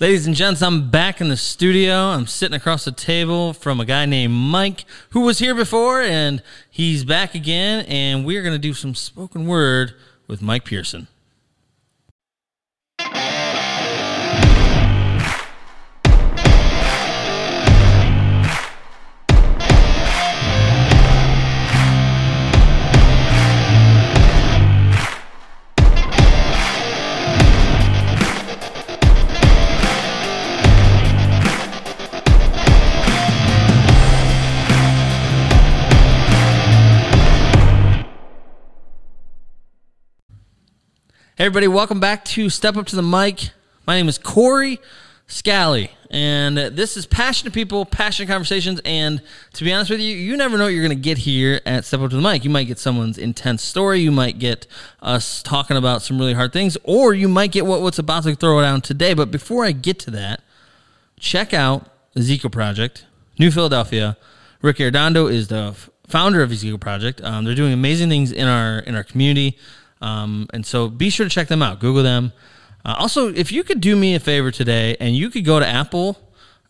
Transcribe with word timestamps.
Ladies 0.00 0.26
and 0.26 0.34
gents, 0.34 0.60
I'm 0.60 0.90
back 0.90 1.20
in 1.20 1.28
the 1.28 1.36
studio. 1.36 1.94
I'm 1.94 2.26
sitting 2.26 2.56
across 2.56 2.84
the 2.84 2.90
table 2.90 3.52
from 3.52 3.78
a 3.78 3.84
guy 3.84 4.06
named 4.06 4.34
Mike 4.34 4.86
who 5.10 5.20
was 5.20 5.38
here 5.38 5.54
before, 5.54 6.02
and 6.02 6.42
he's 6.68 7.04
back 7.04 7.36
again. 7.36 7.84
And 7.86 8.26
we're 8.26 8.42
going 8.42 8.56
to 8.56 8.58
do 8.58 8.74
some 8.74 8.96
spoken 8.96 9.46
word 9.46 9.94
with 10.26 10.42
Mike 10.42 10.64
Pearson. 10.64 11.06
Everybody, 41.44 41.68
welcome 41.68 42.00
back 42.00 42.24
to 42.24 42.48
Step 42.48 42.74
Up 42.78 42.86
to 42.86 42.96
the 42.96 43.02
Mic. 43.02 43.50
My 43.86 43.96
name 43.96 44.08
is 44.08 44.16
Corey 44.16 44.80
Scally, 45.26 45.90
and 46.10 46.56
this 46.56 46.96
is 46.96 47.04
Passionate 47.04 47.52
People, 47.52 47.84
Passionate 47.84 48.28
Conversations. 48.28 48.80
And 48.82 49.20
to 49.52 49.62
be 49.62 49.70
honest 49.70 49.90
with 49.90 50.00
you, 50.00 50.16
you 50.16 50.38
never 50.38 50.56
know 50.56 50.64
what 50.64 50.72
you're 50.72 50.82
going 50.82 50.96
to 50.96 51.02
get 51.04 51.18
here 51.18 51.60
at 51.66 51.84
Step 51.84 52.00
Up 52.00 52.08
to 52.08 52.16
the 52.16 52.22
Mic. 52.22 52.44
You 52.44 52.50
might 52.50 52.64
get 52.64 52.78
someone's 52.78 53.18
intense 53.18 53.62
story, 53.62 54.00
you 54.00 54.10
might 54.10 54.38
get 54.38 54.66
us 55.02 55.42
talking 55.42 55.76
about 55.76 56.00
some 56.00 56.18
really 56.18 56.32
hard 56.32 56.54
things, 56.54 56.78
or 56.82 57.12
you 57.12 57.28
might 57.28 57.52
get 57.52 57.66
what, 57.66 57.82
what's 57.82 57.98
about 57.98 58.22
to 58.22 58.34
throw 58.34 58.62
down 58.62 58.80
today. 58.80 59.12
But 59.12 59.30
before 59.30 59.66
I 59.66 59.72
get 59.72 59.98
to 59.98 60.10
that, 60.12 60.40
check 61.20 61.52
out 61.52 61.90
the 62.14 62.20
Ezekiel 62.20 62.48
Project, 62.48 63.04
New 63.38 63.50
Philadelphia. 63.50 64.16
Rick 64.62 64.78
Arredondo 64.78 65.30
is 65.30 65.48
the 65.48 65.76
founder 66.08 66.42
of 66.42 66.50
Ezekiel 66.50 66.78
Project. 66.78 67.20
Um, 67.22 67.44
they're 67.44 67.54
doing 67.54 67.74
amazing 67.74 68.08
things 68.08 68.32
in 68.32 68.48
our 68.48 68.78
in 68.78 68.94
our 68.94 69.04
community. 69.04 69.58
Um, 70.04 70.48
and 70.52 70.66
so 70.66 70.88
be 70.88 71.08
sure 71.08 71.24
to 71.24 71.30
check 71.30 71.48
them 71.48 71.62
out. 71.62 71.80
Google 71.80 72.02
them. 72.02 72.32
Uh, 72.84 72.94
also, 72.98 73.32
if 73.32 73.50
you 73.50 73.64
could 73.64 73.80
do 73.80 73.96
me 73.96 74.14
a 74.14 74.20
favor 74.20 74.50
today 74.50 74.96
and 75.00 75.16
you 75.16 75.30
could 75.30 75.44
go 75.44 75.58
to 75.58 75.66
Apple 75.66 76.18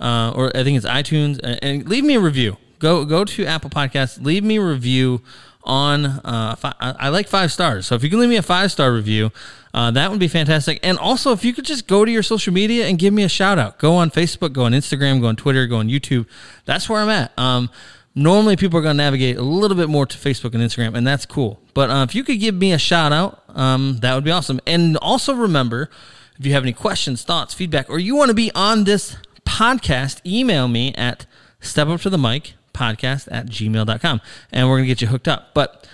uh, 0.01 0.33
or 0.35 0.57
I 0.57 0.63
think 0.63 0.77
it's 0.77 0.87
iTunes 0.87 1.41
and, 1.43 1.59
and, 1.63 1.89
leave 1.89 2.05
me 2.05 2.15
a 2.15 2.21
review. 2.21 2.57
Go 2.79 3.05
go 3.05 3.25
to 3.25 3.47
Apple 3.47 3.71
Podcasts. 3.71 4.23
Leave 4.23 4.45
me 4.45 4.57
a 4.57 4.63
review 4.63 5.23
on. 5.63 6.05
Uh, 6.05 6.55
fi- 6.57 6.75
I 6.81 7.09
like 7.09 7.29
five 7.29 7.51
stars. 7.51 7.87
So 7.87 7.95
if 7.95 8.03
you 8.03 8.11
can 8.11 8.19
leave 8.19 8.29
me 8.29 8.37
a 8.37 8.43
five 8.43 8.71
star 8.71 8.93
review, 8.93 9.31
uh, 9.73 9.91
that 9.93 10.11
would 10.11 10.21
be 10.21 10.29
fantastic. 10.29 10.81
And 10.83 10.99
also, 10.99 11.33
if 11.33 11.45
you 11.45 11.53
could 11.53 11.65
just 11.65 11.87
go 11.87 12.05
to 12.05 12.11
your 12.11 12.23
social 12.23 12.53
media 12.53 12.87
and 12.87 12.99
give 12.99 13.15
me 13.15 13.23
a 13.23 13.29
shout 13.29 13.59
out. 13.59 13.79
Go 13.79 13.95
on 13.95 14.11
Facebook. 14.11 14.53
Go 14.53 14.65
on 14.65 14.73
Instagram. 14.73 15.21
Go 15.21 15.29
on 15.29 15.37
Twitter. 15.37 15.67
Go 15.67 15.79
on 15.79 15.89
YouTube. 15.89 16.27
That's 16.65 16.89
where 16.89 17.01
I'm 17.01 17.09
at. 17.09 17.33
Um, 17.39 17.71
Normally, 18.15 18.55
people 18.57 18.79
are 18.79 18.83
going 18.83 18.97
to 18.97 19.03
navigate 19.03 19.37
a 19.37 19.43
little 19.43 19.77
bit 19.77 19.89
more 19.89 20.07
to 20.07 20.17
Facebook 20.17 20.55
and 20.55 20.63
Instagram, 20.63 20.95
and 20.95 21.05
that's 21.05 21.27
cool. 21.27 21.61
But 21.75 21.91
uh, 21.91 22.07
if 22.09 22.15
you 22.15 22.23
could 22.23 22.39
give 22.39 22.55
me 22.55 22.73
a 22.73 22.79
shout 22.79 23.13
out, 23.13 23.43
um, 23.49 23.99
that 24.03 24.15
would 24.15 24.23
be 24.23 24.31
awesome. 24.31 24.61
And 24.67 24.97
also 24.99 25.35
remember, 25.35 25.91
if 26.39 26.47
you 26.47 26.53
have 26.53 26.63
any 26.63 26.73
questions, 26.73 27.25
thoughts, 27.25 27.55
feedback, 27.55 27.91
or 27.91 27.99
you 27.99 28.15
want 28.15 28.29
to 28.29 28.35
be 28.35 28.53
on 28.55 28.85
this 28.85 29.17
podcast, 29.45 30.25
email 30.25 30.69
me 30.69 30.95
at 30.95 31.27
step 31.61 31.89
up 31.89 32.01
to 32.03 32.11
the 32.11 32.19
mic 32.19 32.55
podcast 32.73 33.29
at 33.31 33.47
gmail.com 33.47 34.21
and 34.53 34.69
we're 34.69 34.75
going 34.75 34.85
to 34.85 34.89
get 34.89 35.01
you 35.01 35.09
hooked 35.09 35.29
up. 35.29 35.55
But 35.55 35.89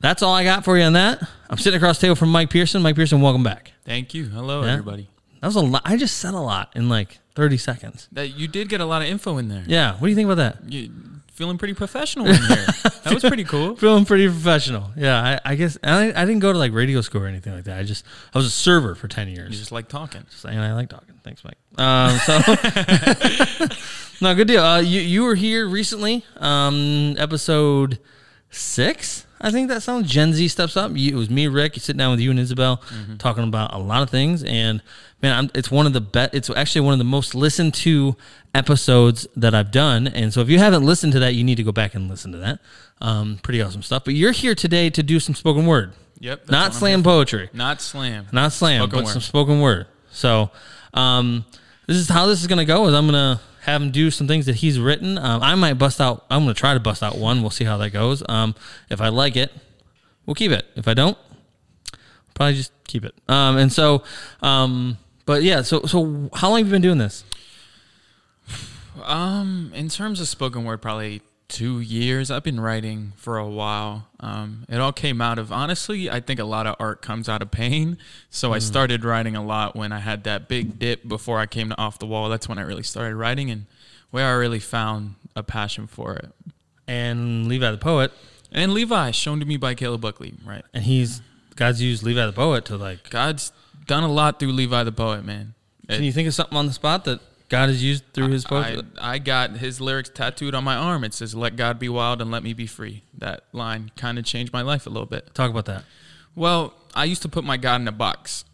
that's 0.00 0.22
all 0.22 0.34
I 0.34 0.44
got 0.44 0.64
for 0.64 0.76
you 0.76 0.84
on 0.84 0.92
that. 0.92 1.22
I'm 1.48 1.58
sitting 1.58 1.76
across 1.76 1.98
the 1.98 2.06
table 2.06 2.16
from 2.16 2.30
Mike 2.30 2.50
Pearson. 2.50 2.82
Mike 2.82 2.96
Pearson, 2.96 3.20
welcome 3.20 3.42
back. 3.42 3.72
Thank 3.84 4.14
you. 4.14 4.26
Hello, 4.26 4.62
yeah? 4.62 4.72
everybody. 4.72 5.08
That 5.40 5.48
was 5.48 5.56
a 5.56 5.60
lot. 5.60 5.82
I 5.84 5.96
just 5.96 6.18
said 6.18 6.34
a 6.34 6.40
lot 6.40 6.72
in 6.74 6.88
like 6.88 7.18
30 7.34 7.56
seconds. 7.56 8.08
That 8.12 8.28
you 8.28 8.46
did 8.46 8.68
get 8.68 8.80
a 8.80 8.84
lot 8.84 9.02
of 9.02 9.08
info 9.08 9.38
in 9.38 9.48
there. 9.48 9.64
Yeah. 9.66 9.92
What 9.92 10.02
do 10.02 10.08
you 10.08 10.14
think 10.14 10.30
about 10.30 10.36
that? 10.36 10.72
You, 10.72 10.92
feeling 11.32 11.58
pretty 11.58 11.74
professional 11.74 12.26
in 12.26 12.36
here. 12.36 12.66
that 13.04 13.12
was 13.12 13.22
pretty 13.24 13.44
cool. 13.44 13.74
feeling 13.76 14.04
pretty 14.04 14.28
professional. 14.28 14.90
Yeah, 14.96 15.38
I, 15.44 15.52
I 15.52 15.54
guess 15.54 15.78
I, 15.82 16.12
I, 16.14 16.24
didn't 16.24 16.40
go 16.40 16.52
to 16.52 16.58
like 16.58 16.72
radio 16.72 17.00
school 17.00 17.22
or 17.22 17.26
anything 17.26 17.54
like 17.54 17.64
that. 17.64 17.78
I 17.78 17.82
just 17.82 18.04
I 18.34 18.38
was 18.38 18.46
a 18.46 18.50
server 18.50 18.94
for 18.94 19.08
ten 19.08 19.28
years. 19.28 19.50
You 19.50 19.58
just 19.58 19.72
like 19.72 19.88
talking. 19.88 20.24
Just, 20.30 20.44
and 20.44 20.60
I 20.60 20.72
like 20.74 20.88
talking. 20.88 21.14
Thanks, 21.24 21.42
Mike. 21.44 21.58
Um, 21.78 22.18
so 22.18 22.38
no, 24.20 24.34
good 24.34 24.48
deal. 24.48 24.62
Uh, 24.62 24.80
you 24.80 25.00
you 25.00 25.24
were 25.24 25.34
here 25.34 25.66
recently. 25.66 26.24
Um, 26.36 27.16
episode 27.18 27.98
six. 28.52 29.26
I 29.40 29.50
think 29.50 29.68
that 29.70 29.82
sounds 29.82 30.08
Gen 30.08 30.32
Z 30.32 30.46
steps 30.48 30.76
up. 30.76 30.92
You, 30.94 31.16
it 31.16 31.18
was 31.18 31.28
me, 31.28 31.48
Rick. 31.48 31.74
You 31.74 31.80
sit 31.80 31.96
down 31.96 32.12
with 32.12 32.20
you 32.20 32.30
and 32.30 32.38
Isabel, 32.38 32.76
mm-hmm. 32.76 33.16
talking 33.16 33.42
about 33.42 33.74
a 33.74 33.78
lot 33.78 34.02
of 34.02 34.10
things. 34.10 34.44
And 34.44 34.80
man, 35.20 35.36
I'm, 35.36 35.50
it's 35.54 35.70
one 35.70 35.86
of 35.86 35.92
the 35.92 36.00
best. 36.00 36.32
It's 36.32 36.48
actually 36.50 36.82
one 36.82 36.92
of 36.92 36.98
the 36.98 37.04
most 37.04 37.34
listened 37.34 37.74
to 37.74 38.16
episodes 38.54 39.26
that 39.34 39.52
I've 39.52 39.72
done. 39.72 40.06
And 40.06 40.32
so 40.32 40.40
if 40.42 40.48
you 40.48 40.58
haven't 40.58 40.84
listened 40.84 41.12
to 41.14 41.18
that, 41.20 41.34
you 41.34 41.42
need 41.42 41.56
to 41.56 41.64
go 41.64 41.72
back 41.72 41.96
and 41.96 42.08
listen 42.08 42.30
to 42.32 42.38
that. 42.38 42.60
Um, 43.00 43.40
pretty 43.42 43.60
awesome 43.60 43.82
stuff. 43.82 44.04
But 44.04 44.14
you're 44.14 44.32
here 44.32 44.54
today 44.54 44.90
to 44.90 45.02
do 45.02 45.18
some 45.18 45.34
spoken 45.34 45.66
word. 45.66 45.92
Yep. 46.20 46.48
Not 46.48 46.72
slam 46.72 47.02
poetry. 47.02 47.50
Not 47.52 47.80
slam. 47.80 48.26
Not 48.30 48.52
slam, 48.52 48.82
spoken 48.82 48.98
but 48.98 49.04
word. 49.06 49.12
some 49.12 49.22
spoken 49.22 49.60
word. 49.60 49.88
So 50.12 50.52
um, 50.94 51.44
this 51.88 51.96
is 51.96 52.08
how 52.08 52.26
this 52.26 52.40
is 52.40 52.46
going 52.46 52.58
to 52.58 52.64
go. 52.64 52.86
Is 52.86 52.94
I'm 52.94 53.08
going 53.08 53.36
to 53.36 53.42
have 53.62 53.80
him 53.80 53.92
do 53.92 54.10
some 54.10 54.26
things 54.26 54.46
that 54.46 54.56
he's 54.56 54.80
written. 54.80 55.16
Um, 55.18 55.40
I 55.40 55.54
might 55.54 55.74
bust 55.74 56.00
out. 56.00 56.26
I'm 56.28 56.42
going 56.42 56.54
to 56.54 56.58
try 56.58 56.74
to 56.74 56.80
bust 56.80 57.00
out 57.02 57.16
one. 57.16 57.42
We'll 57.42 57.50
see 57.50 57.64
how 57.64 57.76
that 57.76 57.90
goes. 57.90 58.22
Um, 58.28 58.56
if 58.90 59.00
I 59.00 59.08
like 59.08 59.36
it, 59.36 59.52
we'll 60.26 60.34
keep 60.34 60.50
it. 60.50 60.66
If 60.74 60.88
I 60.88 60.94
don't, 60.94 61.16
probably 62.34 62.54
just 62.54 62.72
keep 62.88 63.04
it. 63.04 63.14
Um, 63.28 63.56
and 63.56 63.72
so, 63.72 64.02
um, 64.42 64.98
but 65.26 65.44
yeah. 65.44 65.62
So 65.62 65.82
so 65.82 66.28
how 66.34 66.50
long 66.50 66.58
have 66.58 66.66
you 66.66 66.72
been 66.72 66.82
doing 66.82 66.98
this? 66.98 67.22
Um, 69.04 69.70
in 69.74 69.88
terms 69.88 70.20
of 70.20 70.26
spoken 70.26 70.64
word, 70.64 70.82
probably 70.82 71.22
two 71.52 71.80
years. 71.80 72.30
I've 72.30 72.42
been 72.42 72.58
writing 72.58 73.12
for 73.16 73.36
a 73.36 73.46
while. 73.46 74.08
Um, 74.18 74.64
it 74.70 74.80
all 74.80 74.92
came 74.92 75.20
out 75.20 75.38
of 75.38 75.52
honestly, 75.52 76.10
I 76.10 76.20
think 76.20 76.40
a 76.40 76.44
lot 76.44 76.66
of 76.66 76.76
art 76.80 77.02
comes 77.02 77.28
out 77.28 77.42
of 77.42 77.50
pain. 77.50 77.98
So 78.30 78.50
mm. 78.50 78.54
I 78.54 78.58
started 78.58 79.04
writing 79.04 79.36
a 79.36 79.44
lot 79.44 79.76
when 79.76 79.92
I 79.92 79.98
had 79.98 80.24
that 80.24 80.48
big 80.48 80.78
dip 80.78 81.06
before 81.06 81.38
I 81.38 81.46
came 81.46 81.68
to 81.68 81.78
Off 81.78 81.98
the 81.98 82.06
Wall. 82.06 82.30
That's 82.30 82.48
when 82.48 82.58
I 82.58 82.62
really 82.62 82.82
started 82.82 83.14
writing 83.16 83.50
and 83.50 83.66
where 84.10 84.26
I 84.26 84.32
really 84.32 84.60
found 84.60 85.16
a 85.36 85.42
passion 85.42 85.86
for 85.86 86.14
it. 86.14 86.32
And 86.88 87.46
Levi 87.46 87.70
the 87.70 87.78
poet. 87.78 88.12
And 88.50 88.72
Levi, 88.72 89.10
shown 89.10 89.38
to 89.40 89.46
me 89.46 89.58
by 89.58 89.74
Caleb 89.74 90.00
Buckley, 90.00 90.34
right? 90.44 90.64
And 90.72 90.84
he's 90.84 91.20
God's 91.54 91.82
used 91.82 92.02
Levi 92.02 92.24
the 92.24 92.32
poet 92.32 92.64
to 92.66 92.78
like 92.78 93.10
God's 93.10 93.52
done 93.86 94.04
a 94.04 94.10
lot 94.10 94.40
through 94.40 94.52
Levi 94.52 94.84
the 94.84 94.92
poet, 94.92 95.24
man. 95.24 95.54
Can 95.88 96.02
you 96.02 96.12
think 96.12 96.28
of 96.28 96.32
something 96.32 96.56
on 96.56 96.66
the 96.66 96.72
spot 96.72 97.04
that 97.04 97.20
God 97.52 97.68
has 97.68 97.84
used 97.84 98.14
through 98.14 98.30
his 98.30 98.46
poetry? 98.46 98.80
I, 98.98 99.16
I, 99.16 99.18
got 99.18 99.58
his 99.58 99.78
lyrics 99.78 100.08
tattooed 100.08 100.54
on 100.54 100.64
my 100.64 100.74
arm. 100.74 101.04
It 101.04 101.12
says, 101.12 101.34
Let 101.34 101.54
God 101.54 101.78
be 101.78 101.86
wild 101.86 102.22
and 102.22 102.30
let 102.30 102.42
me 102.42 102.54
be 102.54 102.66
free. 102.66 103.02
That 103.18 103.44
line 103.52 103.92
kind 103.94 104.18
of 104.18 104.24
changed 104.24 104.54
my 104.54 104.62
life 104.62 104.86
a 104.86 104.88
little 104.88 105.04
bit. 105.04 105.34
Talk 105.34 105.50
about 105.50 105.66
that. 105.66 105.84
Well, 106.34 106.72
I 106.94 107.04
used 107.04 107.20
to 107.22 107.28
put 107.28 107.44
my 107.44 107.58
God 107.58 107.82
in 107.82 107.88
a 107.88 107.92
box. 107.92 108.46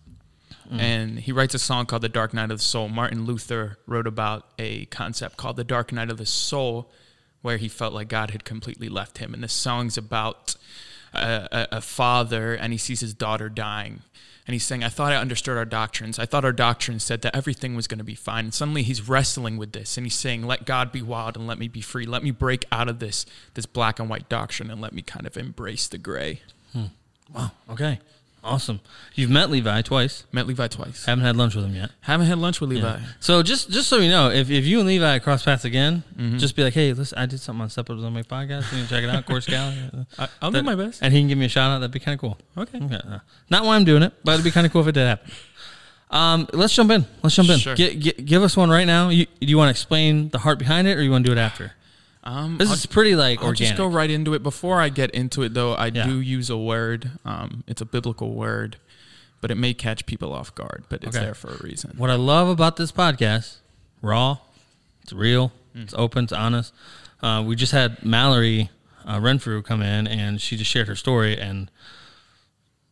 Mm. 0.69 0.81
And 0.81 1.19
he 1.21 1.31
writes 1.31 1.55
a 1.55 1.61
song 1.61 1.87
called 1.87 2.03
The 2.03 2.09
Dark 2.09 2.35
Night 2.35 2.51
of 2.51 2.59
the 2.59 2.65
Soul. 2.65 2.89
Martin 2.89 3.25
Luther 3.25 3.79
wrote 3.87 4.09
about 4.09 4.49
a 4.59 4.87
concept 4.87 5.37
called 5.37 5.57
The 5.59 5.65
Dark 5.65 5.93
Night 5.93 6.11
of 6.11 6.19
the 6.19 6.27
Soul, 6.27 6.91
where 7.41 7.57
he 7.57 7.69
felt 7.69 7.95
like 7.95 8.09
God 8.09 8.33
had 8.33 8.45
completely 8.45 8.89
left 8.89 9.19
him. 9.19 9.33
And 9.33 9.45
the 9.45 9.49
song's 9.49 9.97
about 9.97 10.57
a, 11.13 11.69
a, 11.73 11.81
father 11.81 12.55
and 12.55 12.73
he 12.73 12.79
sees 12.79 13.01
his 13.01 13.15
daughter 13.15 13.49
dying 13.49 14.03
and 14.49 14.55
he's 14.55 14.65
saying, 14.65 14.83
I 14.83 14.89
thought 14.89 15.13
I 15.13 15.17
understood 15.17 15.59
our 15.59 15.67
doctrines. 15.67 16.19
I 16.19 16.25
thought 16.25 16.43
our 16.43 16.55
doctrines 16.55 17.05
said 17.05 17.21
that 17.21 17.37
everything 17.37 17.77
was 17.77 17.87
going 17.87 17.99
to 17.99 18.05
be 18.05 18.15
fine. 18.15 18.47
And 18.47 18.55
suddenly 18.55 18.83
he's 18.83 19.07
wrestling 19.07 19.59
with 19.59 19.73
this 19.73 19.99
and 19.99 20.07
he's 20.07 20.15
saying, 20.15 20.43
Let 20.43 20.65
God 20.65 20.91
be 20.91 21.03
wild 21.03 21.37
and 21.37 21.47
let 21.47 21.59
me 21.59 21.69
be 21.69 21.83
free. 21.83 22.07
Let 22.07 22.23
me 22.23 22.31
break 22.31 22.65
out 22.73 22.89
of 22.89 22.99
this, 22.99 23.27
this 23.53 23.67
black 23.67 23.99
and 23.99 24.09
white 24.09 24.31
doctrine 24.31 24.71
and 24.71 24.81
let 24.81 24.95
me 24.95 25.03
kind 25.03 25.27
of 25.27 25.37
embrace 25.37 25.87
the 25.87 25.99
gray. 25.99 26.41
Hmm. 26.73 26.85
Wow. 27.35 27.51
Okay. 27.69 28.01
Awesome. 28.45 28.81
You've 29.15 29.31
met 29.31 29.51
Levi 29.51 29.83
twice. 29.83 30.25
Met 30.33 30.47
Levi 30.47 30.69
twice. 30.69 31.05
Haven't 31.05 31.25
had 31.25 31.37
lunch 31.37 31.55
with 31.55 31.65
him 31.65 31.75
yet. 31.75 31.91
Haven't 32.01 32.27
had 32.27 32.39
lunch 32.39 32.61
with 32.61 32.71
Levi. 32.71 32.87
Yeah. 32.87 33.01
So 33.21 33.43
just 33.43 33.71
just 33.71 33.89
so 33.89 33.99
you 33.99 34.11
know, 34.11 34.31
if, 34.31 34.51
if 34.51 34.65
you 34.65 34.79
and 34.79 34.89
Levi 34.89 35.19
cross 35.19 35.45
paths 35.45 35.65
again, 35.65 36.05
mm-hmm. 36.17 36.39
just 36.39 36.55
be 36.55 36.63
like, 36.63 36.75
hey, 36.75 36.93
listen, 36.93 37.19
I 37.19 37.27
did 37.27 37.41
something 37.41 37.63
on 37.63 37.71
Step 37.71 37.91
Up 37.91 37.99
on 37.99 38.13
my 38.13 38.23
podcast. 38.23 38.71
You 38.73 38.79
can 38.79 38.87
check 38.87 39.05
it 39.05 39.11
out, 39.11 39.27
Course 39.27 39.47
Gal. 39.47 39.73
I, 40.19 40.29
will 40.43 40.53
do 40.53 40.63
my 40.63 40.75
best. 40.77 41.03
And 41.03 41.13
he 41.13 41.21
can 41.21 41.29
give 41.29 41.39
me 41.39 41.47
a 41.47 41.49
shout 41.49 41.71
out. 41.71 41.81
That'd 41.81 41.93
be 41.93 42.01
kind 42.01 42.15
of 42.15 42.21
cool. 42.21 42.39
Okay. 42.57 42.79
okay. 42.83 43.01
Not 43.51 43.65
why 43.65 43.77
I'm 43.77 43.85
doing 43.85 44.03
it, 44.03 44.13
but 44.25 44.33
it'd 44.33 44.45
be 44.45 44.51
kind 44.51 44.67
of 44.67 44.73
cool 44.73 44.83
if 44.83 44.89
it 44.89 44.93
did 44.93 45.07
happen. 45.07 45.31
Um, 46.11 46.49
let's 46.53 46.75
jump 46.75 46.91
in. 46.91 47.07
Let's 47.23 47.37
jump 47.37 47.51
in. 47.51 47.59
Sure. 47.59 47.75
give 47.75 48.43
us 48.43 48.57
one 48.57 48.71
right 48.71 48.87
now. 48.87 49.11
You, 49.11 49.27
do 49.27 49.47
you 49.47 49.59
want 49.59 49.69
to 49.69 49.71
explain 49.71 50.31
the 50.31 50.39
heart 50.39 50.59
behind 50.59 50.89
it, 50.89 50.97
or 50.97 51.03
you 51.03 51.11
want 51.11 51.25
to 51.25 51.29
do 51.31 51.39
it 51.39 51.41
after? 51.41 51.73
Um, 52.29 52.59
this 52.59 52.69
I'll, 52.69 52.75
is 52.75 52.87
pretty 52.87 53.17
like 53.17 53.41
I'll 53.41 53.47
organic. 53.47 53.71
just 53.71 53.79
go 53.79 53.87
right 53.87 54.11
into 54.11 54.35
it. 54.35 54.43
Before 54.43 54.81
I 54.81 54.89
get 54.89 55.11
into 55.11 55.43
it, 55.43 55.55
though, 55.55 55.73
I 55.73 55.87
yeah. 55.87 56.07
do 56.07 56.21
use 56.21 56.51
a 56.51 56.59
word. 56.59 57.11
Um, 57.25 57.65
it's 57.67 57.81
a 57.81 57.87
biblical 57.87 58.35
word 58.35 58.77
but 59.41 59.51
it 59.51 59.55
may 59.55 59.75
catch 59.75 60.07
people 60.07 60.33
off 60.33 60.55
guard. 60.55 60.85
But 60.89 61.05
it's 61.05 61.17
okay. 61.17 61.27
there 61.27 61.35
for 61.35 61.55
a 61.55 61.59
reason. 61.59 61.95
What 61.97 62.11
I 62.11 62.15
love 62.15 62.49
about 62.49 62.77
this 62.77 62.93
podcast, 62.93 63.57
raw, 64.03 64.39
it's 65.03 65.13
real, 65.13 65.53
mm. 65.75 65.83
it's 65.85 65.95
open, 65.95 66.25
it's 66.25 66.33
honest. 66.33 66.73
Uh, 67.23 67.43
we 67.47 67.57
just 67.57 67.73
had 67.73 68.05
Mallory 68.05 68.71
uh, 69.05 69.19
Renfrew 69.21 69.63
come 69.63 69.83
in, 69.83 70.07
and 70.07 70.41
she 70.41 70.57
just 70.57 70.71
shared 70.71 70.89
her 70.89 70.97
story 70.97 71.39
and 71.39 71.71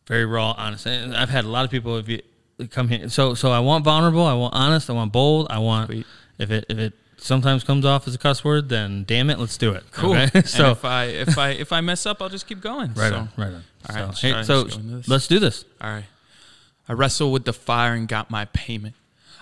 very 0.07 0.25
raw, 0.25 0.53
honest. 0.57 0.85
And 0.85 1.15
I've 1.15 1.29
had 1.29 1.45
a 1.45 1.49
lot 1.49 1.65
of 1.65 1.71
people. 1.71 1.97
If 1.97 2.07
you 2.07 2.21
come 2.69 2.89
here. 2.89 3.09
So 3.09 3.33
so 3.33 3.51
I 3.51 3.59
want 3.59 3.83
vulnerable. 3.83 4.25
I 4.25 4.33
want 4.33 4.53
honest. 4.53 4.89
I 4.89 4.93
want 4.93 5.11
bold. 5.11 5.47
I 5.49 5.59
want 5.59 5.89
Sweet. 5.89 6.05
if 6.39 6.49
it 6.51 6.65
if 6.69 6.77
it 6.77 6.93
sometimes 7.17 7.63
comes 7.63 7.85
off 7.85 8.07
as 8.07 8.15
a 8.15 8.17
cuss 8.17 8.43
word, 8.43 8.69
then 8.69 9.03
damn 9.07 9.29
it, 9.29 9.39
let's 9.39 9.57
do 9.57 9.71
it. 9.73 9.83
Cool. 9.91 10.15
Okay? 10.15 10.41
So 10.45 10.71
if 10.71 10.85
I 10.85 11.05
if 11.05 11.37
I 11.37 11.49
if 11.49 11.73
I 11.73 11.81
mess 11.81 12.05
up, 12.05 12.21
I'll 12.21 12.29
just 12.29 12.47
keep 12.47 12.61
going. 12.61 12.93
right 12.93 13.09
So, 13.09 13.15
on, 13.17 13.29
right 13.37 13.53
on. 13.53 13.63
All 13.89 13.95
right. 14.07 14.15
so, 14.15 14.27
hey, 14.33 14.43
so 14.43 14.63
just 14.63 14.77
go 14.77 14.83
into 14.83 14.97
this? 14.97 15.07
let's 15.07 15.27
do 15.27 15.39
this. 15.39 15.65
All 15.81 15.89
right. 15.89 16.05
I 16.89 16.93
wrestled 16.93 17.33
with 17.33 17.45
the 17.45 17.53
fire 17.53 17.93
and 17.93 18.07
got 18.07 18.31
my 18.31 18.45
payment. 18.45 18.95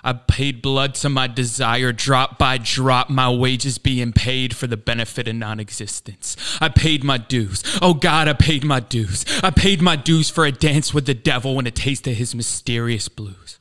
I 0.04 0.14
paid 0.14 0.62
blood 0.62 0.94
to 0.96 1.10
my 1.10 1.26
desire, 1.26 1.92
drop 1.92 2.38
by 2.38 2.60
drop, 2.60 3.10
my 3.10 3.28
wages 3.32 3.80
being 3.80 4.14
paid 4.14 4.56
for 4.56 4.68
the 4.68 4.78
benefit 4.78 5.28
of 5.28 5.36
non 5.36 5.60
existence. 5.60 6.38
I 6.62 6.70
paid 6.70 7.04
my 7.04 7.18
dues. 7.18 7.64
Oh 7.82 7.96
God, 7.96 8.28
I 8.28 8.34
paid 8.34 8.64
my 8.64 8.80
dues. 8.80 9.26
I 9.44 9.50
paid 9.50 9.82
my 9.82 9.96
dues 9.96 10.30
for 10.30 10.46
a 10.46 10.52
dance 10.52 10.94
with 10.94 11.08
the 11.08 11.16
devil 11.16 11.58
and 11.58 11.68
a 11.68 11.72
taste 11.72 12.06
of 12.06 12.14
his 12.16 12.36
mysterious 12.36 13.10
blues. 13.10 13.55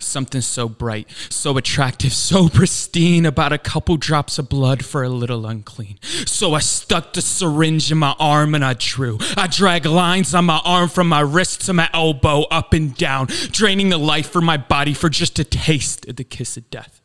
Something 0.00 0.40
so 0.40 0.68
bright, 0.68 1.08
so 1.28 1.56
attractive, 1.56 2.12
so 2.28 2.48
pristine 2.48 3.26
about 3.26 3.52
a 3.52 3.58
couple 3.58 3.96
drops 3.96 4.38
of 4.38 4.48
blood 4.48 4.84
for 4.84 5.02
a 5.02 5.08
little 5.08 5.46
unclean. 5.46 5.98
So 6.02 6.54
I 6.54 6.60
stuck 6.60 7.12
the 7.12 7.22
syringe 7.22 7.90
in 7.90 7.98
my 7.98 8.14
arm 8.18 8.54
and 8.54 8.64
I 8.64 8.74
drew. 8.74 9.18
I 9.36 9.48
dragged 9.48 9.86
lines 9.86 10.34
on 10.34 10.44
my 10.44 10.60
arm 10.64 10.88
from 10.88 11.08
my 11.08 11.20
wrist 11.20 11.62
to 11.66 11.72
my 11.72 11.90
elbow, 11.92 12.42
up 12.42 12.72
and 12.72 12.96
down, 12.96 13.26
draining 13.50 13.88
the 13.88 13.98
life 13.98 14.30
from 14.30 14.44
my 14.44 14.56
body 14.56 14.94
for 14.94 15.08
just 15.08 15.38
a 15.38 15.44
taste 15.44 16.06
of 16.08 16.16
the 16.16 16.24
kiss 16.24 16.56
of 16.56 16.70
death. 16.70 16.98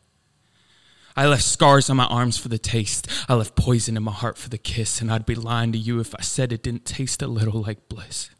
I 1.16 1.26
left 1.26 1.44
scars 1.44 1.88
on 1.90 1.96
my 1.96 2.06
arms 2.06 2.38
for 2.38 2.48
the 2.48 2.58
taste. 2.58 3.06
I 3.28 3.34
left 3.34 3.54
poison 3.54 3.96
in 3.96 4.02
my 4.02 4.12
heart 4.12 4.36
for 4.36 4.48
the 4.48 4.58
kiss, 4.58 5.00
and 5.00 5.12
I'd 5.12 5.26
be 5.26 5.36
lying 5.36 5.70
to 5.72 5.78
you 5.78 6.00
if 6.00 6.12
I 6.14 6.22
said 6.22 6.52
it 6.52 6.62
didn't 6.62 6.84
taste 6.84 7.22
a 7.22 7.28
little 7.28 7.62
like 7.62 7.88
bliss. 7.88 8.30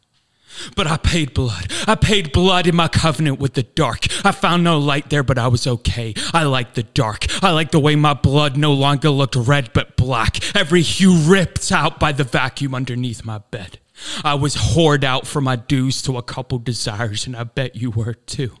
But 0.75 0.87
I 0.87 0.97
paid 0.97 1.33
blood. 1.33 1.71
I 1.87 1.95
paid 1.95 2.31
blood 2.31 2.67
in 2.67 2.75
my 2.75 2.87
covenant 2.87 3.39
with 3.39 3.53
the 3.53 3.63
dark. 3.63 4.07
I 4.25 4.31
found 4.31 4.63
no 4.63 4.77
light 4.77 5.09
there, 5.09 5.23
but 5.23 5.37
I 5.37 5.47
was 5.47 5.67
okay. 5.67 6.13
I 6.33 6.43
liked 6.43 6.75
the 6.75 6.83
dark. 6.83 7.25
I 7.43 7.51
liked 7.51 7.71
the 7.71 7.79
way 7.79 7.95
my 7.95 8.13
blood 8.13 8.57
no 8.57 8.73
longer 8.73 9.09
looked 9.09 9.35
red 9.35 9.71
but 9.73 9.95
black. 9.95 10.55
Every 10.55 10.81
hue 10.81 11.17
ripped 11.17 11.71
out 11.71 11.99
by 11.99 12.11
the 12.11 12.23
vacuum 12.23 12.75
underneath 12.75 13.25
my 13.25 13.39
bed. 13.39 13.79
I 14.23 14.35
was 14.35 14.55
whored 14.55 15.03
out 15.03 15.25
for 15.25 15.41
my 15.41 15.55
dues 15.55 16.01
to 16.03 16.17
a 16.17 16.23
couple 16.23 16.59
desires, 16.59 17.25
and 17.25 17.35
I 17.35 17.43
bet 17.43 17.75
you 17.75 17.91
were 17.91 18.13
too. 18.13 18.57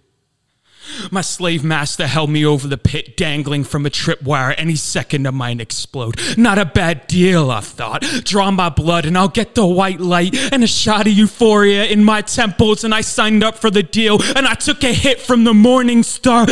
My 1.11 1.21
slave 1.21 1.63
master 1.63 2.07
held 2.07 2.29
me 2.29 2.45
over 2.45 2.67
the 2.67 2.77
pit, 2.77 3.17
dangling 3.17 3.63
from 3.63 3.85
a 3.85 3.89
tripwire. 3.89 4.55
Any 4.57 4.75
second 4.75 5.25
of 5.25 5.33
mine 5.33 5.59
explode. 5.59 6.19
Not 6.37 6.57
a 6.57 6.65
bad 6.65 7.07
deal, 7.07 7.51
I 7.51 7.61
thought. 7.61 8.01
Draw 8.23 8.51
my 8.51 8.69
blood 8.69 9.05
and 9.05 9.17
I'll 9.17 9.27
get 9.27 9.55
the 9.55 9.65
white 9.65 9.99
light 9.99 10.35
and 10.51 10.63
a 10.63 10.67
shot 10.67 11.07
of 11.07 11.13
euphoria 11.13 11.85
in 11.85 12.03
my 12.03 12.21
temples. 12.21 12.83
And 12.83 12.93
I 12.93 13.01
signed 13.01 13.43
up 13.43 13.57
for 13.57 13.69
the 13.69 13.83
deal 13.83 14.21
and 14.35 14.47
I 14.47 14.55
took 14.55 14.83
a 14.83 14.93
hit 14.93 15.21
from 15.21 15.43
the 15.43 15.53
morning 15.53 16.03
star. 16.03 16.45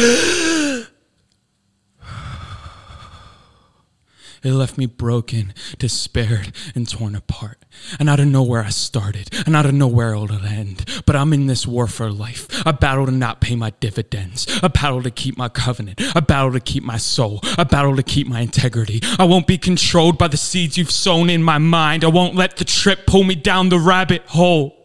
It 4.43 4.51
left 4.51 4.77
me 4.77 4.85
broken, 4.85 5.53
despaired, 5.77 6.51
and 6.75 6.87
torn 6.87 7.15
apart. 7.15 7.63
And 7.97 8.09
I 8.09 8.17
don't 8.17 8.31
know 8.31 8.43
where 8.43 8.61
I 8.63 8.69
started, 8.69 9.29
and 9.45 9.55
I 9.55 9.63
don't 9.63 9.77
know 9.77 9.87
where 9.87 10.13
it'll 10.13 10.31
end. 10.45 10.85
But 11.05 11.15
I'm 11.15 11.31
in 11.31 11.47
this 11.47 11.65
war 11.65 11.87
for 11.87 12.11
life, 12.11 12.47
a 12.65 12.73
battle 12.73 13.05
to 13.05 13.11
not 13.11 13.39
pay 13.39 13.55
my 13.55 13.69
dividends, 13.79 14.45
a 14.61 14.69
battle 14.69 15.01
to 15.03 15.11
keep 15.11 15.37
my 15.37 15.47
covenant, 15.47 16.01
a 16.13 16.21
battle 16.21 16.51
to 16.51 16.59
keep 16.59 16.83
my 16.83 16.97
soul, 16.97 17.39
a 17.57 17.63
battle 17.63 17.95
to 17.95 18.03
keep 18.03 18.27
my 18.27 18.41
integrity. 18.41 18.99
I 19.17 19.23
won't 19.23 19.47
be 19.47 19.57
controlled 19.57 20.17
by 20.17 20.27
the 20.27 20.37
seeds 20.37 20.77
you've 20.77 20.91
sown 20.91 21.29
in 21.29 21.41
my 21.41 21.57
mind. 21.57 22.03
I 22.03 22.07
won't 22.07 22.35
let 22.35 22.57
the 22.57 22.65
trip 22.65 23.05
pull 23.05 23.23
me 23.23 23.35
down 23.35 23.69
the 23.69 23.79
rabbit 23.79 24.23
hole. 24.27 24.82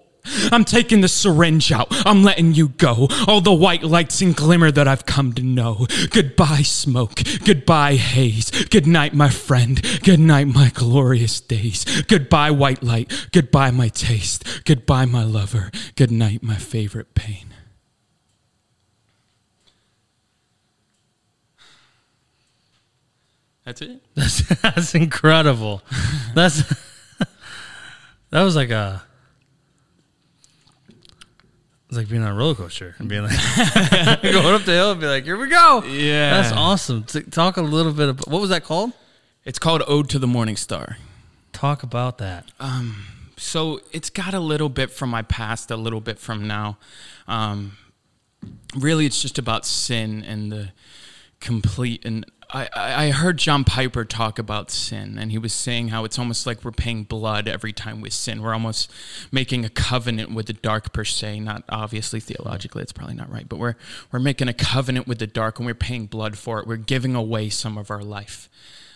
I'm 0.53 0.65
taking 0.65 1.01
the 1.01 1.09
syringe 1.09 1.73
out. 1.73 1.89
I'm 1.91 2.23
letting 2.23 2.55
you 2.55 2.69
go. 2.69 3.09
All 3.27 3.41
the 3.41 3.53
white 3.53 3.83
lights 3.83 4.21
and 4.21 4.35
glimmer 4.35 4.71
that 4.71 4.89
I've 4.89 5.07
come 5.07 5.33
to 5.35 5.43
know. 5.43 5.87
Goodbye, 6.11 6.63
smoke. 6.63 7.23
Goodbye, 7.45 7.97
haze. 7.97 8.51
Good 8.67 8.87
night, 8.87 9.15
my 9.15 9.29
friend. 9.29 9.83
Good 10.03 10.21
night, 10.21 10.47
my 10.49 10.71
glorious 10.75 11.41
days. 11.41 11.85
Goodbye, 12.03 12.51
white 12.51 12.83
light. 12.83 13.29
Goodbye, 13.33 13.71
my 13.71 13.89
taste. 13.89 14.65
Goodbye, 14.65 15.05
my 15.07 15.25
lover. 15.25 15.71
Good 15.97 16.11
night, 16.11 16.43
my 16.43 16.57
favorite 16.57 17.15
pain. 17.15 17.49
That's 23.69 23.83
it. 23.83 24.01
That's 24.15 24.39
that's 24.63 24.95
incredible. 24.95 25.83
That's 26.35 26.63
that 28.31 28.43
was 28.43 28.57
like 28.57 28.71
a 28.71 29.03
it's 31.89 31.97
like 31.97 32.09
being 32.09 32.23
on 32.23 32.31
a 32.31 32.35
roller 32.35 32.55
coaster 32.55 32.95
and 32.99 33.09
being 33.09 33.23
like 33.23 33.33
going 34.23 34.55
up 34.55 34.65
the 34.65 34.73
hill 34.73 34.93
and 34.93 35.01
be 35.01 35.07
like, 35.07 35.25
here 35.25 35.39
we 35.39 35.49
go. 35.49 35.83
Yeah. 35.85 36.43
That's 36.43 36.53
awesome. 36.55 37.05
T- 37.05 37.23
talk 37.23 37.57
a 37.57 37.63
little 37.63 37.93
bit 37.93 38.11
about 38.11 38.29
what 38.29 38.43
was 38.43 38.51
that 38.51 38.63
called? 38.63 38.93
It's 39.45 39.59
called 39.59 39.83
Ode 39.87 40.11
to 40.11 40.19
the 40.19 40.27
Morning 40.27 40.57
Star. 40.57 40.99
Talk 41.53 41.83
about 41.83 42.19
that. 42.19 42.45
Um, 42.61 43.07
so 43.39 43.81
it's 43.91 44.11
got 44.11 44.35
a 44.35 44.41
little 44.41 44.69
bit 44.69 44.91
from 44.91 45.09
my 45.09 45.23
past, 45.23 45.71
a 45.71 45.77
little 45.77 46.03
bit 46.03 46.19
from 46.19 46.47
now. 46.47 46.77
Um, 47.27 47.79
really, 48.77 49.07
it's 49.07 49.23
just 49.23 49.39
about 49.39 49.65
sin 49.65 50.23
and 50.25 50.53
the 50.53 50.73
complete. 51.41 52.05
And 52.05 52.27
I, 52.51 52.69
I 52.75 53.11
heard 53.11 53.37
John 53.37 53.65
Piper 53.65 54.07
talk 54.07 54.39
about 54.39 54.71
sin, 54.71 55.19
and 55.19 55.31
he 55.31 55.37
was 55.37 55.53
saying 55.53 55.89
how 55.89 56.05
it's 56.05 56.19
almost 56.19 56.47
like 56.47 56.65
we're 56.65 56.71
paying 56.73 57.05
blood 57.05 57.47
every 57.47 57.75
time 57.75 58.01
we 58.01 58.09
sin. 58.09 58.41
We're 58.41 58.55
almost 58.55 58.91
making 59.31 59.67
a 59.67 59.69
covenant 59.69 60.33
with 60.33 60.47
the 60.47 60.55
dark 60.55 60.95
per 60.95 61.05
se. 61.05 61.41
Not 61.41 61.65
obviously 61.69 62.21
theologically, 62.21 62.83
it's 62.83 62.93
probably 62.93 63.17
not 63.17 63.31
right, 63.31 63.47
but 63.47 63.59
we're 63.59 63.75
we're 64.11 64.19
making 64.19 64.49
a 64.49 64.55
covenant 64.55 65.07
with 65.07 65.19
the 65.19 65.27
dark, 65.27 65.59
and 65.59 65.67
we're 65.67 65.75
paying 65.75 66.07
blood 66.07 66.39
for 66.39 66.59
it. 66.59 66.67
We're 66.67 66.77
giving 66.77 67.15
away 67.15 67.51
some 67.51 67.77
of 67.77 67.91
our 67.91 68.03
life. 68.03 68.49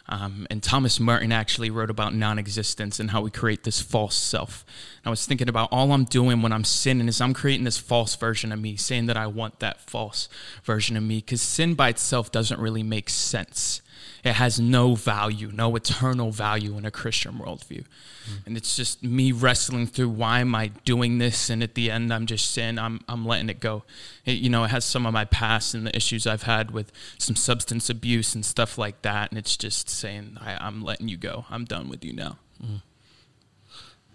Um, 0.08 0.46
and 0.50 0.62
Thomas 0.62 0.98
Merton 0.98 1.32
actually 1.32 1.70
wrote 1.70 1.90
about 1.90 2.14
non 2.14 2.38
existence 2.38 2.98
and 2.98 3.10
how 3.10 3.22
we 3.22 3.30
create 3.30 3.64
this 3.64 3.80
false 3.80 4.14
self. 4.14 4.64
And 4.98 5.06
I 5.06 5.10
was 5.10 5.26
thinking 5.26 5.48
about 5.48 5.68
all 5.70 5.92
I'm 5.92 6.04
doing 6.04 6.42
when 6.42 6.52
I'm 6.52 6.64
sinning 6.64 7.08
is 7.08 7.20
I'm 7.20 7.34
creating 7.34 7.64
this 7.64 7.78
false 7.78 8.16
version 8.16 8.52
of 8.52 8.60
me, 8.60 8.76
saying 8.76 9.06
that 9.06 9.16
I 9.16 9.26
want 9.26 9.60
that 9.60 9.80
false 9.80 10.28
version 10.64 10.96
of 10.96 11.02
me, 11.02 11.16
because 11.16 11.40
sin 11.40 11.74
by 11.74 11.88
itself 11.90 12.32
doesn't 12.32 12.60
really 12.60 12.82
make 12.82 13.08
sense. 13.08 13.80
It 14.24 14.34
has 14.34 14.60
no 14.60 14.94
value, 14.94 15.50
no 15.52 15.74
eternal 15.74 16.30
value 16.30 16.78
in 16.78 16.84
a 16.84 16.92
Christian 16.92 17.34
worldview. 17.34 17.84
Mm. 18.24 18.46
And 18.46 18.56
it's 18.56 18.76
just 18.76 19.02
me 19.02 19.32
wrestling 19.32 19.86
through 19.88 20.10
why 20.10 20.40
am 20.40 20.54
I 20.54 20.68
doing 20.84 21.18
this? 21.18 21.50
And 21.50 21.60
at 21.60 21.74
the 21.74 21.90
end, 21.90 22.14
I'm 22.14 22.26
just 22.26 22.52
saying 22.52 22.78
I'm, 22.78 23.00
I'm 23.08 23.26
letting 23.26 23.48
it 23.48 23.58
go. 23.58 23.82
It, 24.24 24.38
you 24.38 24.48
know, 24.48 24.62
it 24.62 24.68
has 24.68 24.84
some 24.84 25.06
of 25.06 25.12
my 25.12 25.24
past 25.24 25.74
and 25.74 25.86
the 25.86 25.96
issues 25.96 26.24
I've 26.24 26.44
had 26.44 26.70
with 26.70 26.92
some 27.18 27.34
substance 27.34 27.90
abuse 27.90 28.34
and 28.34 28.44
stuff 28.44 28.78
like 28.78 29.02
that. 29.02 29.32
And 29.32 29.38
it's 29.38 29.56
just 29.56 29.90
saying, 29.90 30.38
I, 30.40 30.56
I'm 30.60 30.82
letting 30.82 31.08
you 31.08 31.16
go. 31.16 31.46
I'm 31.50 31.64
done 31.64 31.88
with 31.88 32.04
you 32.04 32.12
now. 32.12 32.38
Mm. 32.64 32.82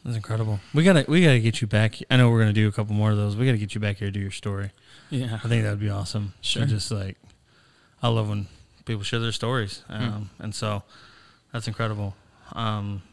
That's 0.06 0.16
incredible. 0.16 0.62
We 0.74 0.86
gotta 0.86 1.04
we 1.10 1.22
gotta 1.22 1.42
get 1.42 1.60
you 1.60 1.68
back. 1.68 2.00
I 2.10 2.16
know 2.16 2.30
we're 2.30 2.40
gonna 2.40 2.54
do 2.54 2.70
a 2.70 2.72
couple 2.72 2.96
more 2.96 3.12
of 3.12 3.18
those. 3.18 3.36
We 3.36 3.46
gotta 3.46 3.58
get 3.58 3.76
you 3.76 3.82
back 3.82 3.98
here 3.98 4.08
to 4.08 4.12
do 4.12 4.22
your 4.22 4.32
story. 4.32 4.72
Yeah. 5.10 5.40
I 5.44 5.50
think 5.50 5.64
that 5.64 5.72
would 5.72 5.82
be 5.82 5.90
awesome. 5.90 6.34
Sure. 6.40 6.64
To 6.64 6.68
Just 6.70 6.92
like, 6.92 7.18
I 8.02 8.08
love 8.08 8.30
when 8.30 8.48
people 8.88 9.04
share 9.04 9.20
their 9.20 9.32
stories, 9.32 9.84
Hmm. 9.88 9.94
um, 9.94 10.30
and 10.40 10.56
so 10.56 10.84
that's 11.54 11.68
incredible. 11.68 12.16
Um, 12.54 13.04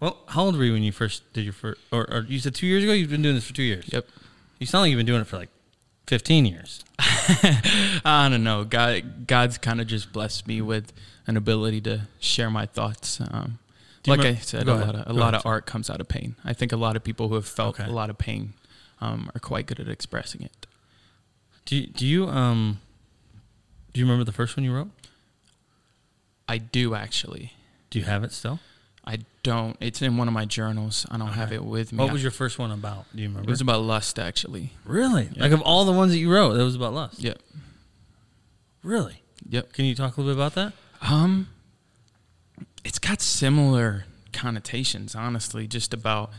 well, 0.00 0.18
how 0.28 0.44
old 0.44 0.56
were 0.56 0.64
you 0.64 0.72
when 0.72 0.82
you 0.82 0.92
first 0.92 1.32
did 1.32 1.44
your 1.44 1.52
first? 1.52 1.80
Or, 1.92 2.08
or 2.12 2.20
you 2.28 2.38
said 2.38 2.54
two 2.54 2.66
years 2.66 2.82
ago. 2.82 2.92
You've 2.92 3.10
been 3.10 3.22
doing 3.22 3.34
this 3.34 3.46
for 3.46 3.54
two 3.54 3.62
years. 3.62 3.84
Yep. 3.92 4.06
You 4.58 4.66
sound 4.66 4.82
like 4.82 4.90
you've 4.90 4.98
been 4.98 5.06
doing 5.06 5.20
it 5.20 5.26
for 5.26 5.36
like 5.36 5.50
fifteen 6.06 6.44
years. 6.46 6.84
I 8.04 8.28
don't 8.30 8.42
know. 8.44 8.64
God, 8.64 9.26
God's 9.26 9.58
kind 9.58 9.80
of 9.80 9.86
just 9.86 10.12
blessed 10.12 10.46
me 10.46 10.60
with 10.60 10.92
an 11.26 11.36
ability 11.36 11.80
to 11.82 12.02
share 12.20 12.50
my 12.50 12.66
thoughts. 12.66 13.20
Um, 13.20 13.58
like 14.06 14.20
remem- 14.20 14.26
I 14.26 14.34
said, 14.36 14.66
Go 14.66 14.72
a 14.74 14.76
ahead. 14.82 14.86
lot 14.86 14.94
of 14.96 15.00
a 15.02 15.14
Go 15.14 15.20
lot 15.20 15.34
ahead, 15.34 15.40
of 15.40 15.46
art 15.46 15.66
comes 15.66 15.88
out 15.90 16.00
of 16.00 16.08
pain. 16.08 16.34
I 16.44 16.52
think 16.52 16.72
a 16.72 16.76
lot 16.76 16.96
of 16.96 17.04
people 17.04 17.28
who 17.28 17.34
have 17.36 17.46
felt 17.46 17.78
Okay. 17.80 17.88
a 17.88 17.92
lot 17.92 18.10
of 18.10 18.18
pain 18.18 18.54
um, 19.00 19.30
are 19.34 19.40
quite 19.40 19.66
good 19.66 19.78
at 19.80 19.88
expressing 19.88 20.42
it. 20.42 20.66
Do 21.64 21.76
you, 21.76 21.86
do 21.86 22.04
you 22.06 22.28
um 22.28 22.80
do 23.92 24.00
you 24.00 24.06
remember 24.06 24.24
the 24.24 24.32
first 24.32 24.56
one 24.56 24.64
you 24.64 24.74
wrote? 24.74 24.90
I 26.48 26.58
do 26.58 26.94
actually. 26.94 27.52
Do 27.90 27.98
you 27.98 28.04
have 28.04 28.24
it 28.24 28.32
still? 28.32 28.60
I 29.04 29.18
don't. 29.42 29.76
It's 29.80 30.00
in 30.00 30.16
one 30.16 30.28
of 30.28 30.34
my 30.34 30.44
journals. 30.44 31.06
I 31.10 31.18
don't 31.18 31.32
have 31.32 31.52
it 31.52 31.64
with 31.64 31.92
me. 31.92 31.98
What 31.98 32.12
was 32.12 32.22
your 32.22 32.30
first 32.30 32.58
one 32.58 32.70
about? 32.70 33.04
Do 33.14 33.22
you 33.22 33.28
remember? 33.28 33.48
It 33.48 33.50
was 33.50 33.60
about 33.60 33.82
lust, 33.82 34.18
actually. 34.18 34.72
really 34.84 35.28
like 35.36 35.50
of 35.50 35.60
all 35.62 35.84
the 35.84 35.92
ones 35.92 36.12
that 36.12 36.18
you 36.18 36.32
wrote, 36.32 36.54
that 36.54 36.64
was 36.64 36.76
about 36.76 36.94
lust. 36.94 37.18
Yep. 37.18 37.38
Really? 38.82 39.22
Yep. 39.48 39.72
Can 39.72 39.84
you 39.86 39.94
talk 39.94 40.16
a 40.16 40.20
little 40.20 40.34
bit 40.34 40.40
about 40.40 40.54
that? 40.54 40.72
Um, 41.08 41.48
it's 42.84 42.98
got 42.98 43.20
similar 43.20 44.04
connotations, 44.32 45.14
honestly, 45.14 45.66
just 45.66 45.92
about 45.92 46.30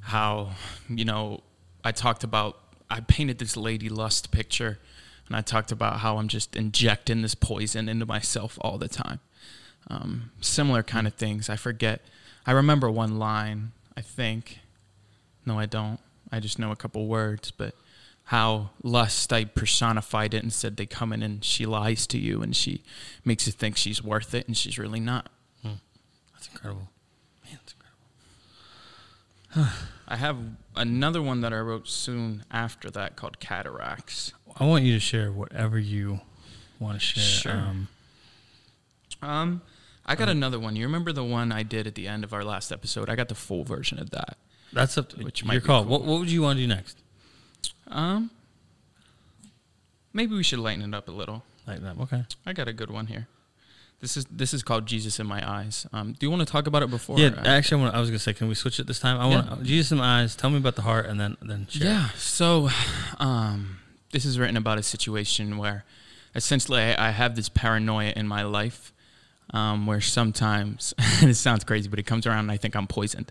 how, 0.00 0.50
you 0.88 1.04
know, 1.04 1.42
I 1.84 1.92
talked 1.92 2.24
about, 2.24 2.58
I 2.88 3.00
painted 3.00 3.38
this 3.38 3.56
lady 3.56 3.88
lust 3.88 4.30
picture, 4.30 4.78
and 5.26 5.36
I 5.36 5.40
talked 5.40 5.72
about 5.72 6.00
how 6.00 6.18
I'm 6.18 6.28
just 6.28 6.54
injecting 6.56 7.22
this 7.22 7.34
poison 7.34 7.88
into 7.88 8.06
myself 8.06 8.58
all 8.60 8.78
the 8.78 8.88
time. 8.88 9.20
Um, 9.88 10.30
similar 10.40 10.82
kind 10.82 11.06
of 11.06 11.14
things. 11.14 11.48
I 11.48 11.56
forget. 11.56 12.02
I 12.46 12.52
remember 12.52 12.90
one 12.90 13.18
line, 13.18 13.72
I 13.96 14.00
think. 14.00 14.60
No, 15.44 15.58
I 15.58 15.66
don't. 15.66 16.00
I 16.30 16.40
just 16.40 16.58
know 16.58 16.72
a 16.72 16.76
couple 16.76 17.06
words, 17.06 17.50
but 17.50 17.74
how 18.24 18.70
lust 18.82 19.32
I 19.32 19.44
personified 19.44 20.34
it 20.34 20.42
and 20.42 20.52
said 20.52 20.76
they 20.76 20.86
come 20.86 21.12
in 21.12 21.22
and 21.22 21.44
she 21.44 21.66
lies 21.66 22.06
to 22.08 22.18
you 22.18 22.42
and 22.42 22.54
she 22.54 22.82
makes 23.24 23.46
you 23.46 23.52
think 23.52 23.76
she's 23.76 24.02
worth 24.02 24.34
it 24.34 24.46
and 24.48 24.56
she's 24.56 24.78
really 24.78 25.00
not. 25.00 25.28
That's 26.36 26.48
incredible. 26.48 26.88
Man, 27.44 27.58
that's 27.60 27.74
incredible. 29.54 29.76
I 30.08 30.16
have 30.16 30.36
another 30.74 31.22
one 31.22 31.40
that 31.40 31.52
I 31.52 31.58
wrote 31.58 31.88
soon 31.88 32.44
after 32.50 32.90
that 32.90 33.16
called 33.16 33.40
Cataracts. 33.40 34.32
I 34.58 34.64
want 34.66 34.84
you 34.84 34.94
to 34.94 35.00
share 35.00 35.30
whatever 35.30 35.78
you 35.78 36.20
want 36.80 36.98
to 36.98 37.00
share. 37.04 37.22
Sure. 37.22 37.52
Um, 37.52 37.88
Um, 39.22 39.62
I 40.04 40.14
got 40.14 40.28
another 40.28 40.58
one. 40.58 40.76
You 40.76 40.86
remember 40.86 41.12
the 41.12 41.24
one 41.24 41.50
I 41.52 41.62
did 41.62 41.86
at 41.86 41.94
the 41.94 42.06
end 42.06 42.22
of 42.24 42.32
our 42.32 42.44
last 42.44 42.70
episode? 42.70 43.08
I 43.10 43.16
got 43.16 43.28
the 43.28 43.34
full 43.34 43.64
version 43.64 43.98
of 43.98 44.10
that. 44.10 44.36
that's 44.72 44.96
up 44.98 45.08
to 45.10 45.16
Which 45.24 45.42
your 45.42 45.60
call. 45.60 45.82
cool. 45.82 45.90
What, 45.90 46.04
what 46.04 46.20
would 46.20 46.30
you 46.30 46.42
want 46.42 46.58
to 46.58 46.62
do 46.62 46.68
next? 46.68 46.98
Um, 47.88 48.30
maybe 50.12 50.34
we 50.34 50.42
should 50.42 50.58
lighten 50.58 50.82
it 50.84 50.96
up 50.96 51.08
a 51.08 51.12
little. 51.12 51.42
Like 51.66 51.80
that. 51.82 51.98
Okay. 51.98 52.24
I 52.46 52.52
got 52.52 52.68
a 52.68 52.72
good 52.72 52.90
one 52.90 53.06
here. 53.08 53.26
This 54.00 54.16
is 54.16 54.26
this 54.30 54.52
is 54.52 54.62
called 54.62 54.84
Jesus 54.86 55.18
in 55.18 55.26
My 55.26 55.42
Eyes. 55.48 55.86
Um, 55.92 56.12
do 56.12 56.26
you 56.26 56.30
want 56.30 56.40
to 56.46 56.50
talk 56.52 56.66
about 56.66 56.82
it 56.82 56.90
before? 56.90 57.18
yeah, 57.18 57.30
I- 57.38 57.56
actually, 57.56 57.80
I, 57.80 57.84
want, 57.84 57.94
I 57.96 58.00
was 58.00 58.10
gonna 58.10 58.18
say, 58.18 58.34
can 58.34 58.46
we 58.46 58.54
switch 58.54 58.78
it 58.78 58.86
this 58.86 59.00
time? 59.00 59.18
I 59.18 59.26
want 59.26 59.62
Jesus 59.64 59.90
in 59.90 59.98
my 59.98 60.20
eyes. 60.22 60.36
Tell 60.36 60.50
me 60.50 60.58
about 60.58 60.76
the 60.76 60.82
heart, 60.82 61.06
and 61.06 61.18
then 61.18 61.36
then 61.40 61.66
share. 61.68 61.86
Yeah. 61.88 62.08
So, 62.16 62.68
um, 63.18 63.78
this 64.16 64.24
is 64.24 64.38
written 64.38 64.56
about 64.56 64.78
a 64.78 64.82
situation 64.82 65.58
where, 65.58 65.84
essentially, 66.34 66.80
I, 66.80 67.08
I 67.08 67.10
have 67.10 67.36
this 67.36 67.50
paranoia 67.50 68.14
in 68.16 68.26
my 68.26 68.44
life, 68.44 68.90
um, 69.50 69.86
where 69.86 70.00
sometimes 70.00 70.94
and 71.20 71.28
it 71.28 71.34
sounds 71.34 71.64
crazy, 71.64 71.86
but 71.90 71.98
it 71.98 72.06
comes 72.06 72.26
around 72.26 72.38
and 72.38 72.50
I 72.50 72.56
think 72.56 72.74
I'm 72.74 72.86
poisoned. 72.86 73.30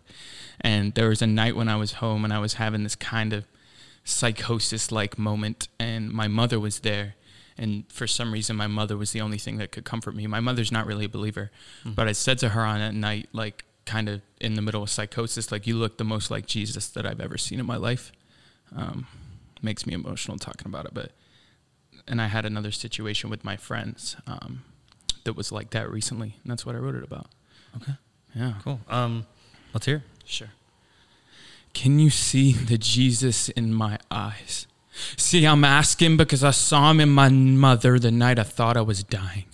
And 0.61 0.93
there 0.93 1.09
was 1.09 1.23
a 1.23 1.27
night 1.27 1.55
when 1.55 1.69
I 1.69 1.75
was 1.75 1.93
home 1.93 2.23
and 2.23 2.31
I 2.31 2.37
was 2.37 2.53
having 2.53 2.83
this 2.83 2.95
kind 2.95 3.33
of 3.33 3.45
psychosis-like 4.03 5.17
moment, 5.17 5.69
and 5.79 6.11
my 6.11 6.27
mother 6.27 6.59
was 6.59 6.81
there. 6.81 7.15
And 7.57 7.91
for 7.91 8.05
some 8.05 8.31
reason, 8.31 8.55
my 8.55 8.67
mother 8.67 8.95
was 8.95 9.11
the 9.11 9.21
only 9.21 9.39
thing 9.39 9.57
that 9.57 9.71
could 9.71 9.85
comfort 9.85 10.13
me. 10.13 10.27
My 10.27 10.39
mother's 10.39 10.71
not 10.71 10.85
really 10.85 11.05
a 11.05 11.09
believer, 11.09 11.49
but 11.83 12.07
I 12.07 12.11
said 12.11 12.37
to 12.39 12.49
her 12.49 12.61
on 12.61 12.77
that 12.77 12.93
night, 12.93 13.27
like, 13.33 13.63
kind 13.85 14.07
of 14.07 14.21
in 14.39 14.53
the 14.53 14.61
middle 14.61 14.83
of 14.83 14.91
psychosis, 14.91 15.51
like, 15.51 15.65
you 15.65 15.77
look 15.77 15.97
the 15.97 16.03
most 16.03 16.29
like 16.29 16.45
Jesus 16.45 16.89
that 16.89 17.07
I've 17.07 17.21
ever 17.21 17.39
seen 17.39 17.59
in 17.59 17.65
my 17.65 17.77
life 17.77 18.11
um, 18.75 19.07
makes 19.61 19.85
me 19.85 19.93
emotional 19.93 20.37
talking 20.37 20.67
about 20.67 20.85
it. 20.85 20.93
But 20.93 21.11
and 22.07 22.21
I 22.21 22.27
had 22.27 22.45
another 22.45 22.71
situation 22.71 23.29
with 23.29 23.43
my 23.43 23.57
friends 23.57 24.15
um, 24.27 24.63
that 25.23 25.33
was 25.35 25.51
like 25.51 25.71
that 25.71 25.89
recently, 25.89 26.37
and 26.43 26.51
that's 26.51 26.65
what 26.65 26.75
I 26.75 26.79
wrote 26.79 26.95
it 26.95 27.03
about. 27.03 27.27
Okay. 27.77 27.93
Yeah, 28.35 28.53
Cool. 28.63 28.79
Um, 28.89 29.25
let's 29.73 29.85
hear. 29.85 30.03
sure. 30.25 30.49
Can 31.73 31.99
you 31.99 32.09
see 32.09 32.53
the 32.53 32.77
Jesus 32.77 33.49
in 33.49 33.73
my 33.73 33.97
eyes? 34.09 34.65
See, 35.17 35.45
I'm 35.45 35.65
asking 35.65 36.15
because 36.15 36.41
I 36.43 36.51
saw 36.51 36.91
him 36.91 37.01
in 37.01 37.09
my 37.09 37.27
mother 37.29 37.99
the 37.99 38.11
night 38.11 38.39
I 38.39 38.43
thought 38.43 38.77
I 38.77 38.81
was 38.81 39.03
dying. 39.03 39.45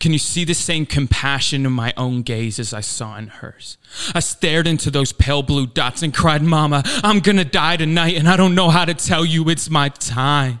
Can 0.00 0.12
you 0.12 0.18
see 0.18 0.44
the 0.44 0.54
same 0.54 0.86
compassion 0.86 1.64
in 1.66 1.72
my 1.72 1.92
own 1.96 2.22
gaze 2.22 2.58
as 2.58 2.72
I 2.72 2.80
saw 2.80 3.16
in 3.16 3.28
hers? 3.28 3.78
I 4.14 4.20
stared 4.20 4.66
into 4.66 4.90
those 4.90 5.12
pale 5.12 5.42
blue 5.42 5.66
dots 5.66 6.02
and 6.02 6.14
cried, 6.14 6.42
Mama, 6.42 6.82
I'm 7.02 7.20
gonna 7.20 7.44
die 7.44 7.76
tonight, 7.76 8.16
and 8.16 8.28
I 8.28 8.36
don't 8.36 8.54
know 8.54 8.70
how 8.70 8.84
to 8.84 8.94
tell 8.94 9.24
you 9.24 9.48
it's 9.48 9.70
my 9.70 9.88
time. 9.88 10.60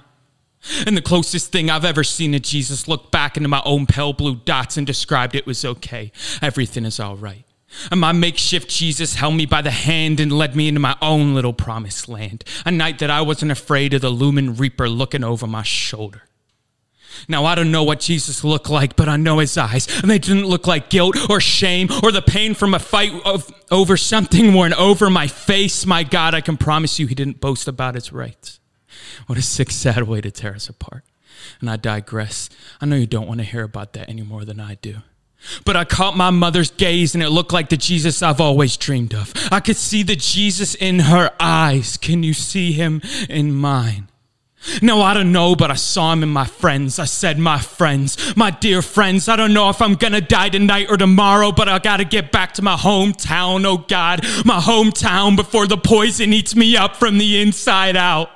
And 0.86 0.96
the 0.96 1.02
closest 1.02 1.52
thing 1.52 1.70
I've 1.70 1.84
ever 1.84 2.04
seen 2.04 2.32
to 2.32 2.40
Jesus 2.40 2.88
looked 2.88 3.10
back 3.10 3.36
into 3.36 3.48
my 3.48 3.62
own 3.64 3.86
pale 3.86 4.12
blue 4.12 4.36
dots 4.36 4.76
and 4.76 4.86
described 4.86 5.34
it 5.34 5.46
was 5.46 5.64
okay. 5.64 6.12
Everything 6.42 6.84
is 6.84 7.00
all 7.00 7.16
right. 7.16 7.44
And 7.90 8.00
my 8.00 8.12
makeshift 8.12 8.68
Jesus 8.68 9.14
held 9.14 9.34
me 9.34 9.46
by 9.46 9.62
the 9.62 9.70
hand 9.70 10.20
and 10.20 10.32
led 10.32 10.56
me 10.56 10.68
into 10.68 10.80
my 10.80 10.96
own 11.02 11.34
little 11.34 11.52
promised 11.52 12.08
land. 12.08 12.44
A 12.64 12.70
night 12.70 12.98
that 12.98 13.10
I 13.10 13.20
wasn't 13.20 13.52
afraid 13.52 13.94
of 13.94 14.00
the 14.00 14.10
looming 14.10 14.56
reaper 14.56 14.88
looking 14.88 15.22
over 15.22 15.46
my 15.46 15.62
shoulder. 15.62 16.22
Now, 17.26 17.44
I 17.44 17.54
don't 17.54 17.70
know 17.70 17.82
what 17.82 18.00
Jesus 18.00 18.44
looked 18.44 18.70
like, 18.70 18.96
but 18.96 19.08
I 19.08 19.16
know 19.16 19.38
his 19.38 19.56
eyes. 19.56 19.88
And 20.02 20.10
they 20.10 20.18
didn't 20.18 20.46
look 20.46 20.66
like 20.66 20.90
guilt 20.90 21.16
or 21.30 21.40
shame 21.40 21.88
or 22.02 22.12
the 22.12 22.22
pain 22.22 22.54
from 22.54 22.74
a 22.74 22.78
fight 22.78 23.12
of, 23.24 23.50
over 23.70 23.96
something 23.96 24.54
worn 24.54 24.74
over 24.74 25.10
my 25.10 25.26
face. 25.26 25.86
My 25.86 26.02
God, 26.02 26.34
I 26.34 26.40
can 26.40 26.56
promise 26.56 26.98
you 26.98 27.06
he 27.06 27.14
didn't 27.14 27.40
boast 27.40 27.68
about 27.68 27.94
his 27.94 28.12
rights. 28.12 28.60
What 29.26 29.38
a 29.38 29.42
sick, 29.42 29.70
sad 29.70 30.04
way 30.04 30.20
to 30.20 30.30
tear 30.30 30.54
us 30.54 30.68
apart. 30.68 31.04
And 31.60 31.70
I 31.70 31.76
digress. 31.76 32.48
I 32.80 32.86
know 32.86 32.96
you 32.96 33.06
don't 33.06 33.26
want 33.26 33.40
to 33.40 33.46
hear 33.46 33.62
about 33.62 33.92
that 33.94 34.08
any 34.08 34.22
more 34.22 34.44
than 34.44 34.60
I 34.60 34.74
do. 34.76 34.96
But 35.64 35.76
I 35.76 35.84
caught 35.84 36.16
my 36.16 36.30
mother's 36.30 36.70
gaze 36.70 37.14
and 37.14 37.22
it 37.22 37.30
looked 37.30 37.52
like 37.52 37.68
the 37.68 37.76
Jesus 37.76 38.22
I've 38.22 38.40
always 38.40 38.76
dreamed 38.76 39.14
of. 39.14 39.32
I 39.50 39.60
could 39.60 39.76
see 39.76 40.02
the 40.02 40.16
Jesus 40.16 40.74
in 40.74 41.00
her 41.00 41.30
eyes. 41.38 41.96
Can 41.96 42.22
you 42.22 42.34
see 42.34 42.72
him 42.72 43.00
in 43.28 43.52
mine? 43.54 44.08
No, 44.82 45.00
I 45.02 45.14
don't 45.14 45.32
know, 45.32 45.54
but 45.54 45.70
I 45.70 45.74
saw 45.74 46.12
him 46.12 46.22
in 46.22 46.28
my 46.28 46.44
friends. 46.44 46.98
I 46.98 47.04
said, 47.04 47.38
my 47.38 47.58
friends, 47.58 48.36
my 48.36 48.50
dear 48.50 48.82
friends, 48.82 49.28
I 49.28 49.36
don't 49.36 49.54
know 49.54 49.70
if 49.70 49.80
I'm 49.80 49.94
gonna 49.94 50.20
die 50.20 50.48
tonight 50.48 50.88
or 50.90 50.96
tomorrow, 50.96 51.52
but 51.52 51.68
I 51.68 51.78
gotta 51.78 52.04
get 52.04 52.32
back 52.32 52.54
to 52.54 52.62
my 52.62 52.76
hometown, 52.76 53.64
oh 53.64 53.78
God, 53.88 54.24
my 54.44 54.60
hometown 54.60 55.36
before 55.36 55.66
the 55.66 55.78
poison 55.78 56.32
eats 56.32 56.54
me 56.54 56.76
up 56.76 56.96
from 56.96 57.18
the 57.18 57.40
inside 57.40 57.96
out. 57.96 58.30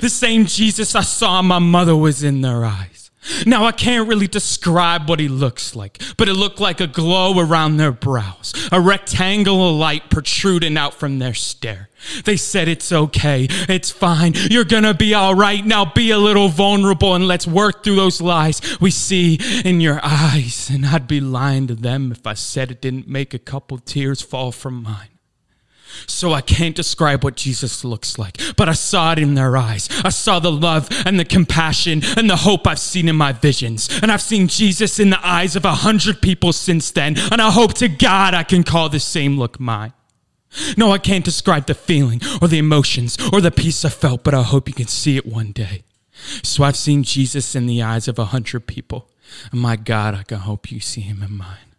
The 0.00 0.08
same 0.08 0.46
Jesus 0.46 0.94
I 0.94 1.02
saw 1.02 1.42
my 1.42 1.58
mother 1.58 1.94
was 1.94 2.22
in 2.22 2.40
their 2.40 2.64
eyes. 2.64 2.97
Now 3.46 3.64
I 3.64 3.72
can't 3.72 4.08
really 4.08 4.26
describe 4.26 5.08
what 5.08 5.20
he 5.20 5.28
looks 5.28 5.74
like, 5.74 6.02
but 6.16 6.28
it 6.28 6.34
looked 6.34 6.60
like 6.60 6.80
a 6.80 6.86
glow 6.86 7.38
around 7.38 7.76
their 7.76 7.92
brows, 7.92 8.52
a 8.72 8.80
rectangle 8.80 9.70
of 9.70 9.76
light 9.76 10.10
protruding 10.10 10.76
out 10.76 10.94
from 10.94 11.18
their 11.18 11.34
stare. 11.34 11.88
They 12.24 12.36
said 12.36 12.68
it's 12.68 12.92
okay, 12.92 13.46
it's 13.50 13.90
fine, 13.90 14.34
you're 14.50 14.64
gonna 14.64 14.94
be 14.94 15.14
alright, 15.14 15.64
now 15.64 15.84
be 15.84 16.10
a 16.10 16.18
little 16.18 16.48
vulnerable 16.48 17.14
and 17.14 17.26
let's 17.26 17.46
work 17.46 17.82
through 17.82 17.96
those 17.96 18.20
lies 18.20 18.60
we 18.80 18.90
see 18.90 19.38
in 19.64 19.80
your 19.80 20.00
eyes. 20.02 20.70
And 20.70 20.86
I'd 20.86 21.08
be 21.08 21.20
lying 21.20 21.66
to 21.66 21.74
them 21.74 22.12
if 22.12 22.26
I 22.26 22.34
said 22.34 22.70
it 22.70 22.80
didn't 22.80 23.08
make 23.08 23.34
a 23.34 23.38
couple 23.38 23.78
tears 23.78 24.22
fall 24.22 24.52
from 24.52 24.82
mine. 24.82 25.17
So 26.06 26.32
I 26.32 26.40
can't 26.40 26.76
describe 26.76 27.24
what 27.24 27.36
Jesus 27.36 27.84
looks 27.84 28.18
like, 28.18 28.40
but 28.56 28.68
I 28.68 28.72
saw 28.72 29.12
it 29.12 29.18
in 29.18 29.34
their 29.34 29.56
eyes. 29.56 29.88
I 30.04 30.10
saw 30.10 30.38
the 30.38 30.52
love 30.52 30.88
and 31.06 31.18
the 31.18 31.24
compassion 31.24 32.02
and 32.16 32.28
the 32.28 32.36
hope 32.36 32.66
I've 32.66 32.78
seen 32.78 33.08
in 33.08 33.16
my 33.16 33.32
visions. 33.32 33.88
And 34.02 34.12
I've 34.12 34.22
seen 34.22 34.48
Jesus 34.48 34.98
in 34.98 35.10
the 35.10 35.26
eyes 35.26 35.56
of 35.56 35.64
a 35.64 35.72
hundred 35.72 36.20
people 36.20 36.52
since 36.52 36.90
then. 36.90 37.16
And 37.32 37.40
I 37.40 37.50
hope 37.50 37.74
to 37.74 37.88
God 37.88 38.34
I 38.34 38.42
can 38.42 38.62
call 38.62 38.88
the 38.88 39.00
same 39.00 39.38
look 39.38 39.58
mine. 39.58 39.92
No, 40.76 40.92
I 40.92 40.98
can't 40.98 41.24
describe 41.24 41.66
the 41.66 41.74
feeling 41.74 42.20
or 42.40 42.48
the 42.48 42.58
emotions 42.58 43.16
or 43.32 43.40
the 43.40 43.50
peace 43.50 43.84
I 43.84 43.90
felt, 43.90 44.24
but 44.24 44.34
I 44.34 44.42
hope 44.42 44.68
you 44.68 44.74
can 44.74 44.86
see 44.86 45.16
it 45.16 45.26
one 45.26 45.52
day. 45.52 45.82
So 46.42 46.64
I've 46.64 46.76
seen 46.76 47.02
Jesus 47.02 47.54
in 47.54 47.66
the 47.66 47.82
eyes 47.82 48.08
of 48.08 48.18
a 48.18 48.26
hundred 48.26 48.66
people. 48.66 49.10
And 49.52 49.60
my 49.60 49.76
God, 49.76 50.14
I 50.14 50.22
can 50.22 50.38
hope 50.38 50.72
you 50.72 50.80
see 50.80 51.02
him 51.02 51.22
in 51.22 51.36
mine. 51.36 51.74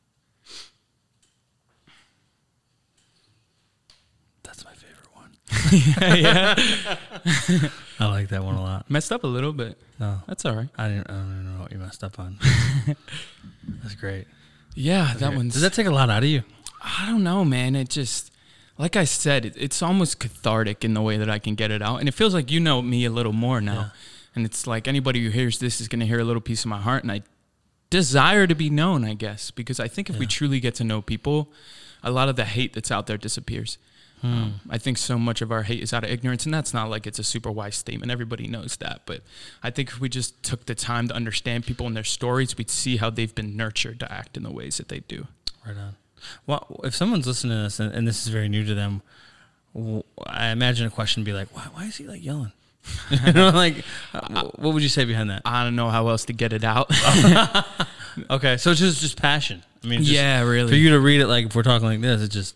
That's 4.44 4.64
my 4.64 4.74
favorite 4.74 5.16
one. 5.16 5.32
Yeah. 5.72 6.56
I 8.00 8.06
like 8.08 8.30
that 8.30 8.44
one 8.44 8.56
a 8.56 8.62
lot. 8.62 8.90
Messed 8.90 9.12
up 9.12 9.24
a 9.24 9.28
little 9.28 9.54
bit. 9.54 9.78
No, 10.00 10.18
oh. 10.20 10.24
That's 10.28 10.46
all 10.46 10.56
right. 10.56 10.70
I 10.78 10.88
didn't. 10.90 11.10
I 11.10 11.14
don't 11.14 11.32
even 11.32 11.56
know 11.58 11.62
what 11.64 11.72
you 11.72 11.78
messed 11.78 12.04
up 12.04 12.20
on. 12.20 12.38
That's 13.84 13.96
great. 13.96 14.26
Yeah, 14.76 15.14
that 15.18 15.28
Okay. 15.28 15.36
one's. 15.36 15.54
Does 15.54 15.62
that 15.62 15.74
take 15.74 15.88
a 15.88 15.92
lot 15.92 16.10
out 16.10 16.24
of 16.24 16.30
you? 16.30 16.44
I 16.82 17.06
don't 17.08 17.24
know, 17.24 17.44
man. 17.44 17.76
It 17.76 17.90
just, 17.90 18.32
like 18.78 18.96
I 18.96 19.04
said, 19.04 19.46
it, 19.46 19.54
it's 19.58 19.82
almost 19.82 20.20
cathartic 20.20 20.86
in 20.86 20.94
the 20.94 21.02
way 21.02 21.18
that 21.18 21.30
I 21.30 21.40
can 21.40 21.56
get 21.56 21.72
it 21.72 21.82
out. 21.82 21.98
And 21.98 22.08
it 22.08 22.14
feels 22.14 22.34
like 22.34 22.52
you 22.52 22.60
know 22.60 22.82
me 22.82 23.04
a 23.06 23.10
little 23.10 23.34
more 23.34 23.60
now. 23.60 23.74
Yeah. 23.74 23.90
And 24.36 24.46
it's 24.46 24.66
like 24.68 24.88
anybody 24.88 25.24
who 25.24 25.30
hears 25.32 25.60
this 25.60 25.82
is 25.82 25.88
going 25.88 26.00
to 26.00 26.06
hear 26.06 26.20
a 26.20 26.24
little 26.24 26.42
piece 26.42 26.62
of 26.64 26.68
my 26.68 26.80
heart. 26.80 27.04
And 27.04 27.12
I 27.12 27.24
desire 27.90 28.48
to 28.48 28.56
be 28.56 28.70
known, 28.70 29.04
I 29.04 29.16
guess, 29.16 29.52
because 29.52 29.80
I 29.80 29.88
think 29.88 30.10
if 30.10 30.18
we 30.18 30.26
truly 30.28 30.60
get 30.60 30.76
to 30.76 30.84
know 30.84 31.02
people, 31.02 31.52
a 32.04 32.12
lot 32.12 32.30
of 32.30 32.36
the 32.38 32.46
hate 32.46 32.74
that's 32.74 32.92
out 32.92 33.08
there 33.08 33.18
disappears. 33.18 33.78
Um, 34.22 34.60
I 34.70 34.78
think 34.78 34.98
so 34.98 35.18
much 35.18 35.42
of 35.42 35.52
our 35.52 35.64
hate 35.64 35.82
is 35.82 35.94
out 35.94 36.04
of 36.04 36.10
ignorance, 36.10 36.46
and 36.46 36.54
that's 36.54 36.74
not 36.74 36.90
like 36.90 37.08
it's 37.08 37.20
a 37.20 37.24
super 37.24 37.52
wise 37.52 37.76
statement. 37.76 38.12
Everybody 38.12 38.48
knows 38.48 38.78
that. 38.78 39.02
But 39.06 39.22
I 39.64 39.70
think 39.70 39.90
if 39.90 40.00
we 40.00 40.10
just 40.10 40.42
took 40.44 40.66
the 40.66 40.76
time 40.76 41.08
to 41.08 41.16
understand 41.16 41.66
people 41.66 41.88
and 41.88 41.96
their 41.96 42.04
stories, 42.04 42.58
we'd 42.58 42.70
see 42.70 42.98
how 42.98 43.10
they've 43.10 43.34
been 43.34 43.56
nurtured 43.56 44.00
to 44.02 44.12
act 44.12 44.36
in 44.38 44.44
the 44.44 44.52
ways 44.52 44.78
that 44.78 44.90
they 44.90 45.00
do. 45.00 45.28
Right 45.66 45.78
on. 45.78 45.96
Well, 46.46 46.82
if 46.84 46.96
someone's 46.96 47.28
listening 47.28 47.58
to 47.58 47.64
this 47.64 47.80
and, 47.80 47.94
and 47.94 48.08
this 48.08 48.24
is 48.24 48.28
very 48.28 48.50
new 48.50 48.66
to 48.66 48.76
them, 48.76 49.02
I 50.26 50.48
imagine 50.48 50.86
a 50.86 50.90
question 50.90 51.22
would 51.22 51.26
be 51.26 51.34
like, 51.34 51.56
"Why? 51.56 51.68
Why 51.74 51.86
is 51.86 51.96
he 51.96 52.06
like 52.06 52.24
yelling?" 52.24 52.52
you 53.12 53.34
know, 53.34 53.52
like, 53.52 53.86
uh, 54.14 54.46
what 54.56 54.74
would 54.74 54.84
you 54.84 54.90
say 54.90 55.06
behind 55.06 55.30
that? 55.30 55.44
I 55.46 55.64
don't 55.64 55.76
know 55.76 55.90
how 55.90 56.08
else 56.08 56.26
to 56.26 56.34
get 56.34 56.54
it 56.54 56.64
out. 56.64 56.92
Okay, 58.30 58.58
so 58.58 58.72
it's 58.72 58.80
just 58.80 59.02
just 59.02 59.22
passion. 59.22 59.64
I 59.84 59.88
mean, 59.88 60.00
just 60.00 60.12
yeah, 60.12 60.42
really. 60.42 60.70
For 60.70 60.76
you 60.76 60.92
to 60.92 61.00
read 61.00 61.22
it 61.22 61.28
like 61.28 61.46
if 61.48 61.56
we're 61.56 61.64
talking 61.64 61.88
like 61.88 62.02
this, 62.02 62.22
it 62.22 62.30
just 62.30 62.56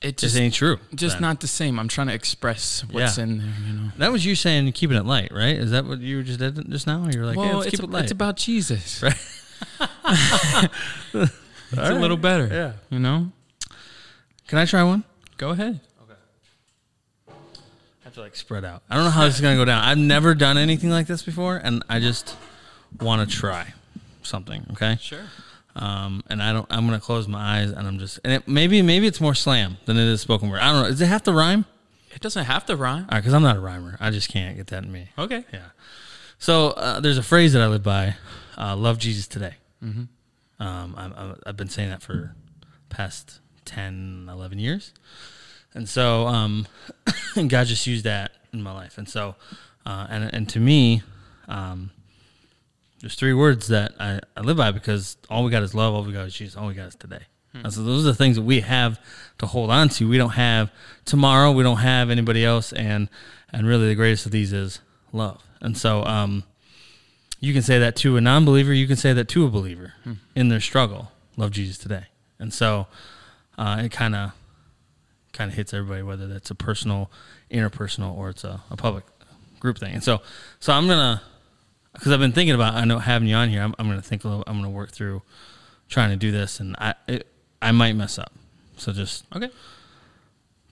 it 0.00 0.16
just 0.16 0.32
just 0.34 0.36
ain't 0.36 0.54
true. 0.54 0.78
just 0.94 1.16
then. 1.16 1.22
not 1.22 1.40
the 1.40 1.46
same. 1.46 1.78
I'm 1.78 1.88
trying 1.88 2.06
to 2.06 2.14
express 2.14 2.82
what's 2.90 3.18
Yeah. 3.18 3.24
in 3.24 3.38
there, 3.38 3.54
you 3.66 3.72
know. 3.74 3.90
That 3.98 4.12
was 4.12 4.24
you 4.24 4.34
saying 4.34 4.70
keeping 4.72 4.96
it 4.96 5.04
light, 5.04 5.30
right? 5.32 5.56
Is 5.56 5.70
that 5.72 5.84
what 5.84 6.00
you 6.00 6.16
were 6.16 6.22
just 6.22 6.38
did 6.38 6.70
just 6.70 6.86
now? 6.86 7.06
You 7.10 7.20
were 7.20 7.26
like, 7.26 7.36
well, 7.36 7.46
"Yeah, 7.46 7.54
let's 7.56 7.66
it's, 7.66 7.76
keep 7.76 7.84
it 7.84 7.90
light." 7.90 8.02
it's 8.04 8.12
about 8.12 8.36
Jesus. 8.36 9.02
Right. 9.02 9.14
it's 11.14 11.32
a 11.72 11.94
little 11.94 12.16
better. 12.16 12.48
Yeah. 12.50 12.72
You 12.88 12.98
know? 12.98 13.30
Can 14.48 14.58
I 14.58 14.64
try 14.64 14.82
one? 14.82 15.04
Go 15.36 15.50
ahead. 15.50 15.80
I 17.28 17.32
have 18.04 18.14
to 18.14 18.20
like 18.20 18.34
spread 18.36 18.64
out. 18.64 18.82
I 18.90 18.96
don't 18.96 19.04
know 19.04 19.10
how 19.10 19.24
this 19.24 19.36
is 19.36 19.40
gonna 19.40 19.56
go 19.56 19.64
down. 19.64 19.84
I've 19.84 19.98
never 19.98 20.34
done 20.34 20.58
anything 20.58 20.90
like 20.90 21.06
this 21.06 21.22
before, 21.22 21.56
and 21.62 21.84
I 21.88 22.00
just 22.00 22.36
want 23.00 23.28
to 23.28 23.36
try 23.36 23.74
something. 24.22 24.66
Okay. 24.72 24.98
Sure. 25.00 25.24
Um, 25.76 26.22
and 26.28 26.42
I 26.42 26.52
don't. 26.52 26.66
I'm 26.70 26.86
gonna 26.86 27.00
close 27.00 27.28
my 27.28 27.60
eyes, 27.60 27.70
and 27.70 27.86
I'm 27.86 27.98
just. 27.98 28.18
And 28.24 28.32
it, 28.32 28.48
maybe 28.48 28.82
maybe 28.82 29.06
it's 29.06 29.20
more 29.20 29.34
slam 29.34 29.78
than 29.86 29.96
it 29.96 30.06
is 30.06 30.20
spoken 30.20 30.50
word. 30.50 30.60
I 30.60 30.72
don't 30.72 30.82
know. 30.82 30.88
Does 30.88 31.00
it 31.00 31.06
have 31.06 31.22
to 31.24 31.32
rhyme? 31.32 31.64
It 32.12 32.20
doesn't 32.20 32.44
have 32.44 32.66
to 32.66 32.76
rhyme. 32.76 33.02
All 33.02 33.08
right, 33.12 33.18
because 33.20 33.34
I'm 33.34 33.42
not 33.42 33.56
a 33.56 33.60
rhymer. 33.60 33.96
I 34.00 34.10
just 34.10 34.28
can't 34.28 34.56
get 34.56 34.66
that 34.68 34.82
in 34.82 34.90
me. 34.90 35.08
Okay. 35.16 35.44
Yeah. 35.52 35.66
So 36.38 36.68
uh, 36.70 37.00
there's 37.00 37.18
a 37.18 37.22
phrase 37.22 37.52
that 37.52 37.62
I 37.62 37.68
live 37.68 37.84
by: 37.84 38.16
uh, 38.58 38.74
"Love 38.74 38.98
Jesus 38.98 39.28
today." 39.28 39.54
Mm-hmm. 39.82 40.62
Um, 40.62 40.94
I'm, 40.96 41.36
I've 41.46 41.56
been 41.56 41.68
saying 41.68 41.88
that 41.88 42.02
for 42.02 42.34
past 42.90 43.40
10, 43.64 44.28
11 44.30 44.58
years, 44.58 44.92
and 45.72 45.88
so 45.88 46.26
um, 46.26 46.66
God 47.48 47.66
just 47.66 47.86
used 47.86 48.04
that 48.04 48.32
in 48.52 48.62
my 48.62 48.72
life, 48.72 48.98
and 48.98 49.08
so 49.08 49.36
uh, 49.86 50.06
and 50.10 50.34
and 50.34 50.48
to 50.50 50.60
me, 50.60 51.02
um, 51.48 51.92
there's 53.00 53.14
three 53.14 53.32
words 53.32 53.68
that 53.68 53.92
I, 53.98 54.20
I 54.36 54.40
live 54.40 54.56
by 54.56 54.70
because 54.70 55.16
all 55.28 55.44
we 55.44 55.50
got 55.50 55.62
is 55.62 55.74
love, 55.74 55.94
all 55.94 56.04
we 56.04 56.12
got 56.12 56.26
is 56.26 56.34
Jesus, 56.34 56.56
all 56.56 56.68
we 56.68 56.74
got 56.74 56.88
is 56.88 56.94
today. 56.94 57.22
And 57.52 57.72
so 57.72 57.82
those 57.82 58.04
are 58.04 58.08
the 58.08 58.14
things 58.14 58.36
that 58.36 58.42
we 58.42 58.60
have 58.60 59.00
to 59.38 59.46
hold 59.46 59.70
on 59.70 59.88
to. 59.90 60.08
We 60.08 60.18
don't 60.18 60.30
have 60.30 60.70
tomorrow. 61.04 61.50
We 61.50 61.64
don't 61.64 61.78
have 61.78 62.08
anybody 62.08 62.44
else, 62.44 62.72
and 62.72 63.08
and 63.52 63.66
really 63.66 63.88
the 63.88 63.96
greatest 63.96 64.24
of 64.24 64.30
these 64.30 64.52
is 64.52 64.80
love. 65.12 65.42
And 65.60 65.76
so 65.76 66.04
um, 66.04 66.44
you 67.40 67.52
can 67.52 67.62
say 67.62 67.80
that 67.80 67.96
to 67.96 68.16
a 68.16 68.20
non-believer. 68.20 68.72
You 68.72 68.86
can 68.86 68.94
say 68.96 69.12
that 69.12 69.26
to 69.30 69.46
a 69.46 69.48
believer 69.50 69.94
in 70.36 70.48
their 70.48 70.60
struggle. 70.60 71.10
Love 71.36 71.50
Jesus 71.50 71.76
today. 71.76 72.04
And 72.38 72.54
so 72.54 72.86
uh, 73.58 73.82
it 73.84 73.90
kind 73.90 74.14
of 74.14 74.30
kind 75.32 75.50
of 75.50 75.56
hits 75.56 75.74
everybody, 75.74 76.02
whether 76.02 76.28
that's 76.28 76.50
a 76.50 76.54
personal, 76.54 77.10
interpersonal, 77.50 78.16
or 78.16 78.30
it's 78.30 78.44
a, 78.44 78.62
a 78.70 78.76
public 78.76 79.04
group 79.58 79.78
thing. 79.78 79.94
And 79.94 80.04
so 80.04 80.22
so 80.60 80.72
I'm 80.72 80.86
gonna 80.86 81.20
because 81.92 82.12
I've 82.12 82.20
been 82.20 82.32
thinking 82.32 82.54
about 82.54 82.74
I 82.74 82.84
know 82.84 82.98
having 82.98 83.28
you 83.28 83.34
on 83.36 83.48
here. 83.48 83.62
I'm, 83.62 83.74
I'm 83.78 83.88
gonna 83.88 84.02
think 84.02 84.24
a 84.24 84.28
little. 84.28 84.44
I'm 84.46 84.56
gonna 84.56 84.70
work 84.70 84.90
through 84.90 85.22
trying 85.88 86.10
to 86.10 86.16
do 86.16 86.30
this, 86.32 86.60
and 86.60 86.76
I 86.78 86.94
it, 87.08 87.26
I 87.62 87.72
might 87.72 87.94
mess 87.94 88.18
up. 88.18 88.32
So 88.76 88.92
just 88.92 89.24
Okay. 89.34 89.50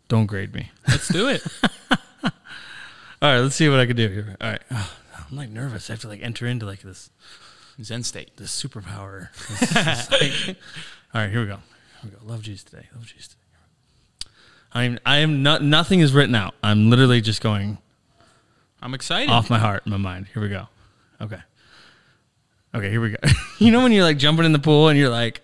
don't 0.09 0.27
grade 0.27 0.55
me. 0.55 0.71
Let's 0.87 1.09
do 1.09 1.29
it. 1.29 1.43
All 3.21 3.33
right, 3.33 3.39
let's 3.41 3.57
see 3.57 3.69
what 3.69 3.81
I 3.81 3.87
can 3.87 3.97
do 3.97 4.09
here. 4.09 4.37
All 4.41 4.51
right, 4.51 4.63
I'm 4.71 5.37
like 5.37 5.51
nervous. 5.51 5.91
I 5.91 5.95
have 5.95 6.01
to 6.03 6.09
like 6.09 6.23
enter 6.23 6.47
into 6.47 6.67
like 6.67 6.83
this 6.83 7.11
Zen 7.83 8.03
state. 8.05 8.37
this 8.37 8.51
superpower. 8.63 9.29
This 9.59 10.11
is 10.11 10.11
like- 10.49 10.57
all 11.15 11.23
right, 11.23 11.31
here 11.31 11.41
we 11.41 11.47
go. 11.47 11.59
Here 12.03 12.05
we 12.05 12.11
go. 12.11 12.19
Love 12.23 12.43
Jesus 12.43 12.63
today. 12.65 12.87
Love 12.95 13.07
Jesus 13.07 13.29
today. 13.29 14.31
I 14.73 14.85
am. 14.85 14.99
I 15.07 15.17
am 15.19 15.43
not. 15.43 15.63
Nothing 15.63 16.01
is 16.01 16.13
written 16.13 16.35
out. 16.35 16.55
I'm 16.63 16.91
literally 16.91 17.21
just 17.23 17.41
going 17.41 17.79
I'm 18.83 18.93
excited. 18.95 19.31
off 19.31 19.49
my 19.51 19.59
heart, 19.59 19.87
my 19.87 19.97
mind. 19.97 20.27
Here 20.35 20.43
we 20.43 20.49
go. 20.51 20.69
Okay. 21.21 21.39
Okay, 22.75 22.91
here 22.91 23.01
we 23.01 23.11
go. 23.11 23.17
you 23.59 23.71
know 23.73 23.83
when 23.83 23.93
you're 23.93 24.05
like 24.05 24.19
jumping 24.19 24.45
in 24.45 24.53
the 24.53 24.59
pool 24.59 24.89
and 24.89 24.99
you're 24.99 25.09
like, 25.09 25.41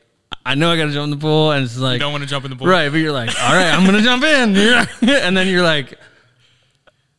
I 0.47 0.55
know 0.55 0.71
I 0.71 0.77
got 0.77 0.85
to 0.87 0.93
jump 0.93 1.05
in 1.05 1.11
the 1.11 1.17
pool, 1.17 1.53
and 1.53 1.65
it's 1.65 1.79
like 1.79 1.95
you 1.95 1.99
don't 2.01 2.13
want 2.13 2.23
to 2.23 2.29
jump 2.29 2.45
in 2.45 2.51
the 2.51 2.57
pool. 2.57 2.67
right, 2.67 2.91
but 2.91 2.99
you're 2.99 3.13
like, 3.13 3.31
all 3.41 3.55
right, 3.55 3.73
I'm 3.73 3.87
gonna 3.87 4.03
jump 4.03 4.23
in, 4.25 4.55
and 5.09 5.37
then 5.37 5.49
you're 5.49 5.63
like, 5.63 5.99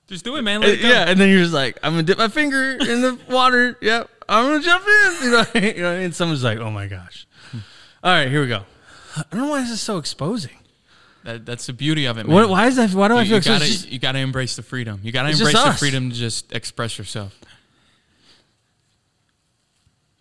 Just 0.08 0.24
do 0.24 0.36
it, 0.36 0.44
man. 0.44 0.62
It 0.62 0.80
yeah, 0.80 1.10
and 1.10 1.20
then 1.20 1.30
you're 1.30 1.42
just 1.42 1.54
like, 1.54 1.80
I'm 1.82 1.94
gonna 1.94 2.04
dip 2.04 2.20
my 2.20 2.28
finger 2.28 2.78
in 2.80 3.02
the 3.02 3.18
water. 3.30 3.78
Yep, 3.82 4.10
I'm 4.30 4.46
gonna 4.46 4.64
jump 4.64 4.86
in. 4.86 5.24
You 5.24 5.32
know, 5.32 5.46
you 5.76 5.82
know, 5.82 5.92
and 5.96 6.14
someone's 6.16 6.44
like, 6.44 6.60
oh 6.60 6.70
my 6.70 6.86
gosh. 6.88 7.26
All 8.04 8.12
right, 8.14 8.30
here 8.30 8.42
we 8.42 8.48
go. 8.48 8.64
I 9.18 9.24
don't 9.32 9.42
know 9.42 9.50
why 9.50 9.62
this 9.62 9.72
is 9.72 9.82
so 9.82 9.98
exposing. 9.98 10.52
That, 11.24 11.44
that's 11.48 11.66
the 11.66 11.74
beauty 11.74 12.06
of 12.06 12.20
it, 12.20 12.28
man. 12.28 12.36
What, 12.36 12.48
why 12.50 12.68
is 12.68 12.76
that? 12.76 12.92
Why 12.94 13.08
do 13.08 13.18
I 13.18 13.24
feel 13.26 13.38
you 13.38 13.44
gotta, 13.44 13.66
just- 13.66 13.90
you 13.90 13.98
gotta 13.98 14.20
embrace 14.20 14.56
the 14.56 14.62
freedom. 14.62 15.00
You 15.02 15.12
gotta 15.12 15.30
embrace 15.30 15.64
the 15.64 15.74
freedom 15.74 16.12
to 16.12 16.16
just 16.16 16.54
express 16.54 17.00
yourself. 17.00 17.36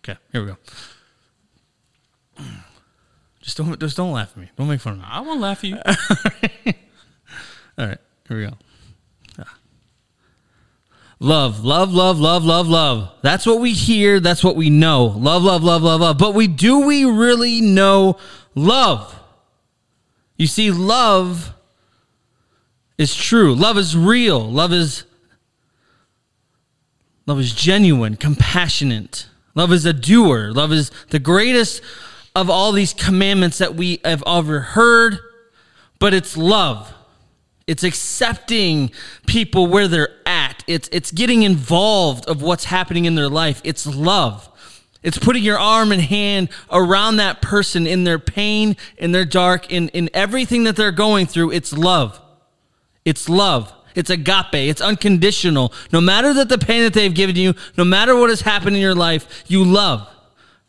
Okay, 0.07 0.19
here 0.31 0.41
we 0.41 0.47
go. 0.47 0.57
Just 3.41 3.57
don't, 3.57 3.79
just 3.79 3.95
don't 3.95 4.11
laugh 4.11 4.31
at 4.31 4.37
me. 4.37 4.49
Don't 4.57 4.67
make 4.67 4.81
fun 4.81 4.93
of 4.93 4.99
me. 4.99 5.05
I 5.07 5.19
won't 5.19 5.39
laugh 5.39 5.63
at 5.63 5.69
you. 5.69 5.75
All 7.77 7.85
right, 7.85 7.99
here 8.27 8.37
we 8.37 8.47
go. 8.47 8.53
Ah. 9.37 9.57
Love, 11.19 11.63
love, 11.63 11.93
love, 11.93 12.19
love, 12.19 12.43
love, 12.43 12.67
love. 12.67 13.11
That's 13.21 13.45
what 13.45 13.59
we 13.59 13.73
hear. 13.73 14.19
That's 14.19 14.43
what 14.43 14.55
we 14.55 14.71
know. 14.71 15.05
Love, 15.05 15.43
love, 15.43 15.61
love, 15.61 15.83
love, 15.83 16.01
love. 16.01 16.17
But 16.17 16.33
we 16.33 16.47
do 16.47 16.87
we 16.87 17.05
really 17.05 17.61
know 17.61 18.17
love? 18.55 19.15
You 20.37 20.47
see, 20.47 20.71
love 20.71 21.53
is 22.97 23.15
true. 23.15 23.53
Love 23.53 23.77
is 23.77 23.95
real. 23.95 24.39
Love 24.51 24.73
is 24.73 25.03
love 27.27 27.39
is 27.39 27.53
genuine, 27.53 28.15
compassionate. 28.15 29.27
Love 29.55 29.71
is 29.71 29.85
a 29.85 29.93
doer. 29.93 30.51
Love 30.51 30.71
is 30.71 30.91
the 31.09 31.19
greatest 31.19 31.81
of 32.35 32.49
all 32.49 32.71
these 32.73 32.93
commandments 32.93 33.57
that 33.57 33.75
we 33.75 34.01
have 34.03 34.21
ever 34.27 34.59
heard, 34.59 35.19
but 35.99 36.13
it's 36.13 36.35
love. 36.35 36.93
It's 37.65 37.83
accepting 37.83 38.91
people 39.25 39.65
where 39.65 39.87
they're 39.87 40.13
at. 40.25 40.63
It's 40.67 40.87
it's 40.91 41.11
getting 41.11 41.43
involved 41.43 42.25
of 42.27 42.41
what's 42.41 42.65
happening 42.65 43.05
in 43.05 43.15
their 43.15 43.29
life. 43.29 43.61
It's 43.63 43.87
love. 43.87 44.49
It's 45.01 45.17
putting 45.19 45.43
your 45.43 45.59
arm 45.59 45.91
and 45.91 46.01
hand 46.01 46.49
around 46.71 47.17
that 47.17 47.41
person 47.41 47.85
in 47.85 48.03
their 48.05 48.17
pain, 48.17 48.75
in 48.97 49.11
their 49.11 49.23
dark, 49.23 49.71
in, 49.71 49.89
in 49.89 50.09
everything 50.15 50.63
that 50.63 50.75
they're 50.75 50.91
going 50.91 51.27
through. 51.27 51.51
It's 51.51 51.71
love. 51.71 52.19
It's 53.05 53.29
love. 53.29 53.71
It's 53.95 54.09
agape. 54.09 54.53
It's 54.53 54.81
unconditional. 54.81 55.73
No 55.91 56.01
matter 56.01 56.33
that 56.33 56.49
the 56.49 56.57
pain 56.57 56.83
that 56.83 56.93
they've 56.93 57.13
given 57.13 57.35
you, 57.35 57.53
no 57.77 57.85
matter 57.85 58.15
what 58.15 58.29
has 58.29 58.41
happened 58.41 58.75
in 58.75 58.81
your 58.81 58.95
life, 58.95 59.43
you 59.47 59.63
love. 59.63 60.07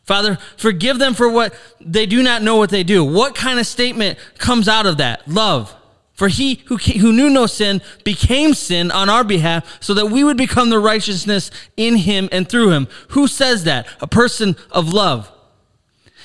Father, 0.05 0.39
forgive 0.57 0.99
them 0.99 1.15
for 1.15 1.29
what 1.29 1.53
they 1.81 2.07
do 2.07 2.23
not 2.23 2.43
know 2.43 2.57
what 2.57 2.71
they 2.71 2.85
do. 2.85 3.05
What 3.05 3.35
kind 3.35 3.59
of 3.59 3.67
statement 3.67 4.19
comes 4.39 4.69
out 4.69 4.87
of 4.87 4.99
that? 4.99 5.27
Love. 5.27 5.75
For 6.15 6.29
he 6.29 6.63
who, 6.67 6.77
who 6.77 7.13
knew 7.13 7.29
no 7.29 7.47
sin 7.47 7.83
became 8.03 8.55
sin 8.55 8.91
on 8.91 9.11
our 9.11 9.25
behalf 9.25 9.83
so 9.83 9.93
that 9.95 10.07
we 10.07 10.25
would 10.25 10.39
become 10.39 10.71
the 10.71 10.79
righteousness 10.79 11.51
in 11.77 11.97
him 11.97 12.29
and 12.33 12.49
through 12.49 12.71
him. 12.71 12.89
Who 13.09 13.27
says 13.27 13.65
that? 13.65 13.87
A 14.01 14.07
person 14.07 14.57
of 14.71 14.93
love. 14.93 15.31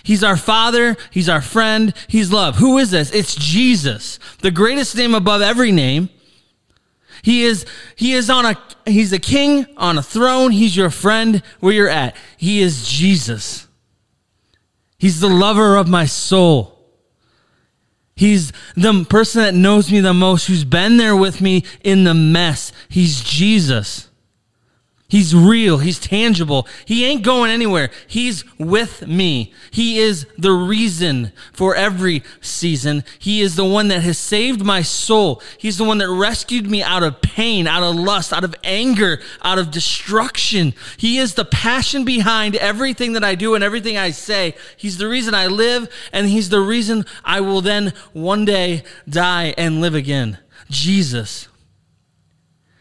He's 0.03 0.23
our 0.23 0.37
father. 0.37 0.95
He's 1.11 1.27
our 1.27 1.41
friend. 1.41 1.93
He's 2.07 2.31
love. 2.31 2.55
Who 2.55 2.77
is 2.77 2.91
this? 2.91 3.11
It's 3.11 3.35
Jesus, 3.35 4.17
the 4.39 4.51
greatest 4.51 4.95
name 4.95 5.13
above 5.13 5.41
every 5.41 5.71
name. 5.71 6.09
He 7.23 7.43
is, 7.43 7.65
he 7.95 8.13
is 8.13 8.29
on 8.29 8.45
a, 8.45 8.57
he's 8.85 9.13
a 9.13 9.19
king 9.19 9.65
on 9.77 9.97
a 9.97 10.03
throne. 10.03 10.51
He's 10.51 10.75
your 10.75 10.89
friend 10.89 11.41
where 11.59 11.73
you're 11.73 11.89
at. 11.89 12.15
He 12.37 12.61
is 12.61 12.87
Jesus. 12.87 13.67
He's 14.97 15.19
the 15.19 15.29
lover 15.29 15.77
of 15.77 15.87
my 15.87 16.05
soul. 16.05 16.77
He's 18.15 18.51
the 18.75 19.03
person 19.09 19.41
that 19.41 19.55
knows 19.55 19.91
me 19.91 19.99
the 19.99 20.13
most, 20.13 20.45
who's 20.45 20.63
been 20.63 20.97
there 20.97 21.15
with 21.15 21.41
me 21.41 21.63
in 21.83 22.03
the 22.03 22.13
mess. 22.13 22.71
He's 22.87 23.19
Jesus. 23.21 24.10
He's 25.11 25.35
real. 25.35 25.79
He's 25.79 25.99
tangible. 25.99 26.65
He 26.85 27.03
ain't 27.03 27.21
going 27.21 27.51
anywhere. 27.51 27.89
He's 28.07 28.45
with 28.57 29.05
me. 29.05 29.53
He 29.69 29.99
is 29.99 30.25
the 30.37 30.53
reason 30.53 31.33
for 31.51 31.75
every 31.75 32.23
season. 32.39 33.03
He 33.19 33.41
is 33.41 33.57
the 33.57 33.65
one 33.65 33.89
that 33.89 34.03
has 34.03 34.17
saved 34.17 34.63
my 34.63 34.81
soul. 34.81 35.41
He's 35.57 35.77
the 35.77 35.83
one 35.83 35.97
that 35.97 36.09
rescued 36.09 36.71
me 36.71 36.81
out 36.81 37.03
of 37.03 37.21
pain, 37.21 37.67
out 37.67 37.83
of 37.83 37.97
lust, 37.97 38.31
out 38.31 38.45
of 38.45 38.55
anger, 38.63 39.19
out 39.43 39.59
of 39.59 39.69
destruction. 39.69 40.73
He 40.95 41.17
is 41.17 41.33
the 41.33 41.43
passion 41.43 42.05
behind 42.05 42.55
everything 42.55 43.11
that 43.11 43.23
I 43.25 43.35
do 43.35 43.53
and 43.53 43.65
everything 43.65 43.97
I 43.97 44.11
say. 44.11 44.55
He's 44.77 44.97
the 44.97 45.09
reason 45.09 45.35
I 45.35 45.47
live, 45.47 45.89
and 46.13 46.29
He's 46.29 46.47
the 46.47 46.61
reason 46.61 47.05
I 47.25 47.41
will 47.41 47.59
then 47.59 47.91
one 48.13 48.45
day 48.45 48.83
die 49.09 49.53
and 49.57 49.81
live 49.81 49.93
again. 49.93 50.37
Jesus. 50.69 51.49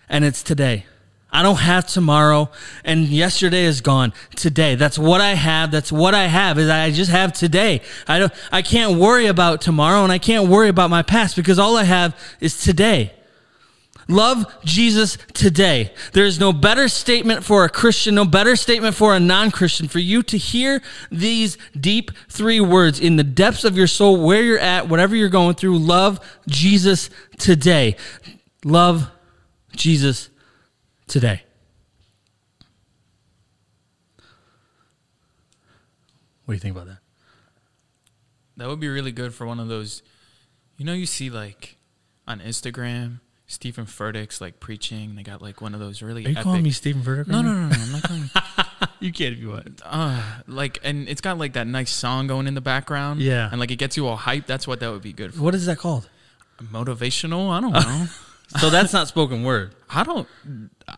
And 0.08 0.24
it's 0.24 0.44
today. 0.44 0.86
I 1.32 1.42
don't 1.42 1.60
have 1.60 1.86
tomorrow 1.86 2.50
and 2.84 3.04
yesterday 3.04 3.64
is 3.64 3.80
gone. 3.80 4.12
Today. 4.36 4.74
That's 4.74 4.98
what 4.98 5.20
I 5.20 5.34
have. 5.34 5.70
That's 5.70 5.92
what 5.92 6.14
I 6.14 6.26
have 6.26 6.58
is 6.58 6.68
I 6.68 6.90
just 6.90 7.10
have 7.10 7.32
today. 7.32 7.82
I 8.08 8.18
don't 8.18 8.32
I 8.50 8.62
can't 8.62 8.98
worry 8.98 9.26
about 9.26 9.60
tomorrow 9.60 10.02
and 10.02 10.12
I 10.12 10.18
can't 10.18 10.48
worry 10.48 10.68
about 10.68 10.90
my 10.90 11.02
past 11.02 11.36
because 11.36 11.58
all 11.58 11.76
I 11.76 11.84
have 11.84 12.18
is 12.40 12.60
today. 12.60 13.12
Love 14.10 14.44
Jesus 14.64 15.16
today. 15.34 15.92
There 16.14 16.24
is 16.24 16.40
no 16.40 16.52
better 16.52 16.88
statement 16.88 17.44
for 17.44 17.64
a 17.64 17.68
Christian, 17.68 18.16
no 18.16 18.24
better 18.24 18.56
statement 18.56 18.96
for 18.96 19.14
a 19.14 19.20
non 19.20 19.52
Christian 19.52 19.86
for 19.86 20.00
you 20.00 20.24
to 20.24 20.36
hear 20.36 20.82
these 21.12 21.56
deep 21.78 22.10
three 22.28 22.60
words 22.60 22.98
in 22.98 23.14
the 23.14 23.22
depths 23.22 23.62
of 23.62 23.76
your 23.76 23.86
soul, 23.86 24.20
where 24.24 24.42
you're 24.42 24.58
at, 24.58 24.88
whatever 24.88 25.14
you're 25.14 25.28
going 25.28 25.54
through. 25.54 25.78
Love 25.78 26.18
Jesus 26.48 27.08
today. 27.38 27.96
Love 28.64 29.08
Jesus 29.76 30.29
today. 31.10 31.42
What 36.44 36.52
do 36.52 36.56
you 36.56 36.60
think 36.60 36.74
about 36.74 36.86
that? 36.88 36.98
That 38.56 38.68
would 38.68 38.80
be 38.80 38.88
really 38.88 39.12
good 39.12 39.32
for 39.34 39.46
one 39.46 39.60
of 39.60 39.68
those. 39.68 40.02
You 40.76 40.84
know, 40.84 40.92
you 40.92 41.06
see 41.06 41.30
like 41.30 41.76
on 42.26 42.40
Instagram, 42.40 43.20
Steven 43.46 43.86
Furtick's 43.86 44.40
like 44.40 44.60
preaching. 44.60 45.14
They 45.14 45.22
got 45.22 45.40
like 45.42 45.60
one 45.60 45.74
of 45.74 45.80
those 45.80 46.02
really 46.02 46.24
Are 46.26 46.28
you 46.28 46.34
epic. 46.34 46.44
calling 46.44 46.62
me 46.62 46.70
Steven 46.70 47.02
Furtick? 47.02 47.26
no, 47.28 47.42
no, 47.42 47.52
no, 47.52 47.66
no. 47.68 47.74
I'm 47.76 47.92
not 47.92 48.02
calling. 48.02 48.30
You 48.98 49.12
can't 49.12 49.32
if 49.32 49.38
you 49.38 49.48
want. 49.50 49.80
uh, 49.84 50.22
like, 50.46 50.78
and 50.82 51.08
it's 51.08 51.22
got 51.22 51.38
like 51.38 51.54
that 51.54 51.66
nice 51.66 51.90
song 51.90 52.26
going 52.26 52.46
in 52.46 52.52
the 52.54 52.60
background. 52.60 53.20
Yeah. 53.20 53.48
and 53.50 53.58
like 53.58 53.70
it 53.70 53.76
gets 53.76 53.96
you 53.96 54.06
all 54.06 54.16
hyped. 54.18 54.44
That's 54.46 54.66
what 54.66 54.80
that 54.80 54.90
would 54.90 55.00
be 55.00 55.14
good 55.14 55.32
for. 55.32 55.42
What 55.42 55.54
is 55.54 55.64
that 55.66 55.78
called? 55.78 56.08
Motivational. 56.62 57.48
I 57.50 57.60
don't 57.62 57.72
know. 57.72 58.06
So 58.58 58.68
that's 58.70 58.92
not 58.92 59.06
spoken 59.08 59.44
word. 59.44 59.74
I 59.88 60.02
don't. 60.02 60.26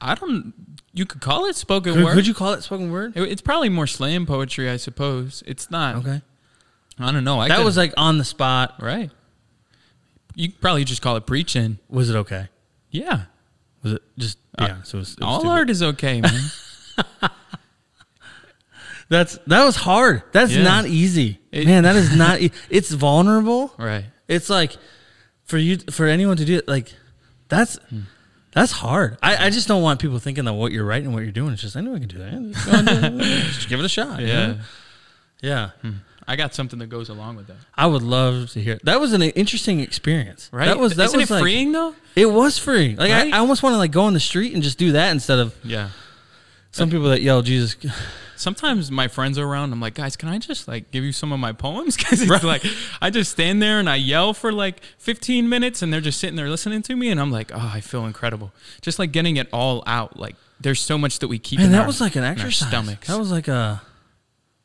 I 0.01 0.15
don't. 0.15 0.55
You 0.95 1.05
could 1.07 1.21
call 1.21 1.47
it 1.47 1.57
spoken 1.57 1.95
Could, 1.95 2.05
word. 2.05 2.15
could 2.15 2.27
you 2.27 2.35
call 2.35 2.53
it 2.55 2.63
spoken 2.63 2.91
word? 2.91 3.17
It- 3.17 3.31
it's 3.31 3.43
probably 3.43 3.69
more 3.69 3.87
slam 3.87 4.25
poetry, 4.27 4.71
I 4.71 4.77
suppose. 4.79 5.43
It's 5.47 5.71
not. 5.71 5.97
Okay. 5.97 6.23
I 6.99 7.13
don't 7.13 7.25
know. 7.25 7.41
I 7.41 7.49
that 7.49 7.57
could- 7.59 7.65
was 7.65 7.77
like 7.77 7.93
on 7.97 8.19
the 8.19 8.25
spot. 8.25 8.75
right. 8.81 9.11
You 10.35 10.51
probably 10.51 10.85
just 10.85 11.03
call 11.03 11.17
it 11.17 11.27
preaching. 11.27 11.79
Was 11.91 12.09
it 12.09 12.17
okay? 12.17 12.49
Yeah. 12.91 13.25
Was 13.83 13.93
it 13.95 14.03
just 14.19 14.39
Uh, 14.59 14.65
yeah? 14.69 14.83
So 14.83 14.97
it 14.97 15.01
was, 15.01 15.13
it 15.13 15.21
was 15.21 15.27
All 15.27 15.41
stupid. 15.41 15.53
art 15.53 15.71
is 15.71 15.83
okay, 15.83 16.21
man. 16.23 16.41
That's 19.09 19.39
that 19.47 19.65
was 19.65 19.77
hard. 19.77 20.23
That's 20.33 20.53
Yeah. 20.53 20.63
not 20.63 20.87
easy, 20.87 21.39
It- 21.51 21.67
man. 21.67 21.83
That 21.83 21.97
is 21.97 22.17
not. 22.17 22.41
E- 22.41 22.53
it's 22.71 22.91
vulnerable. 22.93 23.75
right. 23.79 24.05
It's 24.29 24.49
like 24.49 24.77
for 25.45 25.59
you 25.59 25.79
for 25.91 26.07
anyone 26.07 26.37
to 26.39 26.45
do 26.47 26.57
it. 26.57 26.67
Like 26.69 26.93
that's 27.53 27.77
hmm. 27.91 28.01
that's 28.53 28.73
hard. 28.73 29.19
I, 29.23 29.47
I 29.47 29.51
just 29.51 29.69
don't 29.69 29.83
want 29.83 30.01
people 30.01 30.19
thinking 30.19 30.45
that 30.47 30.53
what 30.55 30.73
you're 30.73 30.85
writing 30.85 31.07
and 31.07 31.15
what 31.15 31.23
you're 31.23 31.33
doing 31.33 31.53
is 31.53 31.61
just 31.61 31.77
anyone 31.77 32.01
can 32.01 32.09
do 32.09 32.19
that. 32.19 32.53
Just, 32.53 32.67
do 32.87 33.19
it. 33.19 33.19
Just 33.53 33.69
give 33.69 33.79
it 33.79 33.85
a 33.85 33.89
shot. 33.89 34.21
you 34.21 34.27
Yeah. 34.27 34.47
know? 34.47 34.59
yeah. 35.43 35.71
Hmm. 35.83 35.91
I 36.27 36.37
got 36.37 36.55
something 36.55 36.79
that 36.79 36.87
goes 36.89 37.09
along 37.09 37.35
with 37.37 37.49
that. 37.49 37.57
I 37.75 37.87
would 37.87 38.03
love 38.03 38.51
to 38.51 38.61
hear. 38.63 38.79
That 38.85 39.01
was 39.01 39.13
an 39.13 39.23
interesting 39.23 39.81
experience. 39.81 40.49
Right. 40.53 40.67
That 40.67 40.79
was 40.79 40.95
that 40.97 41.07
Isn't 41.07 41.21
was 41.21 41.31
it 41.31 41.35
like, 41.35 41.43
freeing 41.43 41.73
though? 41.73 41.95
It 42.15 42.27
was 42.27 42.59
free. 42.59 42.95
Like 42.97 43.11
Right? 43.11 43.33
I, 43.33 43.37
I 43.37 43.41
almost 43.41 43.63
want 43.63 43.75
to 43.75 43.79
like 43.79 43.91
go 43.91 44.03
on 44.05 44.13
the 44.15 44.21
street 44.21 44.55
and 44.55 44.63
just 44.63 44.79
do 44.79 44.93
that 44.93 45.11
instead 45.11 45.39
of 45.41 45.55
Yeah. 45.65 45.89
some 46.71 46.91
people 46.91 47.09
that 47.11 47.23
yell 47.23 47.43
Jesus. 47.43 47.77
Sometimes 48.43 48.91
my 48.91 49.09
friends 49.09 49.39
are 49.39 49.47
around. 49.47 49.73
I'm 49.73 49.81
like, 49.81 49.95
guys, 49.95 50.17
can 50.17 50.29
I 50.29 50.39
just 50.39 50.67
like 50.69 50.91
give 50.91 51.05
you 51.05 51.13
some 51.13 51.33
of 51.33 51.39
my 51.41 51.53
poems? 51.53 51.97
Because 52.03 52.21
it's 52.29 52.45
like 52.45 52.65
I 53.01 53.09
just 53.11 53.31
stand 53.31 53.63
there 53.63 53.79
and 53.79 53.89
I 53.89 53.97
yell 53.97 54.35
for 54.35 54.53
like 54.53 54.83
15 54.99 55.49
minutes, 55.49 55.81
and 55.83 55.93
they're 55.93 56.01
just 56.01 56.19
sitting 56.21 56.37
there 56.37 56.49
listening 56.51 56.83
to 56.83 56.97
me, 56.97 57.09
and 57.11 57.21
I'm 57.21 57.31
like, 57.31 57.51
oh, 57.55 57.71
I 57.75 57.81
feel 57.81 58.05
incredible. 58.05 58.53
Just 58.83 58.99
like 58.99 59.13
getting 59.13 59.37
it 59.37 59.49
all 59.53 59.83
out. 59.87 60.19
Like 60.19 60.37
there's 60.61 60.81
so 60.81 60.99
much 60.99 61.21
that 61.21 61.29
we 61.29 61.39
keep. 61.39 61.61
And 61.61 61.73
that 61.73 61.81
our- 61.83 61.87
was 61.87 62.01
like 62.01 62.17
an 62.17 62.25
exercise. 62.25 62.69
stomachs. 62.69 63.09
That 63.09 63.19
was 63.19 63.31
like 63.33 63.49
a. 63.49 63.81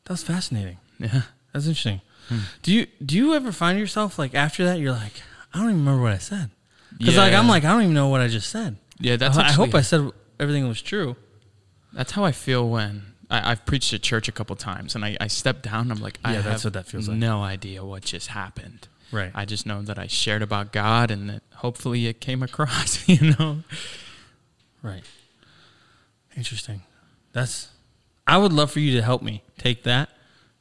That 0.04 0.10
was 0.12 0.22
fascinating. 0.22 0.78
yeah. 0.98 1.22
That's 1.52 1.66
interesting. 1.66 2.00
Hmm. 2.28 2.38
Do 2.62 2.72
you 2.74 2.86
do 3.04 3.16
you 3.16 3.34
ever 3.34 3.52
find 3.52 3.78
yourself 3.78 4.18
like 4.18 4.34
after 4.34 4.64
that 4.66 4.78
you're 4.78 4.92
like 4.92 5.22
I 5.54 5.58
don't 5.58 5.68
even 5.70 5.78
remember 5.80 6.02
what 6.02 6.12
I 6.12 6.18
said 6.18 6.50
because 6.98 7.16
like 7.16 7.32
I'm 7.32 7.48
like 7.48 7.64
I 7.64 7.68
don't 7.72 7.82
even 7.82 7.94
know 7.94 8.08
what 8.08 8.20
I 8.20 8.28
just 8.28 8.50
said. 8.50 8.76
Yeah, 9.00 9.16
that's. 9.16 9.38
I, 9.38 9.48
I 9.48 9.52
hope 9.52 9.74
I 9.74 9.80
said 9.80 10.10
everything 10.38 10.68
was 10.68 10.82
true. 10.82 11.16
That's 11.94 12.12
how 12.12 12.24
I 12.24 12.32
feel 12.32 12.68
when 12.68 13.14
I, 13.30 13.50
I've 13.50 13.64
preached 13.66 13.92
at 13.92 14.02
church 14.02 14.28
a 14.28 14.32
couple 14.32 14.54
times, 14.56 14.94
and 14.94 15.04
I, 15.04 15.16
I 15.20 15.26
step 15.26 15.62
down. 15.62 15.82
And 15.82 15.92
I'm 15.92 16.00
like, 16.00 16.18
I 16.24 16.32
Yeah, 16.34 16.40
that's 16.42 16.62
have 16.62 16.74
what 16.74 16.84
that 16.84 16.86
feels 16.90 17.08
like. 17.08 17.18
No 17.18 17.42
idea 17.42 17.84
what 17.84 18.02
just 18.04 18.28
happened. 18.28 18.88
Right. 19.12 19.30
I 19.34 19.44
just 19.44 19.64
know 19.66 19.82
that 19.82 19.98
I 19.98 20.06
shared 20.06 20.42
about 20.42 20.72
God, 20.72 21.10
and 21.10 21.28
that 21.30 21.42
hopefully 21.56 22.06
it 22.06 22.20
came 22.20 22.42
across. 22.48 23.06
You 23.08 23.34
know. 23.38 23.62
Right. 24.82 25.02
Interesting. 26.36 26.82
That's. 27.32 27.68
I 28.26 28.36
would 28.38 28.52
love 28.52 28.70
for 28.70 28.80
you 28.80 28.94
to 28.96 29.02
help 29.02 29.22
me 29.22 29.42
take 29.56 29.84
that 29.84 30.10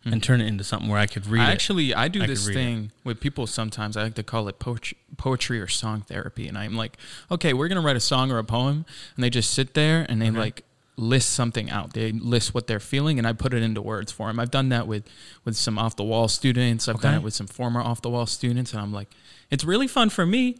and 0.05 0.23
turn 0.23 0.39
it 0.39 0.45
into 0.47 0.63
something 0.63 0.87
where 0.89 0.99
I 1.01 1.05
could 1.05 1.27
read 1.27 1.41
Hmm. 1.41 1.47
I 1.47 1.51
actually 1.51 1.93
I 1.93 2.07
do 2.07 2.23
I 2.23 2.27
this 2.27 2.47
read 2.47 2.55
it. 2.55 2.59
thing 2.59 2.91
with 3.03 3.19
people 3.19 3.45
sometimes. 3.45 3.97
I 3.97 4.03
like 4.03 4.13
to 4.15 4.23
call 4.23 4.47
it 4.47 4.57
poetry, 4.57 4.97
poetry 5.17 5.59
or 5.59 5.67
song 5.67 5.99
therapy, 6.07 6.47
and 6.47 6.57
I'm 6.57 6.75
like, 6.77 6.95
okay, 7.29 7.51
we're 7.53 7.67
gonna 7.67 7.81
write 7.81 7.97
a 7.97 8.01
song 8.01 8.31
or 8.31 8.37
a 8.37 8.43
poem, 8.45 8.85
and 9.15 9.23
they 9.23 9.29
just 9.29 9.51
sit 9.53 9.73
there 9.73 10.05
and 10.07 10.21
they 10.21 10.31
like 10.31 10.63
list 10.97 11.29
something 11.29 11.69
out. 11.69 11.93
They 11.93 12.11
list 12.11 12.53
what 12.53 12.67
they're 12.67 12.79
feeling, 12.79 13.17
and 13.19 13.27
I 13.27 13.33
put 13.33 13.53
it 13.53 13.61
into 13.63 13.81
words 13.81 14.11
for 14.11 14.27
them. 14.27 14.39
I've 14.39 14.51
done 14.51 14.69
that 14.69 14.87
with 14.87 15.07
with 15.45 15.55
some 15.55 15.77
off 15.77 15.95
the 15.95 16.03
wall 16.03 16.27
students. 16.27 16.87
I've 16.89 16.99
done 16.99 17.13
it 17.13 17.21
with 17.21 17.33
some 17.33 17.47
former 17.47 17.79
off 17.79 18.01
the 18.01 18.09
wall 18.09 18.25
students, 18.25 18.73
and 18.73 18.81
I'm 18.81 18.91
like, 18.91 19.09
it's 19.49 19.63
really 19.63 19.87
fun 19.87 20.09
for 20.09 20.25
me, 20.25 20.57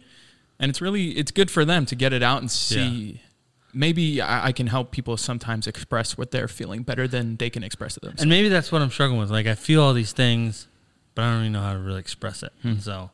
and 0.59 0.69
it's 0.69 0.79
really 0.79 1.09
it's 1.11 1.31
good 1.31 1.51
for 1.51 1.65
them 1.65 1.85
to 1.87 1.95
get 1.95 2.13
it 2.13 2.23
out 2.23 2.41
and 2.41 2.49
see. 2.51 3.21
Maybe 3.73 4.21
I, 4.21 4.47
I 4.47 4.51
can 4.53 4.67
help 4.67 4.91
people 4.91 5.17
sometimes 5.17 5.67
express 5.67 6.17
what 6.17 6.31
they're 6.31 6.47
feeling 6.47 6.83
better 6.83 7.07
than 7.07 7.35
they 7.35 7.49
can 7.49 7.63
express 7.63 7.97
it 7.97 8.01
themselves. 8.01 8.21
and 8.21 8.29
maybe 8.29 8.49
that's 8.49 8.71
what 8.71 8.81
I'm 8.81 8.89
struggling 8.89 9.19
with. 9.19 9.29
Like 9.29 9.45
I 9.45 9.55
feel 9.55 9.83
all 9.83 9.93
these 9.93 10.13
things, 10.13 10.67
but 11.15 11.23
I 11.23 11.29
don't 11.31 11.37
really 11.39 11.49
know 11.49 11.61
how 11.61 11.73
to 11.73 11.79
really 11.79 11.99
express 11.99 12.43
it. 12.43 12.53
Hmm. 12.61 12.77
So, 12.77 13.11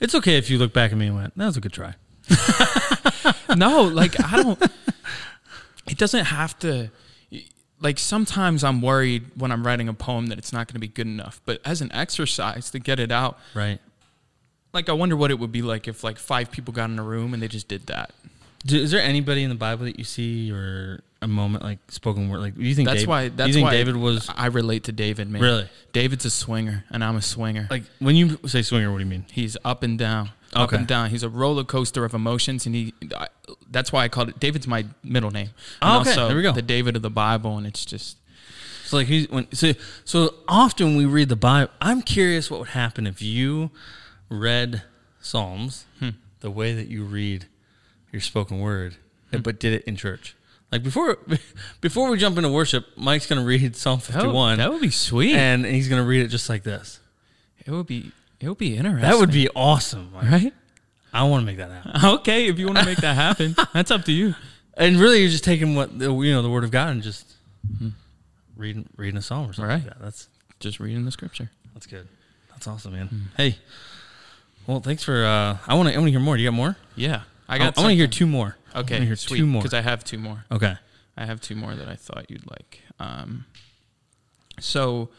it's 0.00 0.14
okay 0.14 0.36
if 0.38 0.48
you 0.48 0.58
look 0.58 0.72
back 0.72 0.92
at 0.92 0.98
me 0.98 1.08
and 1.08 1.16
went, 1.16 1.36
"That 1.36 1.46
was 1.46 1.56
a 1.56 1.60
good 1.60 1.72
try." 1.72 1.94
no, 3.56 3.82
like 3.82 4.18
I 4.22 4.42
don't. 4.42 4.62
It 5.90 5.98
doesn't 5.98 6.26
have 6.26 6.58
to. 6.60 6.90
Like 7.82 7.98
sometimes 7.98 8.62
I'm 8.62 8.82
worried 8.82 9.24
when 9.36 9.50
I'm 9.50 9.66
writing 9.66 9.88
a 9.88 9.94
poem 9.94 10.26
that 10.26 10.38
it's 10.38 10.52
not 10.52 10.66
going 10.68 10.74
to 10.74 10.80
be 10.80 10.88
good 10.88 11.06
enough. 11.06 11.40
But 11.46 11.60
as 11.64 11.80
an 11.80 11.90
exercise 11.92 12.70
to 12.70 12.78
get 12.78 13.00
it 13.00 13.10
out, 13.10 13.38
Right. 13.54 13.78
like 14.74 14.88
I 14.88 14.92
wonder 14.92 15.16
what 15.16 15.30
it 15.30 15.38
would 15.38 15.52
be 15.52 15.62
like 15.62 15.88
if 15.88 16.04
like 16.04 16.18
five 16.18 16.50
people 16.50 16.72
got 16.74 16.90
in 16.90 16.98
a 16.98 17.02
room 17.02 17.32
and 17.34 17.42
they 17.42 17.48
just 17.48 17.68
did 17.68 17.86
that. 17.86 18.12
Do, 18.66 18.76
is 18.78 18.90
there 18.90 19.00
anybody 19.00 19.42
in 19.42 19.48
the 19.48 19.56
Bible 19.56 19.86
that 19.86 19.98
you 19.98 20.04
see 20.04 20.52
or 20.52 21.00
a 21.22 21.26
moment 21.26 21.64
like 21.64 21.78
spoken 21.88 22.28
word? 22.28 22.40
Like, 22.40 22.54
do 22.54 22.62
you 22.62 22.74
think 22.74 22.86
That's 22.86 22.98
David, 23.00 23.08
why. 23.08 23.28
That's 23.30 23.48
you 23.48 23.54
think 23.54 23.64
why 23.64 23.70
David 23.72 23.96
was 23.96 24.28
I 24.36 24.46
relate 24.48 24.84
to 24.84 24.92
David, 24.92 25.30
man. 25.30 25.40
Really? 25.40 25.68
David's 25.94 26.26
a 26.26 26.30
swinger, 26.30 26.84
and 26.90 27.02
I'm 27.02 27.16
a 27.16 27.22
swinger. 27.22 27.66
like 27.70 27.84
when 27.98 28.14
you 28.16 28.38
say 28.46 28.60
swinger? 28.60 28.92
What 28.92 28.98
do 28.98 29.04
you 29.04 29.10
mean? 29.10 29.24
He's 29.32 29.56
up 29.64 29.82
and 29.82 29.98
down, 29.98 30.28
up 30.52 30.68
Okay. 30.68 30.76
and 30.78 30.86
down. 30.86 31.10
He's 31.10 31.22
a 31.22 31.28
roller 31.28 31.64
coaster 31.64 32.04
of 32.04 32.14
emotions, 32.14 32.66
and 32.66 32.74
he. 32.74 32.94
I, 33.16 33.28
that's 33.70 33.92
why 33.92 34.04
I 34.04 34.08
called 34.08 34.28
it. 34.30 34.40
David's 34.40 34.66
my 34.66 34.84
middle 35.04 35.30
name. 35.30 35.50
Oh, 35.82 36.00
okay. 36.00 36.10
Also 36.10 36.26
There 36.28 36.36
we 36.36 36.42
go. 36.42 36.52
The 36.52 36.62
David 36.62 36.96
of 36.96 37.02
the 37.02 37.10
Bible, 37.10 37.56
and 37.56 37.66
it's 37.66 37.84
just. 37.84 38.16
So 38.84 38.96
like 38.96 39.06
he's 39.06 39.28
when 39.28 39.46
so 39.52 39.74
so 40.04 40.34
often 40.48 40.96
we 40.96 41.04
read 41.06 41.28
the 41.28 41.36
Bible. 41.36 41.70
I'm 41.80 42.02
curious 42.02 42.50
what 42.50 42.58
would 42.58 42.70
happen 42.70 43.06
if 43.06 43.22
you 43.22 43.70
read 44.28 44.82
Psalms 45.20 45.84
Hmm. 46.00 46.10
the 46.40 46.50
way 46.50 46.74
that 46.74 46.88
you 46.88 47.04
read 47.04 47.46
your 48.12 48.20
spoken 48.20 48.58
word, 48.58 48.96
but 49.30 49.60
did 49.60 49.72
it 49.74 49.84
in 49.84 49.94
church. 49.94 50.34
Like 50.72 50.82
before 50.82 51.18
before 51.80 52.10
we 52.10 52.18
jump 52.18 52.36
into 52.36 52.48
worship, 52.50 52.86
Mike's 52.96 53.26
gonna 53.28 53.44
read 53.44 53.76
Psalm 53.76 54.00
That 54.00 54.08
would, 54.08 54.22
51, 54.22 54.58
that 54.58 54.72
would 54.72 54.80
be 54.82 54.90
sweet. 54.90 55.34
and 55.36 55.64
he's 55.64 55.88
gonna 55.88 56.02
read 56.04 56.24
it 56.24 56.28
just 56.28 56.48
like 56.48 56.64
this. 56.64 56.98
It 57.64 57.70
would 57.70 57.86
be 57.86 58.10
it 58.40 58.48
would 58.48 58.58
be 58.58 58.76
interesting. 58.76 59.02
That 59.08 59.18
would 59.18 59.32
be 59.32 59.48
awesome. 59.54 60.12
Like, 60.14 60.30
right. 60.30 60.52
I 61.12 61.24
want 61.24 61.42
to 61.42 61.46
make 61.46 61.56
that 61.58 61.70
happen. 61.70 61.92
Okay, 62.20 62.46
if 62.48 62.58
you 62.58 62.66
want 62.66 62.78
to 62.78 62.84
make 62.84 62.98
that 62.98 63.14
happen, 63.14 63.54
that's 63.74 63.90
up 63.90 64.04
to 64.04 64.12
you. 64.12 64.34
And 64.74 64.96
really, 64.96 65.20
you're 65.20 65.30
just 65.30 65.44
taking 65.44 65.74
what 65.74 65.98
the, 65.98 66.12
you 66.14 66.32
know 66.32 66.40
the 66.42 66.50
Word 66.50 66.64
of 66.64 66.70
God 66.70 66.88
and 66.90 67.02
just 67.02 67.26
reading 68.56 68.88
reading 68.96 69.16
a 69.18 69.22
psalm 69.22 69.48
or 69.50 69.52
something 69.52 69.68
Right. 69.68 69.74
like 69.84 69.84
that. 69.84 70.00
That's 70.00 70.28
Just 70.60 70.80
reading 70.80 71.04
the 71.04 71.10
scripture. 71.10 71.50
That's 71.74 71.86
good. 71.86 72.06
That's 72.50 72.66
awesome, 72.66 72.92
man. 72.92 73.28
Hey, 73.36 73.56
well, 74.66 74.80
thanks 74.80 75.02
for. 75.02 75.24
Uh, 75.24 75.58
I 75.66 75.74
want 75.74 75.88
to. 75.88 75.94
I 75.94 75.98
want 75.98 76.06
to 76.08 76.10
hear 76.12 76.20
more. 76.20 76.36
Do 76.36 76.42
you 76.42 76.50
got 76.50 76.56
more? 76.56 76.76
Yeah, 76.96 77.22
I 77.48 77.58
got. 77.58 77.64
I, 77.64 77.66
got. 77.70 77.76
want 77.78 77.90
to 77.90 77.96
hear 77.96 78.06
two 78.06 78.26
more. 78.26 78.56
Okay, 78.74 78.94
wanna 78.96 79.06
hear 79.06 79.16
sweet. 79.16 79.38
two 79.38 79.46
more. 79.46 79.62
because 79.62 79.74
I 79.74 79.80
have 79.82 80.04
two 80.04 80.18
more. 80.18 80.44
okay. 80.52 80.76
I 81.16 81.26
have 81.26 81.40
two 81.40 81.56
more 81.56 81.74
that 81.74 81.88
I 81.88 81.96
thought 81.96 82.30
you'd 82.30 82.48
like. 82.50 82.80
Um, 82.98 83.44
so 84.58 85.10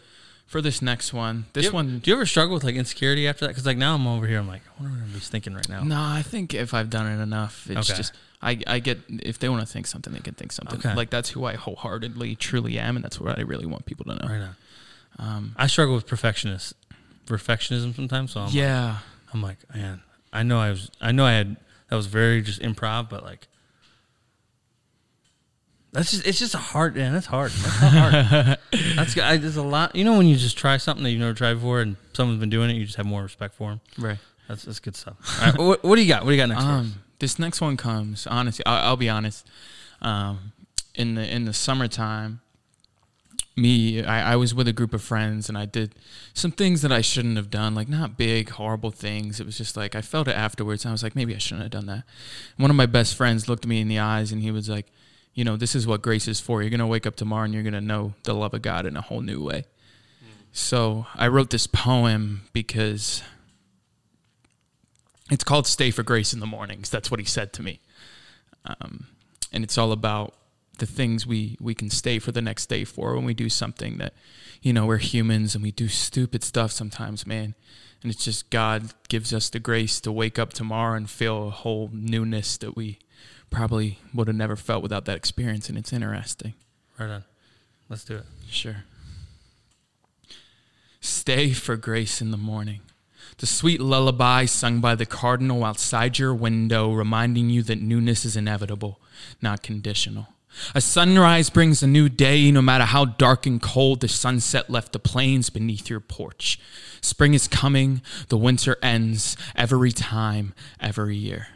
for 0.51 0.61
this 0.61 0.81
next 0.81 1.13
one, 1.13 1.45
this 1.53 1.63
do 1.63 1.69
you, 1.69 1.73
one. 1.73 1.99
Do 1.99 2.11
you 2.11 2.17
ever 2.17 2.25
struggle 2.25 2.53
with 2.53 2.65
like 2.65 2.75
insecurity 2.75 3.25
after 3.25 3.45
that? 3.45 3.51
Because 3.51 3.65
like 3.65 3.77
now 3.77 3.95
I'm 3.95 4.05
over 4.05 4.27
here. 4.27 4.37
I'm 4.37 4.49
like, 4.49 4.63
I 4.67 4.83
wonder 4.83 4.97
what 4.97 5.01
everybody's 5.03 5.29
thinking 5.29 5.53
right 5.53 5.69
now. 5.69 5.81
No, 5.81 5.95
I 5.97 6.23
think 6.23 6.53
if 6.53 6.73
I've 6.73 6.89
done 6.89 7.07
it 7.07 7.23
enough, 7.23 7.69
it's 7.69 7.89
Okay. 7.89 7.97
just 7.97 8.11
I, 8.41 8.59
I 8.67 8.79
get 8.79 8.99
if 9.07 9.39
they 9.39 9.47
want 9.47 9.61
to 9.65 9.65
think 9.71 9.87
something, 9.87 10.11
they 10.11 10.19
can 10.19 10.33
think 10.33 10.51
something. 10.51 10.79
Okay. 10.79 10.93
Like 10.93 11.09
that's 11.09 11.29
who 11.29 11.45
I 11.45 11.55
wholeheartedly, 11.55 12.35
truly 12.35 12.77
am, 12.77 12.97
and 12.97 13.05
that's 13.05 13.17
what 13.17 13.39
I 13.39 13.43
really 13.43 13.65
want 13.65 13.85
people 13.85 14.03
to 14.07 14.15
know. 14.15 14.27
Right. 14.27 14.49
Um, 15.19 15.55
I 15.55 15.67
struggle 15.67 15.95
with 15.95 16.05
perfectionist 16.05 16.73
perfectionism 17.27 17.95
sometimes. 17.95 18.33
So 18.33 18.41
I'm 18.41 18.47
like, 18.47 18.55
yeah, 18.55 18.97
I'm 19.33 19.41
like, 19.41 19.57
man, 19.73 20.01
I 20.33 20.43
know 20.43 20.59
I 20.59 20.71
was. 20.71 20.91
I 20.99 21.13
know 21.13 21.25
I 21.25 21.31
had. 21.31 21.55
That 21.87 21.95
was 21.95 22.07
very 22.07 22.41
just 22.41 22.61
improv, 22.61 23.09
but 23.09 23.23
like. 23.23 23.47
That's 25.93 26.11
just, 26.11 26.25
it's 26.25 26.39
just 26.39 26.55
a 26.55 26.59
hard, 26.59 26.95
man. 26.95 27.11
That's 27.13 27.25
hard. 27.25 27.51
That's 27.51 27.81
not 27.81 28.25
hard. 28.25 28.57
that's, 28.95 29.17
I, 29.17 29.35
there's 29.37 29.57
a 29.57 29.63
lot, 29.63 29.93
you 29.95 30.05
know, 30.05 30.17
when 30.17 30.25
you 30.25 30.37
just 30.37 30.57
try 30.57 30.77
something 30.77 31.03
that 31.03 31.11
you've 31.11 31.19
never 31.19 31.33
tried 31.33 31.55
before 31.55 31.81
and 31.81 31.97
someone's 32.13 32.39
been 32.39 32.49
doing 32.49 32.69
it, 32.69 32.73
you 32.73 32.85
just 32.85 32.95
have 32.95 33.05
more 33.05 33.23
respect 33.23 33.55
for 33.55 33.69
them. 33.69 33.81
right. 33.97 34.17
That's 34.51 34.63
that's 34.63 34.79
good 34.79 34.97
stuff. 34.97 35.15
All 35.39 35.45
right, 35.45 35.57
what, 35.57 35.83
what 35.83 35.95
do 35.95 36.01
you 36.01 36.09
got? 36.09 36.23
What 36.23 36.31
do 36.31 36.35
you 36.35 36.41
got 36.41 36.49
next? 36.49 36.63
Um, 36.63 36.95
this 37.19 37.39
next 37.39 37.61
one 37.61 37.77
comes 37.77 38.27
honestly. 38.27 38.65
I'll, 38.65 38.89
I'll 38.89 38.97
be 38.97 39.07
honest. 39.07 39.47
Um, 40.01 40.51
in 40.93 41.15
the 41.15 41.33
in 41.33 41.45
the 41.45 41.53
summertime, 41.53 42.41
me 43.55 44.03
I, 44.03 44.33
I 44.33 44.35
was 44.35 44.53
with 44.53 44.67
a 44.67 44.73
group 44.73 44.93
of 44.93 45.01
friends 45.01 45.47
and 45.47 45.57
I 45.57 45.65
did 45.65 45.95
some 46.33 46.51
things 46.51 46.81
that 46.81 46.91
I 46.91 46.99
shouldn't 46.99 47.37
have 47.37 47.49
done. 47.49 47.75
Like 47.75 47.87
not 47.87 48.17
big 48.17 48.49
horrible 48.49 48.91
things. 48.91 49.39
It 49.39 49.45
was 49.45 49.57
just 49.57 49.77
like 49.77 49.95
I 49.95 50.01
felt 50.01 50.27
it 50.27 50.35
afterwards. 50.35 50.83
And 50.83 50.89
I 50.89 50.93
was 50.93 51.03
like 51.03 51.15
maybe 51.15 51.33
I 51.33 51.37
shouldn't 51.37 51.61
have 51.61 51.71
done 51.71 51.85
that. 51.85 52.03
One 52.57 52.69
of 52.69 52.75
my 52.75 52.87
best 52.87 53.15
friends 53.15 53.47
looked 53.47 53.65
me 53.65 53.79
in 53.79 53.87
the 53.87 53.99
eyes 53.99 54.33
and 54.33 54.41
he 54.41 54.51
was 54.51 54.67
like, 54.67 54.87
you 55.33 55.43
know, 55.43 55.55
this 55.57 55.75
is 55.75 55.87
what 55.87 56.01
grace 56.01 56.27
is 56.27 56.39
for. 56.39 56.61
You're 56.61 56.71
gonna 56.71 56.87
wake 56.87 57.07
up 57.07 57.15
tomorrow 57.15 57.45
and 57.45 57.53
you're 57.53 57.63
gonna 57.63 57.81
know 57.81 58.13
the 58.23 58.33
love 58.33 58.53
of 58.53 58.61
God 58.61 58.85
in 58.85 58.95
a 58.97 59.01
whole 59.01 59.21
new 59.21 59.43
way. 59.43 59.65
So 60.51 61.05
I 61.15 61.27
wrote 61.27 61.49
this 61.49 61.67
poem 61.67 62.41
because 62.51 63.23
It's 65.31 65.45
called 65.45 65.65
Stay 65.65 65.91
for 65.91 66.03
Grace 66.03 66.33
in 66.33 66.41
the 66.41 66.45
Mornings. 66.45 66.89
That's 66.89 67.09
what 67.09 67.21
he 67.21 67.25
said 67.25 67.53
to 67.53 67.63
me. 67.63 67.79
Um, 68.65 69.07
and 69.53 69.63
it's 69.63 69.77
all 69.77 69.93
about 69.93 70.35
the 70.79 70.85
things 70.85 71.25
we, 71.25 71.57
we 71.61 71.73
can 71.73 71.89
stay 71.89 72.19
for 72.19 72.33
the 72.33 72.41
next 72.41 72.65
day 72.67 72.83
for 72.83 73.15
when 73.15 73.23
we 73.23 73.33
do 73.33 73.47
something 73.47 73.97
that, 73.99 74.13
you 74.61 74.73
know, 74.73 74.85
we're 74.85 74.97
humans 74.97 75.55
and 75.55 75.63
we 75.63 75.71
do 75.71 75.87
stupid 75.87 76.43
stuff 76.43 76.71
sometimes, 76.71 77.25
man. 77.25 77.55
And 78.03 78.11
it's 78.11 78.25
just 78.25 78.49
God 78.49 78.93
gives 79.07 79.33
us 79.33 79.49
the 79.49 79.59
grace 79.59 80.01
to 80.01 80.11
wake 80.11 80.37
up 80.37 80.51
tomorrow 80.51 80.97
and 80.97 81.09
feel 81.09 81.47
a 81.47 81.51
whole 81.51 81.89
newness 81.93 82.57
that 82.57 82.75
we 82.75 82.99
probably 83.51 83.99
would 84.13 84.27
have 84.27 84.35
never 84.35 84.55
felt 84.55 84.81
without 84.81 85.05
that 85.05 85.17
experience. 85.17 85.69
And 85.69 85.77
it's 85.77 85.93
interesting. 85.93 86.55
Right 86.97 87.09
on. 87.09 87.23
Let's 87.87 88.03
do 88.03 88.15
it. 88.15 88.23
Sure. 88.49 88.85
Stay 90.99 91.51
for 91.51 91.75
grace 91.75 92.21
in 92.21 92.31
the 92.31 92.37
morning. 92.37 92.79
The 93.37 93.45
sweet 93.45 93.81
lullaby 93.81 94.45
sung 94.45 94.81
by 94.81 94.95
the 94.95 95.05
cardinal 95.05 95.63
outside 95.63 96.19
your 96.19 96.33
window, 96.33 96.91
reminding 96.93 97.49
you 97.49 97.63
that 97.63 97.81
newness 97.81 98.25
is 98.25 98.35
inevitable, 98.35 98.99
not 99.41 99.63
conditional. 99.63 100.27
A 100.75 100.81
sunrise 100.81 101.49
brings 101.49 101.81
a 101.81 101.87
new 101.87 102.09
day, 102.09 102.51
no 102.51 102.61
matter 102.61 102.83
how 102.83 103.05
dark 103.05 103.45
and 103.45 103.61
cold 103.61 104.01
the 104.01 104.07
sunset 104.07 104.69
left 104.69 104.91
the 104.91 104.99
plains 104.99 105.49
beneath 105.49 105.89
your 105.89 106.01
porch. 106.01 106.59
Spring 107.01 107.33
is 107.33 107.47
coming, 107.47 108.01
the 108.27 108.37
winter 108.37 108.77
ends, 108.83 109.37
every 109.55 109.91
time, 109.91 110.53
every 110.79 111.15
year. 111.15 111.47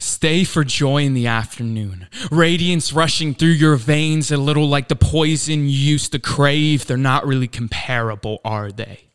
Stay 0.00 0.44
for 0.44 0.64
joy 0.64 1.02
in 1.02 1.12
the 1.12 1.26
afternoon. 1.26 2.08
Radiance 2.30 2.90
rushing 2.90 3.34
through 3.34 3.50
your 3.50 3.76
veins, 3.76 4.32
a 4.32 4.38
little 4.38 4.66
like 4.66 4.88
the 4.88 4.96
poison 4.96 5.68
you 5.68 5.76
used 5.76 6.12
to 6.12 6.18
crave. 6.18 6.86
They're 6.86 6.96
not 6.96 7.26
really 7.26 7.46
comparable, 7.46 8.40
are 8.42 8.72
they? 8.72 9.10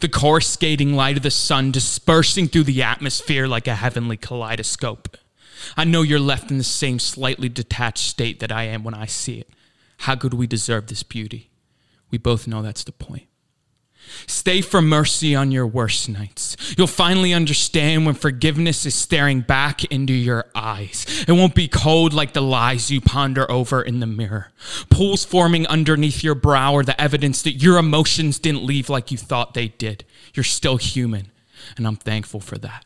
The 0.00 0.08
coruscating 0.08 0.94
light 0.94 1.18
of 1.18 1.22
the 1.22 1.30
sun 1.30 1.70
dispersing 1.70 2.48
through 2.48 2.64
the 2.64 2.82
atmosphere 2.82 3.46
like 3.46 3.66
a 3.66 3.74
heavenly 3.74 4.16
kaleidoscope. 4.16 5.18
I 5.76 5.84
know 5.84 6.00
you're 6.00 6.18
left 6.18 6.50
in 6.50 6.56
the 6.56 6.64
same 6.64 6.98
slightly 6.98 7.50
detached 7.50 8.08
state 8.08 8.40
that 8.40 8.50
I 8.50 8.62
am 8.64 8.82
when 8.82 8.94
I 8.94 9.04
see 9.04 9.40
it. 9.40 9.50
How 9.98 10.16
could 10.16 10.32
we 10.32 10.46
deserve 10.46 10.86
this 10.86 11.02
beauty? 11.02 11.50
We 12.10 12.16
both 12.16 12.46
know 12.46 12.62
that's 12.62 12.84
the 12.84 12.92
point. 12.92 13.29
Stay 14.26 14.60
for 14.60 14.82
mercy 14.82 15.34
on 15.34 15.52
your 15.52 15.66
worst 15.66 16.08
nights. 16.08 16.56
You'll 16.76 16.86
finally 16.86 17.32
understand 17.32 18.06
when 18.06 18.14
forgiveness 18.14 18.84
is 18.86 18.94
staring 18.94 19.40
back 19.40 19.84
into 19.84 20.12
your 20.12 20.46
eyes. 20.54 21.24
It 21.26 21.32
won't 21.32 21.54
be 21.54 21.68
cold 21.68 22.12
like 22.12 22.32
the 22.32 22.42
lies 22.42 22.90
you 22.90 23.00
ponder 23.00 23.50
over 23.50 23.82
in 23.82 24.00
the 24.00 24.06
mirror. 24.06 24.52
Pools 24.90 25.24
forming 25.24 25.66
underneath 25.66 26.22
your 26.22 26.34
brow 26.34 26.76
are 26.76 26.82
the 26.82 27.00
evidence 27.00 27.42
that 27.42 27.62
your 27.62 27.78
emotions 27.78 28.38
didn't 28.38 28.64
leave 28.64 28.88
like 28.88 29.10
you 29.10 29.18
thought 29.18 29.54
they 29.54 29.68
did. 29.68 30.04
You're 30.34 30.44
still 30.44 30.76
human, 30.76 31.30
and 31.76 31.86
I'm 31.86 31.96
thankful 31.96 32.40
for 32.40 32.58
that. 32.58 32.84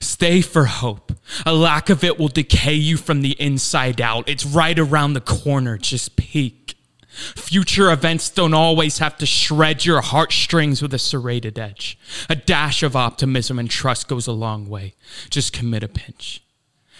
Stay 0.00 0.40
for 0.40 0.64
hope. 0.64 1.12
A 1.44 1.54
lack 1.54 1.90
of 1.90 2.02
it 2.02 2.18
will 2.18 2.28
decay 2.28 2.74
you 2.74 2.96
from 2.96 3.22
the 3.22 3.40
inside 3.40 4.00
out. 4.00 4.28
It's 4.28 4.44
right 4.44 4.78
around 4.78 5.12
the 5.12 5.20
corner. 5.20 5.78
Just 5.78 6.16
peek. 6.16 6.75
Future 7.16 7.90
events 7.90 8.28
don't 8.28 8.52
always 8.52 8.98
have 8.98 9.16
to 9.16 9.24
shred 9.24 9.86
your 9.86 10.02
heartstrings 10.02 10.82
with 10.82 10.92
a 10.92 10.98
serrated 10.98 11.58
edge. 11.58 11.98
A 12.28 12.36
dash 12.36 12.82
of 12.82 12.94
optimism 12.94 13.58
and 13.58 13.70
trust 13.70 14.06
goes 14.06 14.26
a 14.26 14.32
long 14.32 14.68
way. 14.68 14.94
Just 15.30 15.54
commit 15.54 15.82
a 15.82 15.88
pinch. 15.88 16.42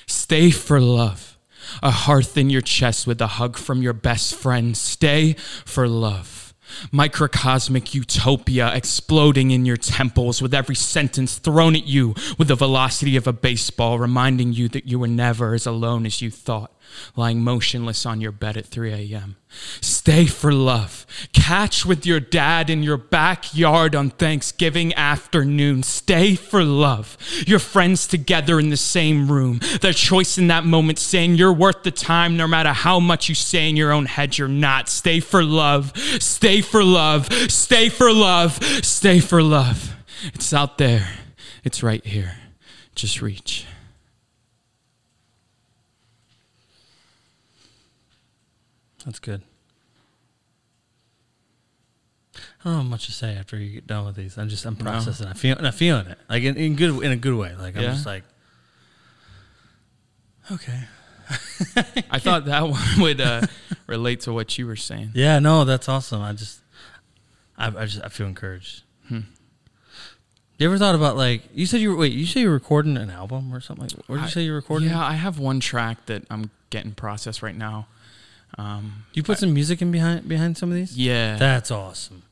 Stay 0.06 0.50
for 0.50 0.80
love. 0.80 1.36
A 1.82 1.90
hearth 1.90 2.38
in 2.38 2.48
your 2.48 2.62
chest 2.62 3.06
with 3.06 3.20
a 3.20 3.26
hug 3.26 3.58
from 3.58 3.82
your 3.82 3.92
best 3.92 4.34
friend. 4.34 4.74
Stay 4.74 5.34
for 5.34 5.86
love. 5.86 6.54
Microcosmic 6.90 7.94
utopia 7.94 8.74
exploding 8.74 9.50
in 9.50 9.66
your 9.66 9.76
temples 9.76 10.40
with 10.40 10.54
every 10.54 10.74
sentence 10.74 11.38
thrown 11.38 11.76
at 11.76 11.86
you 11.86 12.14
with 12.38 12.48
the 12.48 12.54
velocity 12.54 13.16
of 13.16 13.26
a 13.26 13.32
baseball, 13.32 13.98
reminding 13.98 14.52
you 14.52 14.68
that 14.68 14.86
you 14.86 14.98
were 14.98 15.06
never 15.06 15.54
as 15.54 15.66
alone 15.66 16.06
as 16.06 16.22
you 16.22 16.30
thought 16.30 16.75
lying 17.14 17.42
motionless 17.42 18.04
on 18.06 18.20
your 18.20 18.32
bed 18.32 18.56
at 18.56 18.66
3 18.66 18.92
a.m. 18.92 19.36
Stay 19.80 20.26
for 20.26 20.52
love. 20.52 21.06
Catch 21.32 21.86
with 21.86 22.04
your 22.04 22.20
dad 22.20 22.68
in 22.68 22.82
your 22.82 22.96
backyard 22.96 23.94
on 23.94 24.10
Thanksgiving 24.10 24.92
afternoon. 24.94 25.82
Stay 25.82 26.34
for 26.34 26.64
love. 26.64 27.16
Your 27.46 27.58
friends 27.58 28.06
together 28.06 28.58
in 28.58 28.70
the 28.70 28.76
same 28.76 29.30
room. 29.30 29.60
Their 29.80 29.92
choice 29.92 30.38
in 30.38 30.48
that 30.48 30.64
moment 30.64 30.98
saying 30.98 31.36
you're 31.36 31.52
worth 31.52 31.82
the 31.82 31.90
time 31.90 32.36
no 32.36 32.46
matter 32.46 32.72
how 32.72 33.00
much 33.00 33.28
you 33.28 33.34
say 33.34 33.68
in 33.68 33.76
your 33.76 33.92
own 33.92 34.06
head 34.06 34.36
you're 34.36 34.48
not. 34.48 34.88
Stay 34.88 35.20
for 35.20 35.42
love. 35.42 35.96
Stay 35.96 36.60
for 36.60 36.84
love. 36.84 37.32
Stay 37.50 37.88
for 37.88 38.12
love. 38.12 38.62
Stay 38.84 39.20
for 39.20 39.42
love. 39.42 39.96
It's 40.34 40.52
out 40.52 40.78
there. 40.78 41.08
It's 41.64 41.82
right 41.82 42.04
here. 42.04 42.36
Just 42.94 43.20
reach. 43.20 43.66
That's 49.06 49.18
good. 49.20 49.40
I 52.36 52.40
don't 52.64 52.76
know 52.78 52.82
much 52.84 53.06
to 53.06 53.12
say 53.12 53.34
after 53.36 53.56
you 53.56 53.72
get 53.72 53.86
done 53.86 54.04
with 54.04 54.16
these. 54.16 54.36
I'm 54.36 54.48
just 54.48 54.64
I'm 54.66 54.74
No. 54.74 54.84
processing. 54.84 55.26
I 55.28 55.32
feel 55.32 55.56
I'm 55.58 55.72
feeling 55.72 56.06
it 56.08 56.18
like 56.28 56.42
in, 56.42 56.56
in 56.56 56.76
good 56.76 57.02
in 57.02 57.12
a 57.12 57.16
good 57.16 57.34
way. 57.34 57.54
Like 57.58 57.76
I'm 57.76 57.82
Yeah? 57.82 57.92
just 57.92 58.04
like 58.06 58.24
okay. 60.52 60.80
I 62.10 62.18
thought 62.18 62.44
that 62.46 62.62
one 62.68 62.80
would 63.00 63.20
uh, 63.20 63.42
relate 63.86 64.20
to 64.22 64.32
what 64.32 64.56
you 64.58 64.66
were 64.66 64.76
saying. 64.76 65.10
Yeah, 65.14 65.38
no, 65.38 65.64
that's 65.64 65.88
awesome. 65.88 66.20
I 66.22 66.32
just 66.34 66.60
I, 67.56 67.68
I 67.68 67.86
just 67.86 68.04
I 68.04 68.08
feel 68.08 68.26
encouraged. 68.26 68.82
Hmm. 69.08 69.20
You 70.58 70.66
ever 70.66 70.78
thought 70.78 70.94
about 70.94 71.16
like 71.16 71.42
you 71.54 71.64
said 71.66 71.80
you 71.80 71.90
were 71.90 71.96
wait 71.96 72.12
you 72.12 72.26
said 72.26 72.40
you 72.40 72.48
were 72.48 72.54
recording 72.54 72.96
an 72.96 73.10
album 73.10 73.54
or 73.54 73.60
something 73.60 73.84
like 73.84 73.90
did 74.06 74.08
you 74.08 74.18
I- 74.18 74.28
say 74.28 74.42
you 74.42 74.50
were 74.50 74.56
recording? 74.56 74.88
Yeah, 74.90 75.02
I 75.04 75.12
have 75.14 75.38
one 75.38 75.60
track 75.60 76.04
that 76.06 76.24
I'm 76.30 76.50
getting 76.70 76.92
processed 76.92 77.42
right 77.42 77.56
now. 77.56 77.86
Um, 78.58 79.04
You 79.12 79.22
put 79.22 79.38
some 79.38 79.52
music 79.52 79.82
in 79.82 79.90
behind 79.92 80.28
behind 80.28 80.56
some 80.56 80.70
of 80.70 80.76
these. 80.76 80.96
yeah, 80.96 81.36
That's 81.36 81.70
awesome. 81.70 82.22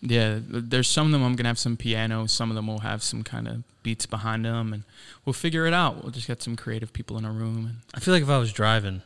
yeah. 0.00 0.38
There's 0.48 0.88
some 0.88 1.06
of 1.06 1.12
them 1.12 1.22
I'm 1.24 1.34
gonna 1.36 1.48
have 1.48 1.58
some 1.58 1.76
piano. 1.76 2.26
Some 2.26 2.50
of 2.50 2.54
them 2.56 2.66
will 2.68 2.80
have 2.80 3.02
some 3.02 3.22
kind 3.24 3.48
of 3.48 3.62
beats 3.82 4.06
behind 4.06 4.44
them, 4.44 4.72
and 4.72 4.84
we'll 5.24 5.32
figure 5.32 5.66
it 5.66 5.72
out. 5.74 6.02
We'll 6.02 6.12
just 6.12 6.26
get 6.28 6.42
some 6.42 6.54
creative 6.56 6.92
people 6.92 7.18
in 7.18 7.24
a 7.24 7.32
room. 7.32 7.66
And 7.66 7.76
I 7.94 8.00
feel 8.00 8.14
like 8.14 8.22
if 8.22 8.28
I 8.28 8.38
was 8.38 8.52
driving, 8.52 9.02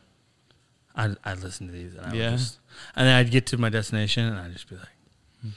I'd, 0.95 1.15
I'd 1.23 1.39
listen 1.39 1.67
to 1.67 1.73
these 1.73 1.93
and 1.95 2.05
I 2.05 2.13
Yeah. 2.13 2.29
would 2.31 2.39
just, 2.39 2.59
and 2.95 3.07
then 3.07 3.15
I'd 3.15 3.31
get 3.31 3.45
to 3.47 3.57
my 3.57 3.69
destination 3.69 4.25
and 4.25 4.37
I'd 4.37 4.53
just 4.53 4.69
be 4.69 4.75
like, 4.75 5.53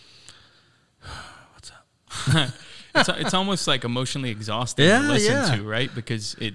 "What's 1.52 1.70
up?" 1.70 2.50
it's 2.94 3.08
it's 3.08 3.34
almost 3.34 3.66
like 3.66 3.84
emotionally 3.84 4.30
exhausting 4.30 4.86
Yeah, 4.86 5.02
to 5.02 5.08
listen 5.08 5.32
yeah. 5.32 5.56
to, 5.56 5.62
right? 5.68 5.94
Because 5.94 6.34
it 6.40 6.54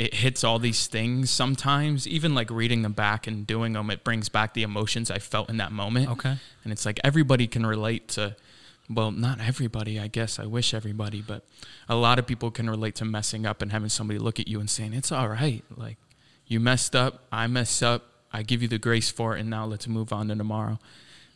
it 0.00 0.14
hits 0.14 0.42
all 0.42 0.58
these 0.58 0.86
things 0.86 1.30
sometimes. 1.30 2.08
Even 2.08 2.34
like 2.34 2.50
reading 2.50 2.80
them 2.80 2.94
back 2.94 3.26
and 3.26 3.46
doing 3.46 3.74
them, 3.74 3.90
it 3.90 4.02
brings 4.02 4.30
back 4.30 4.54
the 4.54 4.62
emotions 4.62 5.10
I 5.10 5.18
felt 5.18 5.50
in 5.50 5.58
that 5.58 5.72
moment. 5.72 6.08
Okay. 6.08 6.36
And 6.64 6.72
it's 6.72 6.86
like 6.86 6.98
everybody 7.04 7.46
can 7.46 7.66
relate 7.66 8.08
to. 8.08 8.34
Well, 8.88 9.12
not 9.12 9.40
everybody, 9.40 10.00
I 10.00 10.06
guess. 10.06 10.38
I 10.38 10.46
wish 10.46 10.72
everybody, 10.72 11.20
but 11.20 11.44
a 11.86 11.96
lot 11.96 12.18
of 12.18 12.26
people 12.26 12.50
can 12.50 12.68
relate 12.68 12.94
to 12.96 13.04
messing 13.04 13.44
up 13.44 13.60
and 13.60 13.72
having 13.72 13.90
somebody 13.90 14.18
look 14.18 14.40
at 14.40 14.48
you 14.48 14.58
and 14.58 14.70
saying, 14.70 14.94
"It's 14.94 15.12
all 15.12 15.28
right. 15.28 15.62
Like 15.76 15.98
you 16.46 16.60
messed 16.60 16.96
up, 16.96 17.22
I 17.30 17.46
messed 17.46 17.82
up. 17.82 18.04
I 18.32 18.42
give 18.42 18.62
you 18.62 18.68
the 18.68 18.78
grace 18.78 19.10
for 19.10 19.36
it, 19.36 19.40
and 19.40 19.50
now 19.50 19.66
let's 19.66 19.86
move 19.86 20.14
on 20.14 20.28
to 20.28 20.34
tomorrow." 20.34 20.78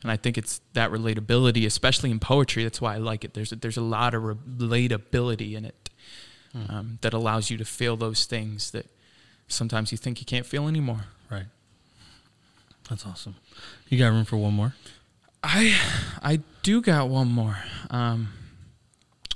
And 0.02 0.10
I 0.10 0.16
think 0.16 0.38
it's 0.38 0.62
that 0.72 0.90
relatability, 0.90 1.66
especially 1.66 2.10
in 2.10 2.18
poetry. 2.18 2.64
That's 2.64 2.80
why 2.80 2.94
I 2.94 2.98
like 2.98 3.24
it. 3.24 3.34
There's 3.34 3.52
a, 3.52 3.56
there's 3.56 3.76
a 3.76 3.82
lot 3.82 4.14
of 4.14 4.22
relatability 4.22 5.54
in 5.54 5.66
it 5.66 5.83
um, 6.68 6.98
that 7.00 7.12
allows 7.12 7.50
you 7.50 7.56
to 7.58 7.64
feel 7.64 7.96
those 7.96 8.24
things 8.26 8.70
that 8.70 8.86
sometimes 9.48 9.90
you 9.92 9.98
think 9.98 10.20
you 10.20 10.26
can't 10.26 10.46
feel 10.46 10.68
anymore. 10.68 11.06
Right. 11.30 11.46
That's 12.88 13.04
awesome. 13.06 13.34
You 13.88 13.98
got 13.98 14.08
room 14.08 14.24
for 14.24 14.36
one 14.36 14.54
more? 14.54 14.74
I 15.42 15.76
I 16.22 16.40
do 16.62 16.80
got 16.80 17.08
one 17.08 17.28
more. 17.28 17.58
Um, 17.90 18.28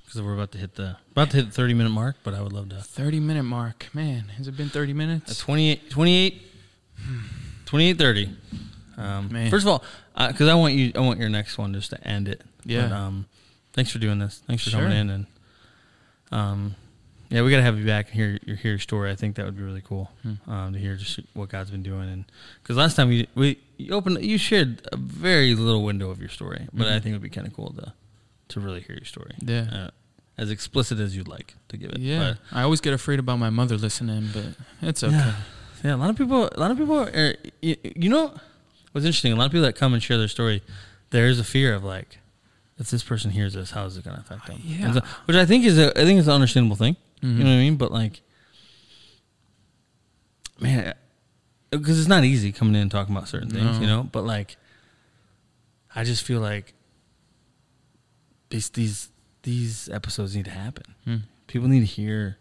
Because 0.05 0.23
we're 0.23 0.35
about 0.35 0.53
to 0.53 0.59
hit 0.59 0.75
the 0.77 0.97
about 1.13 1.31
to 1.31 1.37
hit 1.39 1.47
the 1.47 1.53
thirty 1.53 1.75
minute 1.75 1.91
mark, 1.91 2.17
but 2.23 2.35
I 2.35 2.41
would 2.41 2.53
love 2.53 2.69
to. 2.71 2.77
30 2.77 3.21
minute 3.21 3.43
mark. 3.43 3.89
Man, 3.93 4.29
has 4.37 4.49
it 4.49 4.57
been 4.57 4.69
30 4.71 4.93
At 4.93 4.97
minutes? 4.97 5.39
28, 5.39 5.91
28, 5.91 6.43
28 7.67 7.99
30. 7.99 8.31
Um, 8.97 9.33
Man. 9.33 9.51
First 9.51 9.67
of 9.67 9.69
all, 9.69 9.85
because 10.29 10.49
I 10.49 10.55
want 10.55 10.75
you, 10.75 10.93
I 10.95 11.01
want 11.01 11.21
your 11.21 11.29
next 11.29 11.59
one 11.59 11.73
just 11.75 11.91
to 11.91 12.07
end 12.09 12.27
it. 12.29 12.43
Yeah. 12.65 12.89
But, 12.89 12.93
um, 12.95 13.27
thanks 13.73 13.91
for 13.91 13.99
doing 13.99 14.19
this. 14.19 14.43
Thanks 14.47 14.65
for 14.65 14.71
Sure. 14.71 14.81
coming 14.81 14.97
in 14.99 15.11
and, 15.11 15.27
um, 16.33 16.75
yeah, 17.31 17.43
we 17.43 17.51
gotta 17.51 17.63
have 17.63 17.79
you 17.79 17.85
back 17.87 18.07
and 18.07 18.15
hear 18.15 18.39
your 18.47 18.57
hear 18.57 18.71
your 18.73 18.79
story. 18.79 19.11
I 19.11 19.15
think 19.17 19.37
that 19.37 19.45
would 19.45 19.57
be 19.57 19.63
really 19.63 19.83
cool 19.83 20.11
Hmm. 20.23 20.51
um, 20.51 20.73
to 20.73 20.79
hear 20.79 20.97
just 20.97 21.21
what 21.35 21.49
God's 21.51 21.71
been 21.71 21.83
doing. 21.83 22.09
And 22.09 22.25
because 22.63 22.77
last 22.77 22.95
time 22.97 23.09
we 23.09 23.29
we 23.35 23.59
you 23.77 23.93
opened, 23.93 24.23
you 24.25 24.39
shared 24.39 24.87
a 24.93 24.97
very 24.97 25.55
little 25.55 25.85
window 25.85 26.11
of 26.11 26.21
your 26.21 26.29
story, 26.31 26.69
but 26.73 26.87
I 26.87 26.91
Mhm. 26.99 27.03
think 27.03 27.07
it 27.07 27.13
would 27.13 27.23
be 27.23 27.29
kind 27.31 27.47
of 27.47 27.53
cool 27.55 27.73
to 27.79 27.93
to 28.49 28.61
really 28.61 28.81
hear 28.81 28.97
your 28.97 29.05
story. 29.05 29.33
Yeah. 29.41 29.67
Uh, 29.73 29.91
as 30.39 30.51
explicit 30.51 30.99
as 31.01 31.15
you'd 31.17 31.29
like 31.29 31.55
to 31.69 31.77
give 31.77 31.91
it. 31.91 31.99
Yeah. 31.99 32.35
I 32.53 32.63
always 32.63 32.81
get 32.81 32.93
afraid 32.95 33.19
about 33.19 33.39
my 33.39 33.51
mother 33.51 33.77
listening, 33.77 34.31
but 34.33 34.47
it's 34.81 35.03
okay. 35.03 35.17
Yeah. 35.17 35.35
Yeah, 35.85 35.95
a 35.95 35.97
lot 35.97 36.11
of 36.11 36.17
people. 36.17 36.49
A 36.55 36.59
lot 36.61 36.71
of 36.71 36.79
people 36.79 36.99
are. 36.99 37.35
You, 37.61 37.77
you 37.83 38.09
know, 38.09 38.35
what's 38.93 39.05
interesting? 39.05 39.33
A 39.33 39.37
lot 39.37 39.47
of 39.47 39.53
people 39.53 39.63
that 39.67 39.75
come 39.77 39.93
and 39.95 40.03
share 40.03 40.17
their 40.19 40.29
story, 40.29 40.63
there 41.11 41.27
is 41.29 41.39
a 41.39 41.45
fear 41.45 41.75
of 41.75 41.85
like, 41.85 42.19
if 42.79 42.91
this 42.91 43.03
person 43.03 43.33
hears 43.33 43.55
this, 43.55 43.73
how 43.73 43.85
is 43.87 43.97
it 43.97 44.05
going 44.05 44.17
to 44.17 44.23
affect 44.23 44.47
them? 44.47 44.61
Yeah. 44.65 44.93
So- 44.93 45.03
which 45.27 45.37
I 45.37 45.45
think 45.45 45.65
is 45.65 45.77
a 45.79 45.91
I 46.01 46.05
think 46.05 46.19
is 46.21 46.27
an 46.29 46.35
understandable 46.35 46.77
thing. 46.77 46.97
Mhm. 47.23 47.39
You 47.39 47.45
know 47.45 47.51
what 47.51 47.57
I 47.57 47.59
mean? 47.59 47.77
But 47.77 47.93
like, 47.93 48.21
man, 50.61 50.95
because 51.71 51.99
it's 51.99 52.09
not 52.09 52.25
easy 52.25 52.53
coming 52.53 52.75
in 52.75 52.83
and 52.83 52.91
talking 52.91 53.15
about 53.15 53.29
certain 53.29 53.51
things, 53.51 53.77
No. 53.77 53.81
you 53.81 53.87
know. 53.87 54.03
But 54.11 54.25
like, 54.25 54.57
I 55.95 56.05
just 56.05 56.23
feel 56.25 56.41
like 56.41 56.75
these 58.51 58.71
these 58.71 59.09
these 59.43 59.89
episodes 59.91 60.35
need 60.37 60.45
to 60.47 60.51
happen. 60.51 60.85
Hmm. 61.05 61.17
People 61.47 61.69
need 61.69 61.81
to 61.81 61.87
hear 61.87 62.39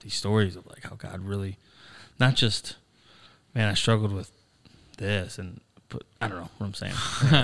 these 0.00 0.14
stories 0.14 0.56
of 0.56 0.66
like 0.66 0.82
how 0.84 0.96
God 0.96 1.20
really, 1.24 1.58
not 2.18 2.34
just, 2.36 2.76
man, 3.54 3.68
I 3.68 3.74
struggled 3.74 4.12
with 4.12 4.30
this 4.98 5.38
and. 5.38 5.60
But 5.88 6.04
I 6.20 6.28
don't 6.28 6.38
know 6.38 6.48
what 6.58 6.66
I'm 6.68 6.74
saying, 6.74 6.94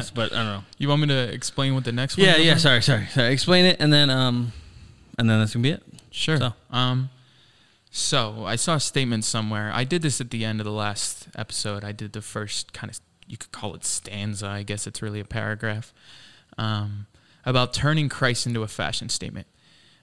but 0.14 0.32
I 0.32 0.36
don't 0.36 0.46
know. 0.46 0.64
You 0.78 0.88
want 0.88 1.00
me 1.00 1.08
to 1.08 1.32
explain 1.34 1.74
what 1.74 1.82
the 1.82 1.90
next 1.90 2.16
one? 2.16 2.26
Yeah, 2.28 2.36
yeah. 2.36 2.56
Sorry, 2.58 2.80
sorry, 2.80 3.06
sorry. 3.06 3.32
Explain 3.32 3.64
it, 3.64 3.78
and 3.80 3.92
then 3.92 4.08
um, 4.08 4.52
and 5.18 5.28
then 5.28 5.40
that's 5.40 5.52
gonna 5.52 5.64
be 5.64 5.70
it. 5.70 5.82
Sure. 6.10 6.38
So. 6.38 6.52
Um, 6.70 7.10
so 7.90 8.44
I 8.44 8.56
saw 8.56 8.74
a 8.74 8.80
statement 8.80 9.24
somewhere. 9.24 9.70
I 9.72 9.84
did 9.84 10.02
this 10.02 10.20
at 10.20 10.30
the 10.30 10.44
end 10.44 10.60
of 10.60 10.64
the 10.64 10.72
last 10.72 11.28
episode. 11.34 11.84
I 11.84 11.92
did 11.92 12.12
the 12.12 12.22
first 12.22 12.72
kind 12.72 12.90
of 12.90 13.00
you 13.26 13.36
could 13.36 13.52
call 13.52 13.74
it 13.74 13.84
stanza. 13.84 14.46
I 14.46 14.62
guess 14.62 14.86
it's 14.86 15.02
really 15.02 15.18
a 15.18 15.24
paragraph 15.24 15.92
um, 16.58 17.06
about 17.44 17.72
turning 17.72 18.08
Christ 18.08 18.46
into 18.46 18.62
a 18.62 18.68
fashion 18.68 19.08
statement, 19.08 19.46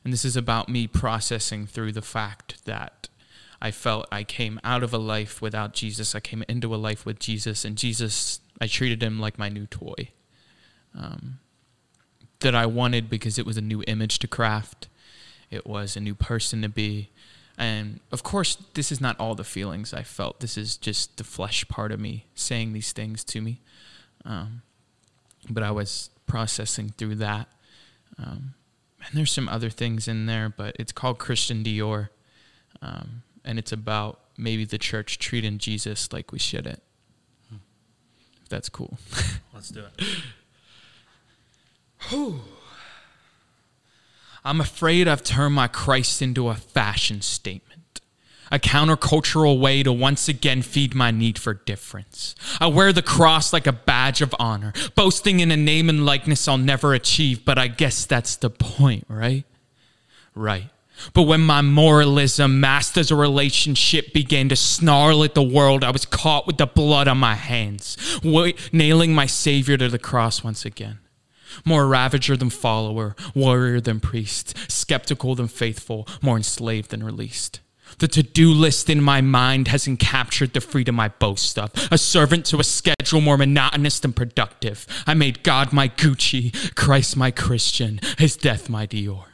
and 0.03 0.11
this 0.11 0.25
is 0.25 0.35
about 0.35 0.69
me 0.69 0.87
processing 0.87 1.65
through 1.67 1.91
the 1.93 2.01
fact 2.01 2.65
that. 2.65 3.09
I 3.61 3.71
felt 3.71 4.07
I 4.11 4.25
came 4.25 4.59
out 4.65 4.83
of 4.83 4.93
a 4.93 4.97
life 4.97 5.41
without 5.41 5.73
Jesus. 5.73 6.13
I 6.13 6.19
came 6.19 6.43
into 6.49 6.75
a 6.75 6.77
life 6.77 7.05
with 7.05 7.17
Jesus, 7.17 7.63
and 7.63 7.77
Jesus, 7.77 8.41
I 8.59 8.67
treated 8.67 9.01
him 9.01 9.21
like 9.21 9.39
my 9.39 9.47
new 9.47 9.67
toy 9.67 10.09
um, 10.93 11.39
that 12.41 12.53
I 12.53 12.65
wanted 12.65 13.09
because 13.09 13.39
it 13.39 13.45
was 13.45 13.55
a 13.55 13.61
new 13.61 13.81
image 13.87 14.19
to 14.19 14.27
craft. 14.27 14.89
It 15.53 15.67
was 15.67 15.95
a 15.95 15.99
new 15.99 16.15
person 16.15 16.63
to 16.63 16.69
be. 16.69 17.09
And 17.57 17.99
of 18.11 18.23
course, 18.23 18.57
this 18.73 18.91
is 18.91 18.99
not 18.99 19.19
all 19.19 19.35
the 19.35 19.43
feelings 19.43 19.93
I 19.93 20.01
felt. 20.01 20.39
This 20.39 20.57
is 20.57 20.75
just 20.75 21.17
the 21.17 21.23
flesh 21.23 21.67
part 21.67 21.91
of 21.91 21.99
me 21.99 22.25
saying 22.33 22.73
these 22.73 22.91
things 22.91 23.23
to 23.25 23.41
me. 23.41 23.61
Um, 24.25 24.63
but 25.49 25.61
I 25.61 25.69
was 25.69 26.09
processing 26.25 26.89
through 26.97 27.15
that. 27.15 27.47
Um, 28.17 28.55
and 29.05 29.13
there's 29.13 29.31
some 29.31 29.47
other 29.47 29.69
things 29.69 30.07
in 30.07 30.25
there, 30.25 30.49
but 30.49 30.75
it's 30.79 30.91
called 30.91 31.19
Christian 31.19 31.63
Dior. 31.63 32.09
Um, 32.81 33.21
and 33.45 33.59
it's 33.59 33.71
about 33.71 34.19
maybe 34.35 34.65
the 34.65 34.79
church 34.79 35.19
treating 35.19 35.59
Jesus 35.59 36.11
like 36.11 36.31
we 36.31 36.39
shouldn't. 36.39 36.81
If 38.41 38.49
that's 38.49 38.69
cool. 38.69 38.97
Let's 39.53 39.69
do 39.69 39.83
it. 39.97 40.07
I'm 44.45 44.59
afraid 44.59 45.07
I've 45.07 45.23
turned 45.23 45.55
my 45.55 45.67
Christ 45.67 46.21
into 46.21 46.49
a 46.49 46.55
fashion 46.55 47.21
statement. 47.21 48.01
A 48.51 48.59
countercultural 48.59 49.59
way 49.59 49.81
to 49.81 49.91
once 49.91 50.27
again 50.27 50.61
feed 50.61 50.93
my 50.93 51.09
need 51.11 51.39
for 51.39 51.53
difference. 51.53 52.35
I 52.59 52.67
wear 52.67 52.93
the 52.93 53.01
cross 53.01 53.51
like 53.51 53.65
a 53.65 53.71
badge 53.71 54.21
of 54.21 54.35
honor, 54.37 54.73
boasting 54.95 55.39
in 55.39 55.49
a 55.49 55.57
name 55.57 55.89
and 55.89 56.05
likeness 56.05 56.47
I'll 56.47 56.57
never 56.59 56.93
achieve, 56.93 57.45
but 57.45 57.57
I 57.57 57.67
guess 57.67 58.05
that's 58.05 58.35
the 58.35 58.51
point, 58.51 59.05
right? 59.07 59.45
Right. 60.35 60.69
But 61.13 61.23
when 61.23 61.41
my 61.41 61.61
moralism 61.61 62.59
masters 62.59 63.09
a 63.09 63.15
relationship 63.15 64.13
began 64.13 64.49
to 64.49 64.55
snarl 64.55 65.23
at 65.23 65.33
the 65.33 65.41
world, 65.41 65.83
I 65.83 65.89
was 65.89 66.05
caught 66.05 66.45
with 66.45 66.57
the 66.57 66.67
blood 66.67 67.07
on 67.07 67.17
my 67.17 67.35
hands, 67.35 67.97
nailing 68.71 69.15
my 69.15 69.25
Savior 69.25 69.77
to 69.77 69.89
the 69.89 69.97
cross 69.97 70.43
once 70.43 70.65
again. 70.65 70.99
More 71.65 71.87
ravager 71.87 72.37
than 72.37 72.49
follower, 72.49 73.15
warrior 73.33 73.79
than 73.79 73.99
priest, 73.99 74.55
skeptical 74.71 75.35
than 75.35 75.47
faithful, 75.47 76.07
more 76.21 76.37
enslaved 76.37 76.89
than 76.89 77.03
released. 77.03 77.59
The 77.99 78.07
to 78.07 78.23
do 78.23 78.51
list 78.51 78.89
in 78.89 79.01
my 79.01 79.21
mind 79.21 79.67
hasn't 79.67 79.99
captured 79.99 80.53
the 80.53 80.61
freedom 80.61 80.99
I 80.99 81.09
boast 81.09 81.59
of. 81.59 81.71
A 81.91 81.97
servant 81.97 82.45
to 82.47 82.59
a 82.59 82.63
schedule 82.63 83.21
more 83.21 83.37
monotonous 83.37 83.99
than 83.99 84.13
productive. 84.13 84.87
I 85.05 85.13
made 85.13 85.43
God 85.43 85.73
my 85.73 85.89
Gucci, 85.89 86.75
Christ 86.75 87.15
my 87.15 87.31
Christian, 87.31 87.99
his 88.17 88.35
death 88.35 88.69
my 88.69 88.87
Dior. 88.87 89.25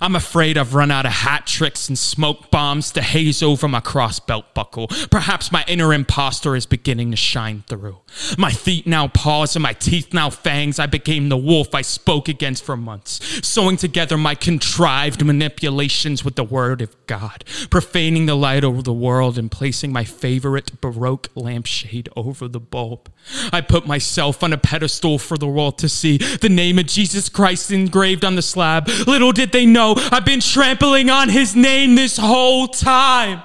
I'm 0.00 0.16
afraid 0.16 0.56
I've 0.58 0.74
run 0.74 0.90
out 0.90 1.06
of 1.06 1.12
hat 1.12 1.46
tricks 1.46 1.88
and 1.88 1.98
smoke 1.98 2.50
bombs 2.50 2.90
to 2.92 3.02
haze 3.02 3.42
over 3.42 3.68
my 3.68 3.80
cross 3.80 4.20
belt 4.20 4.54
buckle. 4.54 4.88
Perhaps 5.10 5.52
my 5.52 5.64
inner 5.66 5.92
impostor 5.92 6.56
is 6.56 6.66
beginning 6.66 7.10
to 7.10 7.16
shine 7.16 7.64
through. 7.66 7.98
My 8.38 8.50
feet 8.50 8.86
now 8.86 9.08
paws 9.08 9.56
and 9.56 9.62
my 9.62 9.72
teeth 9.72 10.12
now 10.12 10.30
fangs. 10.30 10.78
I 10.78 10.86
became 10.86 11.28
the 11.28 11.36
wolf 11.36 11.74
I 11.74 11.82
spoke 11.82 12.28
against 12.28 12.64
for 12.64 12.76
months, 12.76 13.46
sewing 13.46 13.76
together 13.76 14.16
my 14.16 14.34
contrived 14.34 15.24
manipulations 15.24 16.24
with 16.24 16.36
the 16.36 16.44
word 16.44 16.82
of 16.82 16.94
God, 17.06 17.44
profaning 17.70 18.26
the 18.26 18.34
light 18.34 18.64
over 18.64 18.82
the 18.82 18.92
world 18.92 19.38
and 19.38 19.50
placing 19.50 19.92
my 19.92 20.04
favorite 20.04 20.80
Baroque 20.80 21.28
lampshade 21.34 22.08
over 22.16 22.48
the 22.48 22.60
bulb. 22.60 23.10
I 23.52 23.60
put 23.60 23.86
myself 23.86 24.42
on 24.42 24.52
a 24.52 24.58
pedestal 24.58 25.18
for 25.18 25.36
the 25.36 25.46
world 25.46 25.78
to 25.78 25.88
see, 25.88 26.18
the 26.18 26.48
name 26.48 26.78
of 26.78 26.86
Jesus 26.86 27.28
Christ 27.28 27.70
engraved 27.70 28.24
on 28.24 28.36
the 28.36 28.42
slab. 28.42 28.88
Little 29.06 29.32
did 29.32 29.52
they 29.52 29.66
know 29.72 29.94
I've 29.96 30.24
been 30.24 30.40
trampling 30.40 31.10
on 31.10 31.28
his 31.28 31.56
name 31.56 31.94
this 31.94 32.16
whole 32.16 32.68
time. 32.68 33.42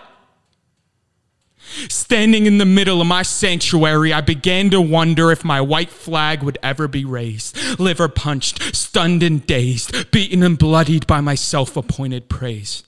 Standing 1.89 2.45
in 2.45 2.57
the 2.57 2.65
middle 2.65 3.01
of 3.01 3.07
my 3.07 3.21
sanctuary, 3.21 4.13
I 4.13 4.21
began 4.21 4.69
to 4.69 4.79
wonder 4.79 5.31
if 5.31 5.43
my 5.43 5.59
white 5.59 5.89
flag 5.89 6.41
would 6.41 6.57
ever 6.63 6.87
be 6.87 7.03
raised. 7.03 7.57
Liver 7.79 8.07
punched, 8.07 8.75
stunned 8.75 9.21
and 9.23 9.45
dazed, 9.45 10.11
beaten 10.11 10.41
and 10.41 10.57
bloodied 10.57 11.05
by 11.05 11.19
my 11.21 11.35
self 11.35 11.75
appointed 11.75 12.29
praise. 12.29 12.83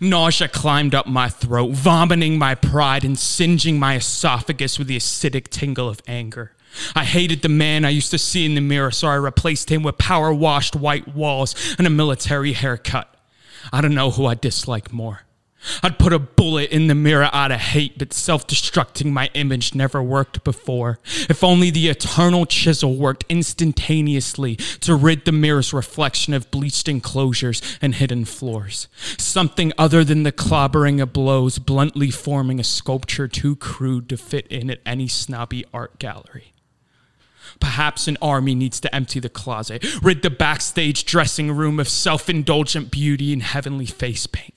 Nausea 0.00 0.48
climbed 0.48 0.94
up 0.94 1.06
my 1.06 1.28
throat, 1.28 1.72
vomiting 1.72 2.38
my 2.38 2.54
pride 2.54 3.04
and 3.04 3.18
singeing 3.18 3.80
my 3.80 3.96
esophagus 3.96 4.78
with 4.78 4.86
the 4.86 4.96
acidic 4.96 5.48
tingle 5.48 5.88
of 5.88 6.00
anger. 6.06 6.52
I 6.94 7.04
hated 7.04 7.42
the 7.42 7.48
man 7.48 7.84
I 7.84 7.90
used 7.90 8.10
to 8.10 8.18
see 8.18 8.44
in 8.44 8.54
the 8.54 8.60
mirror, 8.60 8.90
so 8.90 9.08
I 9.08 9.14
replaced 9.14 9.70
him 9.70 9.82
with 9.82 9.98
power 9.98 10.32
washed 10.32 10.76
white 10.76 11.14
walls 11.14 11.54
and 11.78 11.86
a 11.86 11.90
military 11.90 12.52
haircut. 12.52 13.14
I 13.72 13.80
don't 13.80 13.94
know 13.94 14.10
who 14.10 14.26
I 14.26 14.34
dislike 14.34 14.92
more. 14.92 15.22
I'd 15.82 15.98
put 15.98 16.12
a 16.12 16.18
bullet 16.18 16.70
in 16.70 16.88
the 16.88 16.94
mirror 16.94 17.30
out 17.32 17.52
of 17.52 17.60
hate, 17.60 17.98
but 17.98 18.12
self 18.12 18.46
destructing 18.46 19.12
my 19.12 19.30
image 19.34 19.74
never 19.74 20.02
worked 20.02 20.42
before. 20.44 20.98
If 21.28 21.44
only 21.44 21.70
the 21.70 21.88
eternal 21.88 22.46
chisel 22.46 22.96
worked 22.96 23.24
instantaneously 23.28 24.56
to 24.80 24.94
rid 24.94 25.24
the 25.24 25.32
mirror's 25.32 25.72
reflection 25.72 26.34
of 26.34 26.50
bleached 26.50 26.88
enclosures 26.88 27.62
and 27.80 27.94
hidden 27.94 28.24
floors. 28.24 28.88
Something 29.18 29.72
other 29.78 30.02
than 30.04 30.24
the 30.24 30.32
clobbering 30.32 31.00
of 31.00 31.12
blows, 31.12 31.58
bluntly 31.58 32.10
forming 32.10 32.58
a 32.58 32.64
sculpture 32.64 33.28
too 33.28 33.56
crude 33.56 34.08
to 34.08 34.16
fit 34.16 34.46
in 34.48 34.70
at 34.70 34.80
any 34.84 35.08
snobby 35.08 35.64
art 35.72 35.98
gallery. 35.98 36.51
Perhaps 37.60 38.08
an 38.08 38.18
army 38.22 38.54
needs 38.54 38.80
to 38.80 38.94
empty 38.94 39.20
the 39.20 39.28
closet, 39.28 39.84
rid 40.02 40.22
the 40.22 40.30
backstage 40.30 41.04
dressing 41.04 41.52
room 41.52 41.78
of 41.80 41.88
self 41.88 42.28
indulgent 42.28 42.90
beauty 42.90 43.32
and 43.32 43.42
heavenly 43.42 43.86
face 43.86 44.26
paint. 44.26 44.54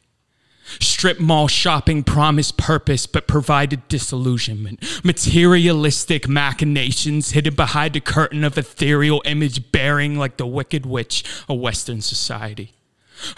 Strip 0.80 1.20
mall 1.20 1.48
shopping 1.48 2.04
promised 2.04 2.58
purpose 2.58 3.06
but 3.06 3.28
provided 3.28 3.88
disillusionment. 3.88 4.84
Materialistic 5.04 6.28
machinations 6.28 7.32
hidden 7.32 7.54
behind 7.54 7.96
a 7.96 8.02
curtain 8.02 8.44
of 8.44 8.58
ethereal 8.58 9.22
image 9.26 9.72
bearing 9.72 10.18
like 10.18 10.38
the 10.38 10.48
wicked 10.48 10.86
witch 10.86 11.24
of 11.48 11.60
Western 11.60 12.02
society. 12.02 12.74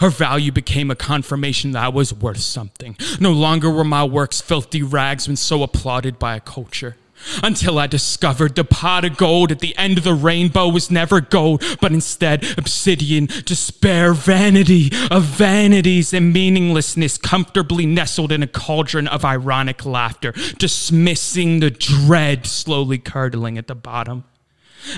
Her 0.00 0.10
value 0.10 0.50
became 0.50 0.90
a 0.90 0.96
confirmation 0.96 1.72
that 1.72 1.84
I 1.84 1.88
was 1.88 2.12
worth 2.12 2.40
something. 2.40 2.96
No 3.20 3.32
longer 3.32 3.70
were 3.70 3.84
my 3.84 4.04
works 4.04 4.40
filthy 4.40 4.82
rags 4.82 5.28
when 5.28 5.36
so 5.36 5.62
applauded 5.62 6.18
by 6.18 6.34
a 6.34 6.40
culture. 6.40 6.96
Until 7.42 7.78
I 7.78 7.86
discovered 7.86 8.54
the 8.54 8.64
pot 8.64 9.04
of 9.04 9.16
gold 9.16 9.52
at 9.52 9.60
the 9.60 9.76
end 9.76 9.98
of 9.98 10.04
the 10.04 10.14
rainbow 10.14 10.68
was 10.68 10.90
never 10.90 11.20
gold, 11.20 11.62
but 11.80 11.92
instead 11.92 12.44
obsidian, 12.58 13.26
despair, 13.44 14.14
vanity 14.14 14.90
of 15.10 15.24
vanities, 15.24 16.12
and 16.12 16.32
meaninglessness 16.32 17.18
comfortably 17.18 17.86
nestled 17.86 18.32
in 18.32 18.42
a 18.42 18.46
cauldron 18.46 19.08
of 19.08 19.24
ironic 19.24 19.84
laughter, 19.84 20.32
dismissing 20.58 21.60
the 21.60 21.70
dread 21.70 22.46
slowly 22.46 22.98
curdling 22.98 23.58
at 23.58 23.66
the 23.66 23.74
bottom. 23.74 24.24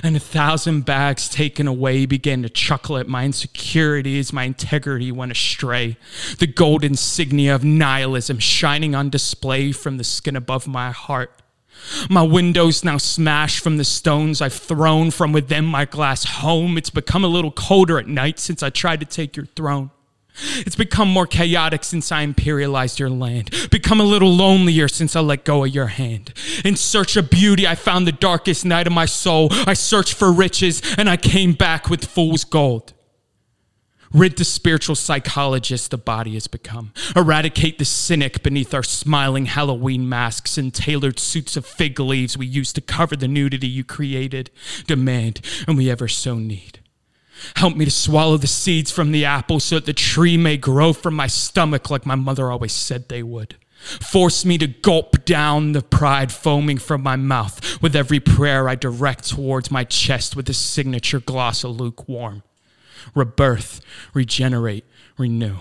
And 0.02 0.14
a 0.14 0.20
thousand 0.20 0.82
bags 0.82 1.28
taken 1.28 1.66
away 1.66 2.06
began 2.06 2.42
to 2.42 2.48
chuckle 2.48 2.98
at 2.98 3.08
my 3.08 3.24
insecurities, 3.24 4.32
my 4.32 4.44
integrity 4.44 5.10
went 5.10 5.32
astray. 5.32 5.96
The 6.38 6.46
gold 6.46 6.84
insignia 6.84 7.54
of 7.54 7.64
nihilism 7.64 8.38
shining 8.38 8.94
on 8.94 9.10
display 9.10 9.72
from 9.72 9.96
the 9.96 10.04
skin 10.04 10.36
above 10.36 10.66
my 10.66 10.90
heart. 10.90 11.39
My 12.08 12.22
windows 12.22 12.84
now 12.84 12.98
smashed 12.98 13.62
from 13.62 13.76
the 13.76 13.84
stones 13.84 14.40
I've 14.40 14.54
thrown 14.54 15.10
from 15.10 15.32
within 15.32 15.64
my 15.64 15.84
glass 15.84 16.24
home. 16.24 16.76
It's 16.76 16.90
become 16.90 17.24
a 17.24 17.28
little 17.28 17.50
colder 17.50 17.98
at 17.98 18.06
night 18.06 18.38
since 18.38 18.62
I 18.62 18.70
tried 18.70 19.00
to 19.00 19.06
take 19.06 19.36
your 19.36 19.46
throne. 19.46 19.90
It's 20.58 20.76
become 20.76 21.08
more 21.08 21.26
chaotic 21.26 21.84
since 21.84 22.10
I 22.12 22.24
imperialized 22.24 22.98
your 22.98 23.10
land. 23.10 23.50
Become 23.70 24.00
a 24.00 24.04
little 24.04 24.34
lonelier 24.34 24.88
since 24.88 25.16
I 25.16 25.20
let 25.20 25.44
go 25.44 25.64
of 25.64 25.74
your 25.74 25.88
hand. 25.88 26.32
In 26.64 26.76
search 26.76 27.16
of 27.16 27.30
beauty, 27.30 27.66
I 27.66 27.74
found 27.74 28.06
the 28.06 28.12
darkest 28.12 28.64
night 28.64 28.86
of 28.86 28.92
my 28.92 29.06
soul. 29.06 29.48
I 29.50 29.74
searched 29.74 30.14
for 30.14 30.32
riches 30.32 30.82
and 30.96 31.08
I 31.08 31.16
came 31.16 31.52
back 31.52 31.90
with 31.90 32.04
fool's 32.04 32.44
gold. 32.44 32.94
Rid 34.12 34.36
the 34.36 34.44
spiritual 34.44 34.96
psychologist 34.96 35.92
the 35.92 35.98
body 35.98 36.34
has 36.34 36.48
become. 36.48 36.92
Eradicate 37.14 37.78
the 37.78 37.84
cynic 37.84 38.42
beneath 38.42 38.74
our 38.74 38.82
smiling 38.82 39.46
Halloween 39.46 40.08
masks 40.08 40.58
and 40.58 40.74
tailored 40.74 41.20
suits 41.20 41.56
of 41.56 41.64
fig 41.64 42.00
leaves 42.00 42.36
we 42.36 42.46
used 42.46 42.74
to 42.74 42.80
cover 42.80 43.14
the 43.14 43.28
nudity 43.28 43.68
you 43.68 43.84
created, 43.84 44.50
demand, 44.88 45.40
and 45.68 45.76
we 45.76 45.88
ever 45.88 46.08
so 46.08 46.34
need. 46.34 46.80
Help 47.54 47.76
me 47.76 47.84
to 47.84 47.90
swallow 47.90 48.36
the 48.36 48.48
seeds 48.48 48.90
from 48.90 49.12
the 49.12 49.24
apple 49.24 49.61
so 49.61 49.76
that 49.76 49.86
the 49.86 49.92
tree 49.92 50.36
may 50.36 50.56
grow 50.56 50.92
from 50.92 51.14
my 51.14 51.28
stomach 51.28 51.88
like 51.88 52.04
my 52.04 52.16
mother 52.16 52.50
always 52.50 52.72
said 52.72 53.08
they 53.08 53.22
would. 53.22 53.54
Force 53.78 54.44
me 54.44 54.58
to 54.58 54.66
gulp 54.66 55.24
down 55.24 55.70
the 55.70 55.82
pride 55.82 56.32
foaming 56.32 56.78
from 56.78 57.02
my 57.02 57.14
mouth 57.14 57.80
with 57.80 57.94
every 57.94 58.20
prayer 58.20 58.68
I 58.68 58.74
direct 58.74 59.28
towards 59.30 59.70
my 59.70 59.84
chest 59.84 60.34
with 60.34 60.46
the 60.46 60.52
signature 60.52 61.20
gloss 61.20 61.62
of 61.62 61.80
lukewarm 61.80 62.42
rebirth, 63.14 63.80
regenerate, 64.14 64.84
renew. 65.18 65.57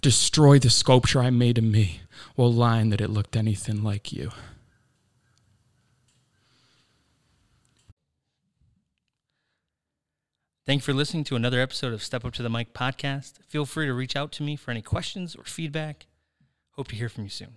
Destroy 0.00 0.58
the 0.58 0.70
sculpture 0.70 1.20
I 1.20 1.30
made 1.30 1.58
of 1.58 1.64
me 1.64 2.02
while 2.34 2.52
lying 2.52 2.90
that 2.90 3.00
it 3.00 3.10
looked 3.10 3.36
anything 3.36 3.82
like 3.82 4.12
you. 4.12 4.30
Thank 10.66 10.82
you 10.82 10.84
for 10.84 10.92
listening 10.92 11.24
to 11.24 11.36
another 11.36 11.60
episode 11.60 11.94
of 11.94 12.02
Step 12.02 12.26
Up 12.26 12.34
to 12.34 12.42
the 12.42 12.50
Mic 12.50 12.74
podcast. 12.74 13.38
Feel 13.48 13.64
free 13.64 13.86
to 13.86 13.94
reach 13.94 14.14
out 14.14 14.32
to 14.32 14.42
me 14.42 14.54
for 14.54 14.70
any 14.70 14.82
questions 14.82 15.34
or 15.34 15.44
feedback. 15.44 16.06
Hope 16.72 16.88
to 16.88 16.96
hear 16.96 17.08
from 17.08 17.24
you 17.24 17.30
soon. 17.30 17.56